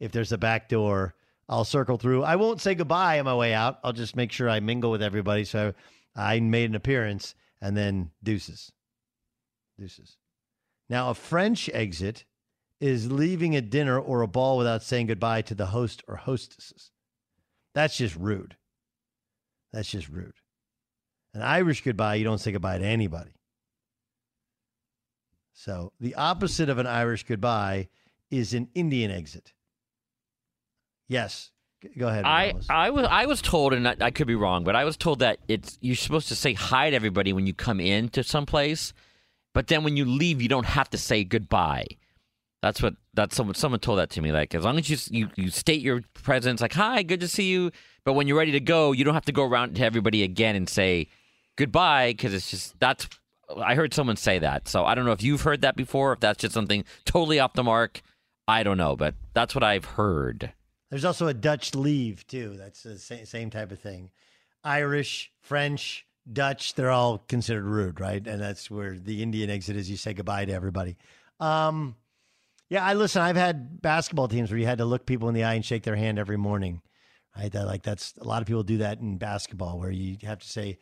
If 0.03 0.11
there's 0.11 0.33
a 0.33 0.37
back 0.37 0.67
door, 0.67 1.15
I'll 1.47 1.63
circle 1.63 1.97
through. 1.97 2.23
I 2.23 2.35
won't 2.35 2.59
say 2.59 2.75
goodbye 2.75 3.19
on 3.19 3.25
my 3.25 3.35
way 3.35 3.53
out. 3.53 3.79
I'll 3.85 3.93
just 3.93 4.17
make 4.17 4.33
sure 4.33 4.49
I 4.49 4.59
mingle 4.59 4.91
with 4.91 5.01
everybody. 5.01 5.45
So 5.45 5.73
I 6.13 6.41
made 6.41 6.69
an 6.69 6.75
appearance 6.75 7.35
and 7.61 7.77
then 7.77 8.11
deuces. 8.21 8.73
Deuces. 9.79 10.17
Now, 10.89 11.09
a 11.09 11.13
French 11.13 11.69
exit 11.73 12.25
is 12.81 13.13
leaving 13.13 13.55
a 13.55 13.61
dinner 13.61 13.97
or 13.97 14.21
a 14.21 14.27
ball 14.27 14.57
without 14.57 14.83
saying 14.83 15.07
goodbye 15.07 15.41
to 15.43 15.55
the 15.55 15.67
host 15.67 16.03
or 16.05 16.17
hostesses. 16.17 16.91
That's 17.73 17.95
just 17.95 18.17
rude. 18.17 18.57
That's 19.71 19.89
just 19.89 20.09
rude. 20.09 20.35
An 21.33 21.41
Irish 21.41 21.81
goodbye, 21.81 22.15
you 22.15 22.25
don't 22.25 22.39
say 22.39 22.51
goodbye 22.51 22.77
to 22.77 22.85
anybody. 22.85 23.35
So 25.53 25.93
the 26.01 26.15
opposite 26.15 26.67
of 26.67 26.77
an 26.77 26.87
Irish 26.87 27.23
goodbye 27.23 27.87
is 28.29 28.53
an 28.53 28.67
Indian 28.75 29.09
exit. 29.09 29.53
Yes. 31.07 31.51
Go 31.97 32.07
ahead. 32.07 32.23
I, 32.25 32.53
I 32.69 32.89
was 32.91 33.05
I 33.09 33.25
was 33.25 33.41
told, 33.41 33.73
and 33.73 33.87
I, 33.87 33.95
I 33.99 34.11
could 34.11 34.27
be 34.27 34.35
wrong, 34.35 34.63
but 34.63 34.75
I 34.75 34.85
was 34.85 34.95
told 34.95 35.19
that 35.19 35.39
it's 35.47 35.77
you're 35.81 35.95
supposed 35.95 36.29
to 36.29 36.35
say 36.35 36.53
hi 36.53 36.89
to 36.89 36.95
everybody 36.95 37.33
when 37.33 37.45
you 37.45 37.53
come 37.53 37.79
into 37.79 38.23
some 38.23 38.45
place, 38.45 38.93
but 39.53 39.67
then 39.67 39.83
when 39.83 39.97
you 39.97 40.05
leave, 40.05 40.41
you 40.41 40.47
don't 40.47 40.65
have 40.65 40.89
to 40.91 40.97
say 40.97 41.23
goodbye. 41.23 41.85
That's 42.61 42.81
what 42.81 42.95
that's 43.13 43.35
someone 43.35 43.55
someone 43.55 43.81
told 43.81 43.99
that 43.99 44.09
to 44.11 44.21
me. 44.21 44.31
Like 44.31 44.55
as 44.55 44.63
long 44.63 44.77
as 44.77 44.89
you 44.89 44.97
you, 45.09 45.29
you 45.35 45.49
state 45.49 45.81
your 45.81 46.01
presence, 46.13 46.61
like 46.61 46.73
hi, 46.73 47.03
good 47.03 47.19
to 47.19 47.27
see 47.27 47.49
you. 47.49 47.71
But 48.05 48.13
when 48.13 48.27
you're 48.27 48.37
ready 48.37 48.53
to 48.53 48.61
go, 48.61 48.93
you 48.93 49.03
don't 49.03 49.13
have 49.13 49.25
to 49.25 49.31
go 49.33 49.43
around 49.43 49.75
to 49.75 49.83
everybody 49.83 50.23
again 50.23 50.55
and 50.55 50.69
say 50.69 51.07
goodbye 51.57 52.13
because 52.13 52.33
it's 52.33 52.49
just 52.49 52.79
that's. 52.79 53.09
I 53.57 53.75
heard 53.75 53.93
someone 53.93 54.15
say 54.15 54.39
that, 54.39 54.69
so 54.69 54.85
I 54.85 54.95
don't 54.95 55.05
know 55.05 55.11
if 55.11 55.21
you've 55.21 55.41
heard 55.41 55.61
that 55.61 55.75
before. 55.75 56.13
If 56.13 56.21
that's 56.21 56.39
just 56.39 56.53
something 56.53 56.85
totally 57.03 57.41
off 57.41 57.53
the 57.53 57.63
mark, 57.63 58.01
I 58.47 58.63
don't 58.63 58.77
know, 58.77 58.95
but 58.95 59.15
that's 59.33 59.53
what 59.53 59.63
I've 59.63 59.85
heard. 59.85 60.53
There's 60.93 61.05
also 61.05 61.25
a 61.25 61.33
Dutch 61.33 61.73
leave 61.73 62.27
too. 62.27 62.53
That's 62.55 62.83
the 62.83 62.99
same, 62.99 63.25
same 63.25 63.49
type 63.49 63.71
of 63.71 63.79
thing. 63.79 64.11
Irish, 64.63 65.31
French, 65.41 66.05
Dutch, 66.31 66.75
they're 66.75 66.91
all 66.91 67.17
considered 67.17 67.63
rude, 67.63 67.99
right? 67.99 68.23
And 68.27 68.39
that's 68.39 68.69
where 68.69 68.99
the 68.99 69.23
Indian 69.23 69.49
exit 69.49 69.75
is. 69.75 69.89
You 69.89 69.97
say 69.97 70.13
goodbye 70.13 70.45
to 70.45 70.53
everybody. 70.53 70.95
Um, 71.39 71.95
yeah, 72.69 72.85
I 72.85 72.93
listen. 72.93 73.23
I've 73.23 73.35
had 73.35 73.81
basketball 73.81 74.27
teams 74.27 74.51
where 74.51 74.59
you 74.59 74.67
had 74.67 74.77
to 74.77 74.85
look 74.85 75.07
people 75.07 75.29
in 75.29 75.33
the 75.33 75.45
eye 75.45 75.55
and 75.55 75.65
shake 75.65 75.81
their 75.81 75.95
hand 75.95 76.19
every 76.19 76.37
morning. 76.37 76.79
Right? 77.35 77.51
That 77.51 77.65
like 77.65 77.81
that's 77.81 78.13
a 78.21 78.23
lot 78.23 78.43
of 78.43 78.47
people 78.47 78.61
do 78.61 78.77
that 78.77 78.99
in 78.99 79.17
basketball 79.17 79.79
where 79.79 79.89
you 79.89 80.17
have 80.21 80.41
to 80.41 80.47
say 80.47 80.77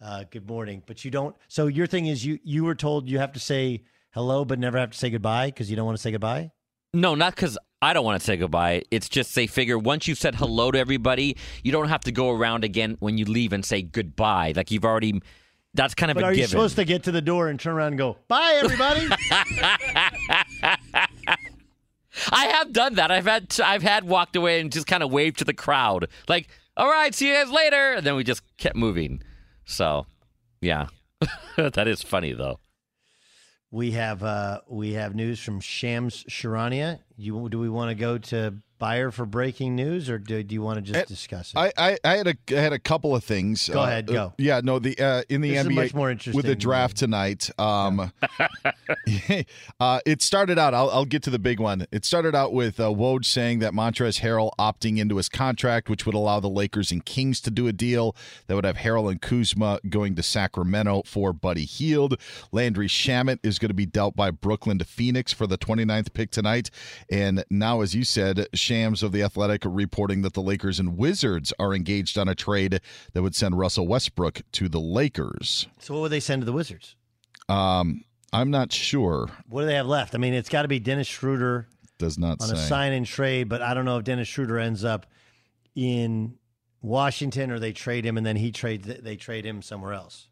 uh, 0.00 0.22
good 0.30 0.48
morning, 0.48 0.84
but 0.86 1.04
you 1.04 1.10
don't. 1.10 1.34
So 1.48 1.66
your 1.66 1.88
thing 1.88 2.06
is 2.06 2.24
you 2.24 2.38
you 2.44 2.62
were 2.62 2.76
told 2.76 3.08
you 3.08 3.18
have 3.18 3.32
to 3.32 3.40
say 3.40 3.82
hello, 4.12 4.44
but 4.44 4.60
never 4.60 4.78
have 4.78 4.92
to 4.92 4.98
say 4.98 5.10
goodbye 5.10 5.46
because 5.46 5.68
you 5.68 5.74
don't 5.74 5.86
want 5.86 5.98
to 5.98 6.02
say 6.02 6.12
goodbye. 6.12 6.52
No, 6.94 7.14
not 7.14 7.34
because 7.34 7.58
I 7.82 7.92
don't 7.92 8.04
want 8.04 8.20
to 8.20 8.24
say 8.24 8.36
goodbye. 8.36 8.82
It's 8.90 9.08
just 9.08 9.34
they 9.34 9.46
figure 9.46 9.78
once 9.78 10.08
you've 10.08 10.18
said 10.18 10.34
hello 10.34 10.70
to 10.70 10.78
everybody, 10.78 11.36
you 11.62 11.70
don't 11.72 11.88
have 11.88 12.00
to 12.02 12.12
go 12.12 12.30
around 12.30 12.64
again 12.64 12.96
when 13.00 13.18
you 13.18 13.24
leave 13.24 13.52
and 13.52 13.64
say 13.64 13.82
goodbye. 13.82 14.52
Like 14.56 14.70
you've 14.70 14.84
already. 14.84 15.20
That's 15.74 15.94
kind 15.94 16.10
of 16.10 16.14
But 16.16 16.24
a 16.24 16.26
are 16.28 16.32
you 16.32 16.36
given. 16.38 16.48
supposed 16.50 16.76
to 16.76 16.84
get 16.84 17.02
to 17.04 17.12
the 17.12 17.20
door 17.20 17.48
and 17.48 17.60
turn 17.60 17.74
around 17.74 17.88
and 17.88 17.98
go 17.98 18.16
bye 18.26 18.58
everybody? 18.62 19.06
I 22.32 22.46
have 22.46 22.72
done 22.72 22.94
that. 22.94 23.10
I've 23.10 23.26
had 23.26 23.54
I've 23.62 23.82
had 23.82 24.04
walked 24.04 24.34
away 24.34 24.60
and 24.60 24.72
just 24.72 24.86
kind 24.86 25.02
of 25.02 25.12
waved 25.12 25.38
to 25.38 25.44
the 25.44 25.52
crowd, 25.54 26.08
like, 26.28 26.48
"All 26.76 26.88
right, 26.88 27.14
see 27.14 27.28
you 27.28 27.34
guys 27.34 27.50
later," 27.50 27.92
and 27.92 28.04
then 28.06 28.16
we 28.16 28.24
just 28.24 28.42
kept 28.56 28.74
moving. 28.76 29.22
So, 29.66 30.06
yeah, 30.60 30.86
that 31.56 31.86
is 31.86 32.02
funny 32.02 32.32
though. 32.32 32.58
We 33.70 33.90
have 33.92 34.22
uh, 34.22 34.60
we 34.66 34.94
have 34.94 35.14
news 35.14 35.40
from 35.40 35.60
Shams 35.60 36.24
Charania. 36.24 37.00
You 37.16 37.48
do 37.50 37.58
we 37.58 37.68
want 37.68 37.90
to 37.90 37.94
go 37.94 38.16
to 38.18 38.54
Beyer 38.78 39.10
for 39.10 39.26
breaking 39.26 39.74
news, 39.76 40.08
or 40.08 40.18
do, 40.18 40.42
do 40.42 40.54
you 40.54 40.62
want 40.62 40.76
to 40.84 40.92
just 40.92 41.08
discuss 41.08 41.52
it? 41.52 41.58
I, 41.58 41.72
I, 41.76 41.98
I 42.04 42.16
had 42.16 42.26
a 42.28 42.34
I 42.50 42.60
had 42.60 42.72
a 42.72 42.78
couple 42.78 43.14
of 43.16 43.24
things. 43.24 43.68
Go 43.68 43.80
Uh, 43.80 43.84
ahead, 43.84 44.10
uh, 44.10 44.12
go. 44.12 44.32
yeah, 44.38 44.60
no, 44.62 44.78
the 44.78 44.98
uh, 44.98 45.22
in 45.28 45.40
the 45.40 45.50
This 45.50 45.60
is 45.66 45.66
NBA 45.68 45.74
much 45.74 45.94
more 45.94 46.06
with 46.08 46.12
interesting 46.12 46.42
the 46.42 46.54
draft 46.56 46.96
tonight. 46.96 47.50
Um, 47.58 48.12
uh, 49.80 50.00
it 50.06 50.22
started 50.22 50.58
out. 50.58 50.74
I'll, 50.74 50.90
I'll 50.90 51.04
get 51.04 51.22
to 51.24 51.30
the 51.30 51.38
big 51.38 51.60
one. 51.60 51.86
It 51.92 52.04
started 52.04 52.34
out 52.34 52.52
with 52.52 52.78
uh, 52.80 52.84
Woj 52.88 53.24
saying 53.24 53.60
that 53.60 53.72
Montrezl 53.72 54.20
Harrell 54.20 54.50
opting 54.58 54.98
into 54.98 55.16
his 55.16 55.28
contract, 55.28 55.88
which 55.88 56.06
would 56.06 56.14
allow 56.14 56.40
the 56.40 56.48
Lakers 56.48 56.90
and 56.90 57.04
Kings 57.04 57.40
to 57.42 57.50
do 57.50 57.66
a 57.66 57.72
deal 57.72 58.14
that 58.46 58.54
would 58.54 58.64
have 58.64 58.76
Harrell 58.78 59.10
and 59.10 59.20
Kuzma 59.20 59.80
going 59.88 60.14
to 60.14 60.22
Sacramento 60.22 61.02
for 61.06 61.32
Buddy 61.32 61.64
Hield. 61.64 62.20
Landry 62.52 62.88
Shamet 62.88 63.38
is 63.42 63.58
going 63.58 63.68
to 63.70 63.74
be 63.74 63.86
dealt 63.86 64.16
by 64.16 64.30
Brooklyn 64.30 64.78
to 64.78 64.84
Phoenix 64.84 65.32
for 65.32 65.46
the 65.46 65.58
29th 65.58 66.12
pick 66.12 66.30
tonight. 66.30 66.70
And 67.10 67.44
now, 67.50 67.80
as 67.80 67.94
you 67.94 68.04
said, 68.04 68.46
Shams 68.68 69.02
of 69.02 69.12
the 69.12 69.22
Athletic 69.22 69.62
reporting 69.64 70.20
that 70.20 70.34
the 70.34 70.42
Lakers 70.42 70.78
and 70.78 70.98
Wizards 70.98 71.54
are 71.58 71.74
engaged 71.74 72.18
on 72.18 72.28
a 72.28 72.34
trade 72.34 72.80
that 73.14 73.22
would 73.22 73.34
send 73.34 73.58
Russell 73.58 73.86
Westbrook 73.88 74.42
to 74.52 74.68
the 74.68 74.78
Lakers. 74.78 75.66
so 75.78 75.94
what 75.94 76.00
would 76.02 76.12
they 76.12 76.20
send 76.20 76.42
to 76.42 76.46
the 76.46 76.52
Wizards? 76.52 76.94
Um, 77.48 78.04
I'm 78.30 78.50
not 78.50 78.70
sure. 78.70 79.30
What 79.48 79.62
do 79.62 79.66
they 79.68 79.74
have 79.76 79.86
left? 79.86 80.14
I 80.14 80.18
mean, 80.18 80.34
it's 80.34 80.50
got 80.50 80.62
to 80.62 80.68
be 80.68 80.78
Dennis 80.78 81.06
Schroeder 81.06 81.66
Does 81.96 82.18
not 82.18 82.42
on 82.42 82.48
say. 82.48 82.54
a 82.56 82.58
sign 82.58 82.92
and 82.92 83.06
trade, 83.06 83.48
but 83.48 83.62
I 83.62 83.72
don't 83.72 83.86
know 83.86 83.96
if 83.96 84.04
Dennis 84.04 84.28
Schroeder 84.28 84.58
ends 84.58 84.84
up 84.84 85.06
in 85.74 86.34
Washington 86.82 87.50
or 87.50 87.58
they 87.58 87.72
trade 87.72 88.04
him 88.04 88.18
and 88.18 88.26
then 88.26 88.36
he 88.36 88.52
trade 88.52 88.84
they 88.84 89.16
trade 89.16 89.46
him 89.46 89.62
somewhere 89.62 89.94
else. 89.94 90.27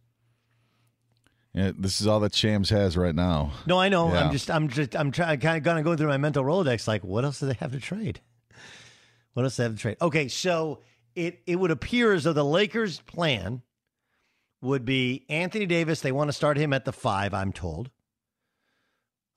Yeah, 1.56 1.72
this 1.74 2.02
is 2.02 2.06
all 2.06 2.20
that 2.20 2.34
Shams 2.34 2.68
has 2.68 2.98
right 2.98 3.14
now. 3.14 3.52
No, 3.66 3.80
I 3.80 3.88
know. 3.88 4.12
Yeah. 4.12 4.26
I'm 4.26 4.30
just, 4.30 4.50
I'm 4.50 4.68
just, 4.68 4.94
I'm 4.94 5.10
trying, 5.10 5.40
kind 5.40 5.56
of 5.56 5.62
going 5.62 5.78
to 5.78 5.82
go 5.82 5.96
through 5.96 6.08
my 6.08 6.18
mental 6.18 6.44
rolodex. 6.44 6.86
Like, 6.86 7.02
what 7.02 7.24
else 7.24 7.40
do 7.40 7.46
they 7.46 7.54
have 7.54 7.72
to 7.72 7.80
trade? 7.80 8.20
What 9.32 9.44
else 9.44 9.56
do 9.56 9.62
they 9.62 9.68
have 9.68 9.74
to 9.74 9.80
trade? 9.80 9.96
Okay, 10.02 10.28
so 10.28 10.82
it 11.14 11.40
it 11.46 11.56
would 11.56 11.70
appear 11.70 12.12
as 12.12 12.24
though 12.24 12.34
the 12.34 12.44
Lakers' 12.44 13.00
plan 13.00 13.62
would 14.60 14.84
be 14.84 15.24
Anthony 15.30 15.64
Davis. 15.64 16.02
They 16.02 16.12
want 16.12 16.28
to 16.28 16.34
start 16.34 16.58
him 16.58 16.74
at 16.74 16.84
the 16.84 16.92
five. 16.92 17.32
I'm 17.32 17.54
told. 17.54 17.90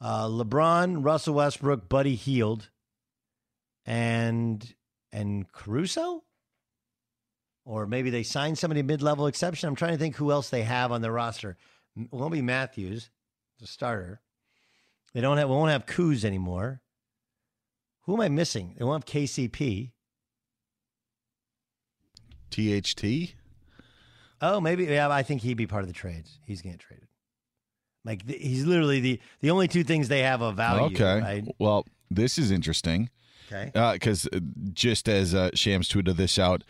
Uh, 0.02 0.28
LeBron, 0.28 1.06
Russell 1.06 1.36
Westbrook, 1.36 1.88
Buddy 1.88 2.16
Hield, 2.16 2.70
and 3.86 4.76
and 5.14 5.50
Caruso, 5.54 6.24
or 7.64 7.88
maybe 7.88 8.10
they 8.10 8.24
sign 8.24 8.58
somebody 8.58 8.84
mid-level 8.84 9.28
exception. 9.28 9.70
I'm 9.70 9.76
trying 9.76 9.94
to 9.94 9.98
think 9.98 10.18
who 10.18 10.32
else 10.32 10.50
they 10.50 10.64
have 10.64 10.92
on 10.92 11.02
their 11.02 11.14
roster. 11.14 11.56
It 12.00 12.16
won't 12.16 12.34
be 12.34 12.42
Matthews, 12.42 13.10
the 13.60 13.68
starter. 13.68 14.22
They 15.14 15.22
don't 15.22 15.38
have. 15.38 15.50
We 15.50 15.56
won't 15.56 15.72
have 15.72 15.86
Kuz 15.86 16.24
anymore. 16.24 16.82
Who 18.04 18.14
am 18.16 18.22
I 18.22 18.30
missing? 18.30 18.76
They 18.78 18.86
won't 18.86 19.04
have 19.04 19.22
KCP. 19.22 19.92
THT? 22.52 23.36
Oh, 24.42 24.60
maybe. 24.62 24.86
Yeah, 24.86 25.10
I 25.10 25.24
think 25.24 25.42
he'd 25.42 25.58
be 25.58 25.68
part 25.68 25.84
of 25.84 25.88
the 25.88 25.94
trades. 25.94 26.40
He's 26.46 26.62
getting 26.62 26.78
traded. 26.78 27.08
Like 28.06 28.26
th- 28.26 28.42
he's 28.42 28.66
literally 28.66 29.00
the 29.00 29.20
the 29.42 29.52
only 29.52 29.68
two 29.68 29.84
things 29.84 30.08
they 30.08 30.22
have 30.24 30.42
of 30.42 30.56
value. 30.56 30.96
okay. 30.96 31.20
Right? 31.20 31.46
Well, 31.60 31.86
this 32.10 32.38
is 32.38 32.50
interesting. 32.52 33.10
Okay. 33.52 33.72
Because 33.94 34.28
uh, 34.28 34.40
just 34.74 35.10
as 35.10 35.34
uh, 35.34 35.50
Shams 35.54 35.90
tweeted 35.90 36.16
this 36.16 36.38
out, 36.40 36.64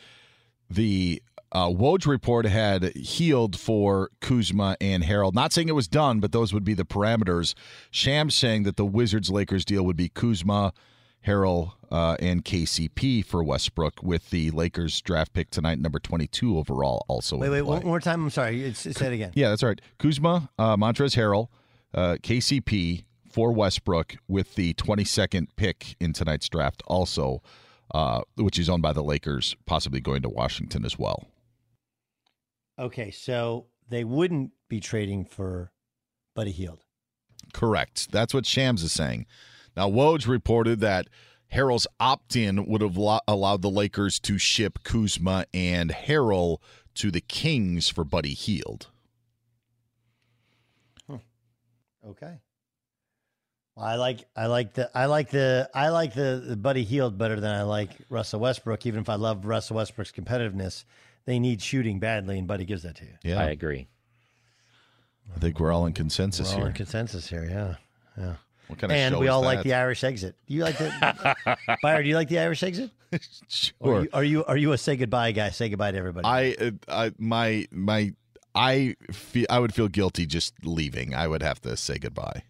the 0.69 1.21
uh, 1.51 1.67
Woj 1.67 2.05
report 2.05 2.45
had 2.45 2.95
Hield 2.95 3.57
for 3.59 4.09
Kuzma 4.21 4.77
and 4.79 5.03
Harrell. 5.03 5.33
Not 5.33 5.51
saying 5.51 5.69
it 5.69 5.75
was 5.75 5.87
done, 5.87 6.19
but 6.19 6.31
those 6.31 6.53
would 6.53 6.63
be 6.63 6.73
the 6.73 6.85
parameters. 6.85 7.55
Shams 7.91 8.35
saying 8.35 8.63
that 8.63 8.77
the 8.77 8.85
Wizards 8.85 9.29
Lakers 9.29 9.65
deal 9.65 9.83
would 9.85 9.97
be 9.97 10.09
Kuzma, 10.09 10.73
Harrell, 11.25 11.73
uh, 11.91 12.15
and 12.19 12.45
KCP 12.45 13.25
for 13.25 13.43
Westbrook, 13.43 14.01
with 14.03 14.29
the 14.29 14.51
Lakers 14.51 15.01
draft 15.01 15.33
pick 15.33 15.49
tonight, 15.49 15.79
number 15.79 15.99
22 15.99 16.57
overall, 16.57 17.03
also. 17.07 17.37
Wait, 17.37 17.49
wait, 17.49 17.61
play. 17.61 17.77
one 17.77 17.85
more 17.85 17.99
time. 17.99 18.23
I'm 18.23 18.29
sorry. 18.29 18.63
It's, 18.63 18.81
say 18.81 19.07
it 19.07 19.13
again. 19.13 19.31
Yeah, 19.33 19.49
that's 19.49 19.63
right. 19.63 19.81
Kuzma, 19.97 20.49
uh, 20.59 20.77
Montrez 20.77 21.15
Harrell, 21.15 21.47
uh, 21.93 22.17
KCP 22.21 23.05
for 23.29 23.51
Westbrook 23.51 24.15
with 24.27 24.55
the 24.55 24.73
22nd 24.75 25.47
pick 25.55 25.95
in 25.99 26.13
tonight's 26.13 26.47
draft, 26.47 26.83
also, 26.85 27.41
uh, 27.93 28.21
which 28.35 28.59
is 28.59 28.69
owned 28.69 28.83
by 28.83 28.93
the 28.93 29.03
Lakers, 29.03 29.55
possibly 29.65 29.99
going 29.99 30.21
to 30.21 30.29
Washington 30.29 30.85
as 30.85 30.97
well. 30.99 31.25
Okay, 32.79 33.11
so 33.11 33.67
they 33.89 34.03
wouldn't 34.03 34.51
be 34.69 34.79
trading 34.79 35.25
for 35.25 35.71
Buddy 36.35 36.51
Hield. 36.51 36.85
Correct. 37.53 38.11
That's 38.11 38.33
what 38.33 38.45
Shams 38.45 38.83
is 38.83 38.93
saying. 38.93 39.25
Now, 39.75 39.89
Woj 39.89 40.27
reported 40.27 40.79
that 40.79 41.07
Harrell's 41.53 41.87
opt 41.99 42.35
in 42.35 42.65
would 42.65 42.81
have 42.81 42.97
lo- 42.97 43.19
allowed 43.27 43.61
the 43.61 43.69
Lakers 43.69 44.19
to 44.21 44.37
ship 44.37 44.79
Kuzma 44.83 45.45
and 45.53 45.91
Harrell 45.91 46.59
to 46.95 47.11
the 47.11 47.21
Kings 47.21 47.89
for 47.89 48.03
Buddy 48.03 48.33
Hield. 48.33 48.87
Okay. 52.07 52.39
Well, 53.75 53.85
I 53.85 53.95
like 53.95 54.25
I 54.35 54.47
like 54.47 54.73
the 54.73 54.89
I 54.95 55.05
like 55.05 55.29
the 55.29 55.69
I 55.73 55.89
like 55.89 56.13
the, 56.13 56.43
the 56.45 56.55
Buddy 56.55 56.83
Hield 56.83 57.17
better 57.17 57.39
than 57.39 57.53
I 57.53 57.63
like 57.63 57.91
Russell 58.09 58.39
Westbrook. 58.39 58.85
Even 58.85 59.01
if 59.01 59.09
I 59.09 59.15
love 59.15 59.45
Russell 59.45 59.75
Westbrook's 59.75 60.11
competitiveness, 60.11 60.85
they 61.29 61.39
need 61.39 61.61
shooting 61.61 61.99
badly, 61.99 62.37
and 62.39 62.47
Buddy 62.47 62.65
gives 62.65 62.83
that 62.83 62.95
to 62.97 63.05
you. 63.05 63.13
Yeah. 63.23 63.39
I 63.39 63.45
agree. 63.45 63.87
I 65.35 65.39
think 65.39 65.59
we're 65.59 65.71
all 65.71 65.85
in 65.85 65.93
consensus 65.93 66.49
We're 66.49 66.53
all 66.55 66.59
here. 66.61 66.67
in 66.69 66.73
consensus 66.73 67.29
here. 67.29 67.45
Yeah, 67.45 67.75
yeah. 68.17 68.33
What 68.67 68.79
kind 68.79 68.91
of 68.91 68.97
and 68.97 69.13
show 69.13 69.19
we 69.19 69.27
is 69.27 69.31
all 69.31 69.41
like 69.41 69.63
the 69.63 69.73
Irish 69.73 70.03
exit. 70.03 70.35
Do 70.47 70.53
you 70.53 70.63
like 70.63 70.77
the 70.77 71.35
Byron? 71.83 72.03
Do 72.03 72.09
you 72.09 72.15
like 72.15 72.29
the 72.29 72.39
Irish 72.39 72.63
exit? 72.63 72.91
Sure. 73.47 73.73
Are 73.81 74.03
you, 74.03 74.09
are 74.13 74.23
you 74.23 74.45
are 74.45 74.57
you 74.57 74.71
a 74.71 74.77
say 74.77 74.95
goodbye 74.95 75.31
guy? 75.31 75.49
Say 75.49 75.69
goodbye 75.69 75.89
to 75.91 75.97
everybody. 75.97 76.25
I, 76.27 76.55
uh, 76.63 76.71
I, 76.87 77.11
my, 77.17 77.67
my, 77.71 78.13
I 78.53 78.95
feel 79.11 79.47
I 79.49 79.57
would 79.57 79.73
feel 79.73 79.87
guilty 79.87 80.27
just 80.27 80.53
leaving. 80.63 81.15
I 81.15 81.27
would 81.27 81.41
have 81.41 81.59
to 81.61 81.75
say 81.75 81.97
goodbye. 81.97 82.43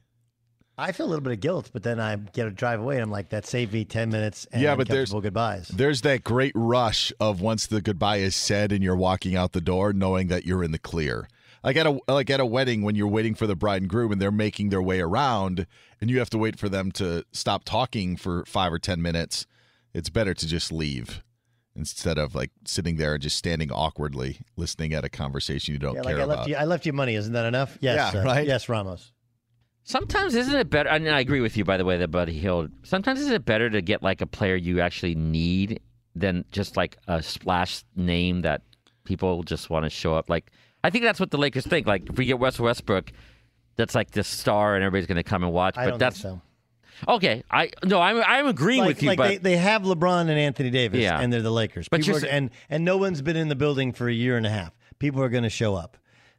I 0.79 0.91
feel 0.91 1.05
a 1.05 1.09
little 1.09 1.23
bit 1.23 1.33
of 1.33 1.39
guilt, 1.41 1.69
but 1.73 1.83
then 1.83 1.99
I 1.99 2.15
get 2.15 2.45
to 2.45 2.51
drive 2.51 2.79
away, 2.79 2.95
and 2.95 3.03
I'm 3.03 3.11
like, 3.11 3.29
that 3.29 3.45
saved 3.45 3.73
me 3.73 3.85
ten 3.85 4.09
minutes. 4.09 4.47
And 4.51 4.61
yeah, 4.61 4.75
but 4.75 4.87
there's 4.87 5.11
goodbyes. 5.11 5.67
There's 5.67 6.01
that 6.01 6.23
great 6.23 6.53
rush 6.55 7.11
of 7.19 7.41
once 7.41 7.67
the 7.67 7.81
goodbye 7.81 8.17
is 8.17 8.35
said 8.35 8.71
and 8.71 8.83
you're 8.83 8.95
walking 8.95 9.35
out 9.35 9.51
the 9.51 9.61
door, 9.61 9.93
knowing 9.93 10.27
that 10.27 10.45
you're 10.45 10.63
in 10.63 10.71
the 10.71 10.79
clear. 10.79 11.27
Like 11.63 11.75
at 11.75 11.85
a 11.85 11.99
like 12.07 12.29
at 12.29 12.39
a 12.39 12.45
wedding 12.45 12.83
when 12.83 12.95
you're 12.95 13.07
waiting 13.09 13.35
for 13.35 13.45
the 13.45 13.55
bride 13.55 13.81
and 13.81 13.89
groom 13.89 14.13
and 14.13 14.21
they're 14.21 14.31
making 14.31 14.69
their 14.69 14.81
way 14.81 15.01
around, 15.01 15.67
and 15.99 16.09
you 16.09 16.19
have 16.19 16.29
to 16.29 16.37
wait 16.37 16.57
for 16.57 16.69
them 16.69 16.91
to 16.93 17.25
stop 17.33 17.65
talking 17.65 18.15
for 18.15 18.45
five 18.45 18.71
or 18.71 18.79
ten 18.79 19.01
minutes, 19.01 19.45
it's 19.93 20.09
better 20.09 20.33
to 20.33 20.47
just 20.47 20.71
leave 20.71 21.21
instead 21.75 22.17
of 22.17 22.33
like 22.35 22.51
sitting 22.65 22.95
there 22.95 23.13
and 23.13 23.21
just 23.21 23.35
standing 23.37 23.71
awkwardly 23.71 24.39
listening 24.57 24.93
at 24.93 25.03
a 25.05 25.09
conversation 25.09 25.73
you 25.73 25.79
don't 25.79 25.95
Yeah, 25.95 26.01
care 26.01 26.13
like 26.13 26.21
I 26.21 26.23
about. 26.23 26.37
left 26.39 26.49
you. 26.49 26.55
I 26.55 26.63
left 26.65 26.85
you 26.85 26.93
money. 26.93 27.15
Isn't 27.15 27.33
that 27.33 27.45
enough? 27.45 27.77
Yes. 27.81 28.13
Yeah, 28.13 28.21
uh, 28.21 28.23
right? 28.25 28.47
Yes, 28.47 28.69
Ramos. 28.69 29.11
Sometimes 29.89 30.35
isn't 30.35 30.55
it 30.55 30.69
better? 30.69 30.87
And 30.87 31.09
I 31.09 31.19
agree 31.19 31.41
with 31.41 31.57
you, 31.57 31.63
by 31.65 31.75
the 31.77 31.83
way, 31.83 31.97
that 31.97 32.09
Buddy 32.09 32.33
Hield. 32.37 32.69
Sometimes 32.83 33.21
isn't 33.21 33.33
it 33.33 33.43
better 33.43 33.71
to 33.71 33.81
get 33.81 34.03
like 34.03 34.21
a 34.21 34.27
player 34.27 34.55
you 34.55 34.81
actually 34.81 35.15
need 35.15 35.79
than 36.15 36.45
just 36.51 36.77
like 36.77 36.97
a 37.07 37.23
splash 37.23 37.83
name 37.95 38.43
that 38.43 38.61
people 39.03 39.41
just 39.41 39.71
want 39.71 39.85
to 39.85 39.89
show 39.89 40.13
up? 40.13 40.29
Like 40.29 40.51
I 40.83 40.91
think 40.91 41.05
that's 41.05 41.19
what 41.19 41.31
the 41.31 41.39
Lakers 41.39 41.65
think. 41.65 41.87
Like 41.87 42.07
if 42.07 42.19
we 42.19 42.25
get 42.25 42.37
West 42.37 42.59
Westbrook, 42.59 43.11
that's 43.77 43.95
like 43.95 44.11
the 44.11 44.23
star, 44.23 44.75
and 44.75 44.83
everybody's 44.83 45.07
going 45.07 45.15
to 45.15 45.23
come 45.23 45.43
and 45.43 45.51
watch. 45.51 45.75
I 45.75 45.89
but 45.89 45.97
that's 45.97 46.21
think 46.21 46.39
okay. 47.07 47.43
I 47.49 47.71
no, 47.83 47.99
I'm 47.99 48.21
I'm 48.23 48.45
agreeing 48.45 48.81
like, 48.81 48.89
with 48.89 49.01
you, 49.01 49.09
like 49.09 49.17
but 49.17 49.27
they, 49.29 49.37
they 49.37 49.57
have 49.57 49.81
LeBron 49.81 50.21
and 50.21 50.29
Anthony 50.31 50.69
Davis, 50.69 50.99
Yeah. 50.99 51.19
and 51.19 51.33
they're 51.33 51.41
the 51.41 51.49
Lakers. 51.49 51.89
But 51.89 52.07
are- 52.07 52.27
and 52.27 52.51
and 52.69 52.85
no 52.85 52.97
one's 52.97 53.23
been 53.23 53.37
in 53.37 53.47
the 53.47 53.55
building 53.55 53.91
for 53.93 54.07
a 54.07 54.13
year 54.13 54.37
and 54.37 54.45
a 54.45 54.51
half. 54.51 54.71
People 54.99 55.23
are 55.23 55.29
going 55.29 55.45
to 55.45 55.49
show 55.49 55.73
up. 55.73 55.97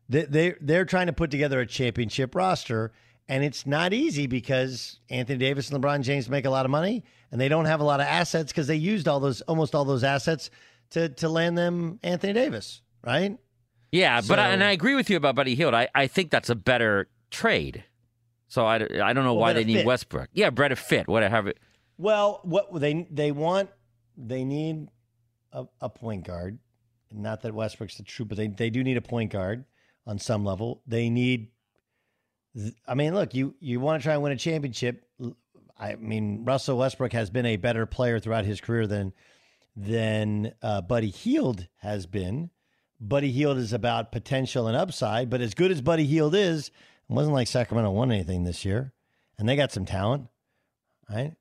They 0.08 0.22
they 0.22 0.54
they're 0.60 0.84
trying 0.84 1.08
to 1.08 1.12
put 1.12 1.32
together 1.32 1.58
a 1.58 1.66
championship 1.66 2.36
roster, 2.36 2.92
and 3.30 3.44
it's 3.44 3.64
not 3.64 3.92
easy 3.92 4.26
because 4.26 4.98
Anthony 5.08 5.38
Davis 5.38 5.70
and 5.70 5.82
LeBron 5.82 6.02
James 6.02 6.28
make 6.28 6.44
a 6.44 6.50
lot 6.50 6.66
of 6.66 6.70
money, 6.70 7.04
and 7.30 7.40
they 7.40 7.48
don't 7.48 7.64
have 7.64 7.80
a 7.80 7.84
lot 7.84 8.00
of 8.00 8.06
assets 8.06 8.50
because 8.52 8.66
they 8.66 8.74
used 8.76 9.06
all 9.08 9.20
those 9.20 9.40
almost 9.42 9.74
all 9.74 9.84
those 9.84 10.04
assets 10.04 10.50
to 10.90 11.08
to 11.08 11.28
land 11.28 11.56
them 11.56 11.98
Anthony 12.02 12.32
Davis, 12.32 12.82
right? 13.06 13.38
yeah, 13.92 14.20
but 14.20 14.38
I, 14.38 14.48
and 14.48 14.62
I 14.62 14.72
agree 14.72 14.94
with 14.94 15.08
you 15.10 15.16
about 15.16 15.34
Buddy 15.36 15.54
Hield. 15.54 15.74
I 15.74 15.88
I 15.94 16.06
think 16.08 16.30
that's 16.30 16.50
a 16.50 16.54
better 16.54 17.08
trade. 17.30 17.84
So 18.48 18.66
I, 18.66 18.74
I 18.76 19.12
don't 19.12 19.22
know 19.22 19.34
Well, 19.34 19.42
why 19.42 19.52
they 19.52 19.64
need 19.64 19.76
fit. 19.76 19.86
Westbrook. 19.86 20.28
Yeah, 20.32 20.50
better 20.50 20.74
fit. 20.74 21.06
Whatever. 21.06 21.52
Well, 21.98 22.40
what 22.42 22.80
they 22.80 23.06
they 23.10 23.30
want, 23.30 23.70
they 24.16 24.44
need 24.44 24.88
a, 25.52 25.66
a 25.80 25.88
point 25.88 26.26
guard. 26.26 26.58
Not 27.12 27.42
that 27.42 27.54
Westbrook's 27.54 27.96
the 27.96 28.02
true, 28.02 28.24
but 28.24 28.36
they 28.36 28.48
they 28.48 28.70
do 28.70 28.82
need 28.82 28.96
a 28.96 29.02
point 29.02 29.30
guard 29.30 29.64
on 30.04 30.18
some 30.18 30.44
level. 30.44 30.82
They 30.86 31.10
need. 31.10 31.48
I 32.86 32.94
mean, 32.94 33.14
look, 33.14 33.34
you 33.34 33.54
you 33.60 33.80
want 33.80 34.02
to 34.02 34.04
try 34.04 34.14
and 34.14 34.22
win 34.22 34.32
a 34.32 34.36
championship. 34.36 35.04
I 35.78 35.94
mean, 35.94 36.44
Russell 36.44 36.78
Westbrook 36.78 37.12
has 37.12 37.30
been 37.30 37.46
a 37.46 37.56
better 37.56 37.86
player 37.86 38.18
throughout 38.18 38.44
his 38.44 38.60
career 38.60 38.86
than 38.86 39.12
than 39.76 40.52
uh, 40.62 40.80
Buddy 40.82 41.10
Hield 41.10 41.68
has 41.78 42.06
been. 42.06 42.50
Buddy 43.00 43.30
Hield 43.30 43.56
is 43.56 43.72
about 43.72 44.12
potential 44.12 44.66
and 44.66 44.76
upside, 44.76 45.30
but 45.30 45.40
as 45.40 45.54
good 45.54 45.70
as 45.70 45.80
Buddy 45.80 46.04
Hield 46.04 46.34
is, 46.34 46.68
it 46.68 46.72
wasn't 47.08 47.34
like 47.34 47.48
Sacramento 47.48 47.90
won 47.92 48.12
anything 48.12 48.44
this 48.44 48.64
year, 48.64 48.92
and 49.38 49.48
they 49.48 49.56
got 49.56 49.72
some 49.72 49.86
talent, 49.86 50.28
right? 51.08 51.34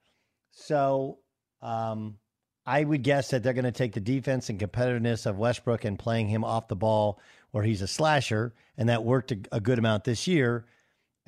So 0.51 1.19
um, 1.61 2.17
I 2.65 2.83
would 2.83 3.03
guess 3.03 3.31
that 3.31 3.43
they're 3.43 3.53
going 3.53 3.65
to 3.65 3.71
take 3.71 3.93
the 3.93 3.99
defense 3.99 4.49
and 4.49 4.59
competitiveness 4.59 5.25
of 5.25 5.37
Westbrook 5.37 5.83
and 5.83 5.99
playing 5.99 6.29
him 6.29 6.45
off 6.45 6.69
the 6.69 6.75
ball 6.75 7.19
where 7.51 7.63
he's 7.63 7.81
a 7.81 7.87
slasher, 7.87 8.53
and 8.77 8.87
that 8.87 9.03
worked 9.03 9.31
a, 9.31 9.39
a 9.51 9.59
good 9.59 9.79
amount 9.79 10.05
this 10.05 10.27
year, 10.27 10.65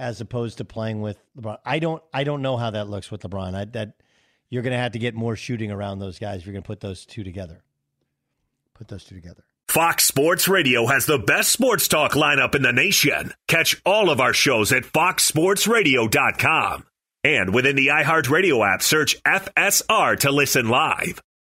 as 0.02 0.20
opposed 0.20 0.58
to 0.58 0.66
playing 0.66 1.02
with 1.02 1.24
LeBron. 1.38 1.60
I 1.64 1.78
don't 1.78 2.02
I 2.12 2.24
don't 2.24 2.42
know 2.42 2.58
how 2.58 2.72
that 2.72 2.90
looks 2.90 3.12
with 3.12 3.22
LeBron. 3.22 3.54
I, 3.54 3.66
that 3.66 3.94
you're 4.50 4.64
going 4.64 4.74
to 4.74 4.80
have 4.80 4.94
to 4.94 5.00
get 5.00 5.14
more 5.14 5.36
shooting 5.36 5.72
around 5.72 6.00
those 6.00 6.18
guys 6.18 6.40
if 6.40 6.48
you're 6.48 6.54
going 6.54 6.64
to 6.64 6.68
put 6.68 6.82
those 6.82 7.06
two 7.06 7.24
together. 7.24 7.62
Put 8.74 8.88
those 8.88 9.04
two 9.04 9.16
together. 9.16 9.44
Fox 9.70 10.04
Sports 10.04 10.48
Radio 10.48 10.88
has 10.88 11.06
the 11.06 11.20
best 11.20 11.52
sports 11.52 11.88
talk 11.88 12.14
lineup 12.14 12.56
in 12.56 12.64
the 12.64 12.74
nation. 12.74 13.32
Catch 13.48 13.80
all 13.86 14.10
of 14.10 14.20
our 14.20 14.34
shows 14.34 14.74
at 14.74 14.84
foxsportsradio.com. 14.84 16.86
And 17.24 17.54
within 17.54 17.76
the 17.76 17.88
iHeartRadio 17.88 18.74
app, 18.74 18.82
search 18.82 19.22
FSR 19.24 20.20
to 20.22 20.32
listen 20.32 20.68
live. 20.68 21.22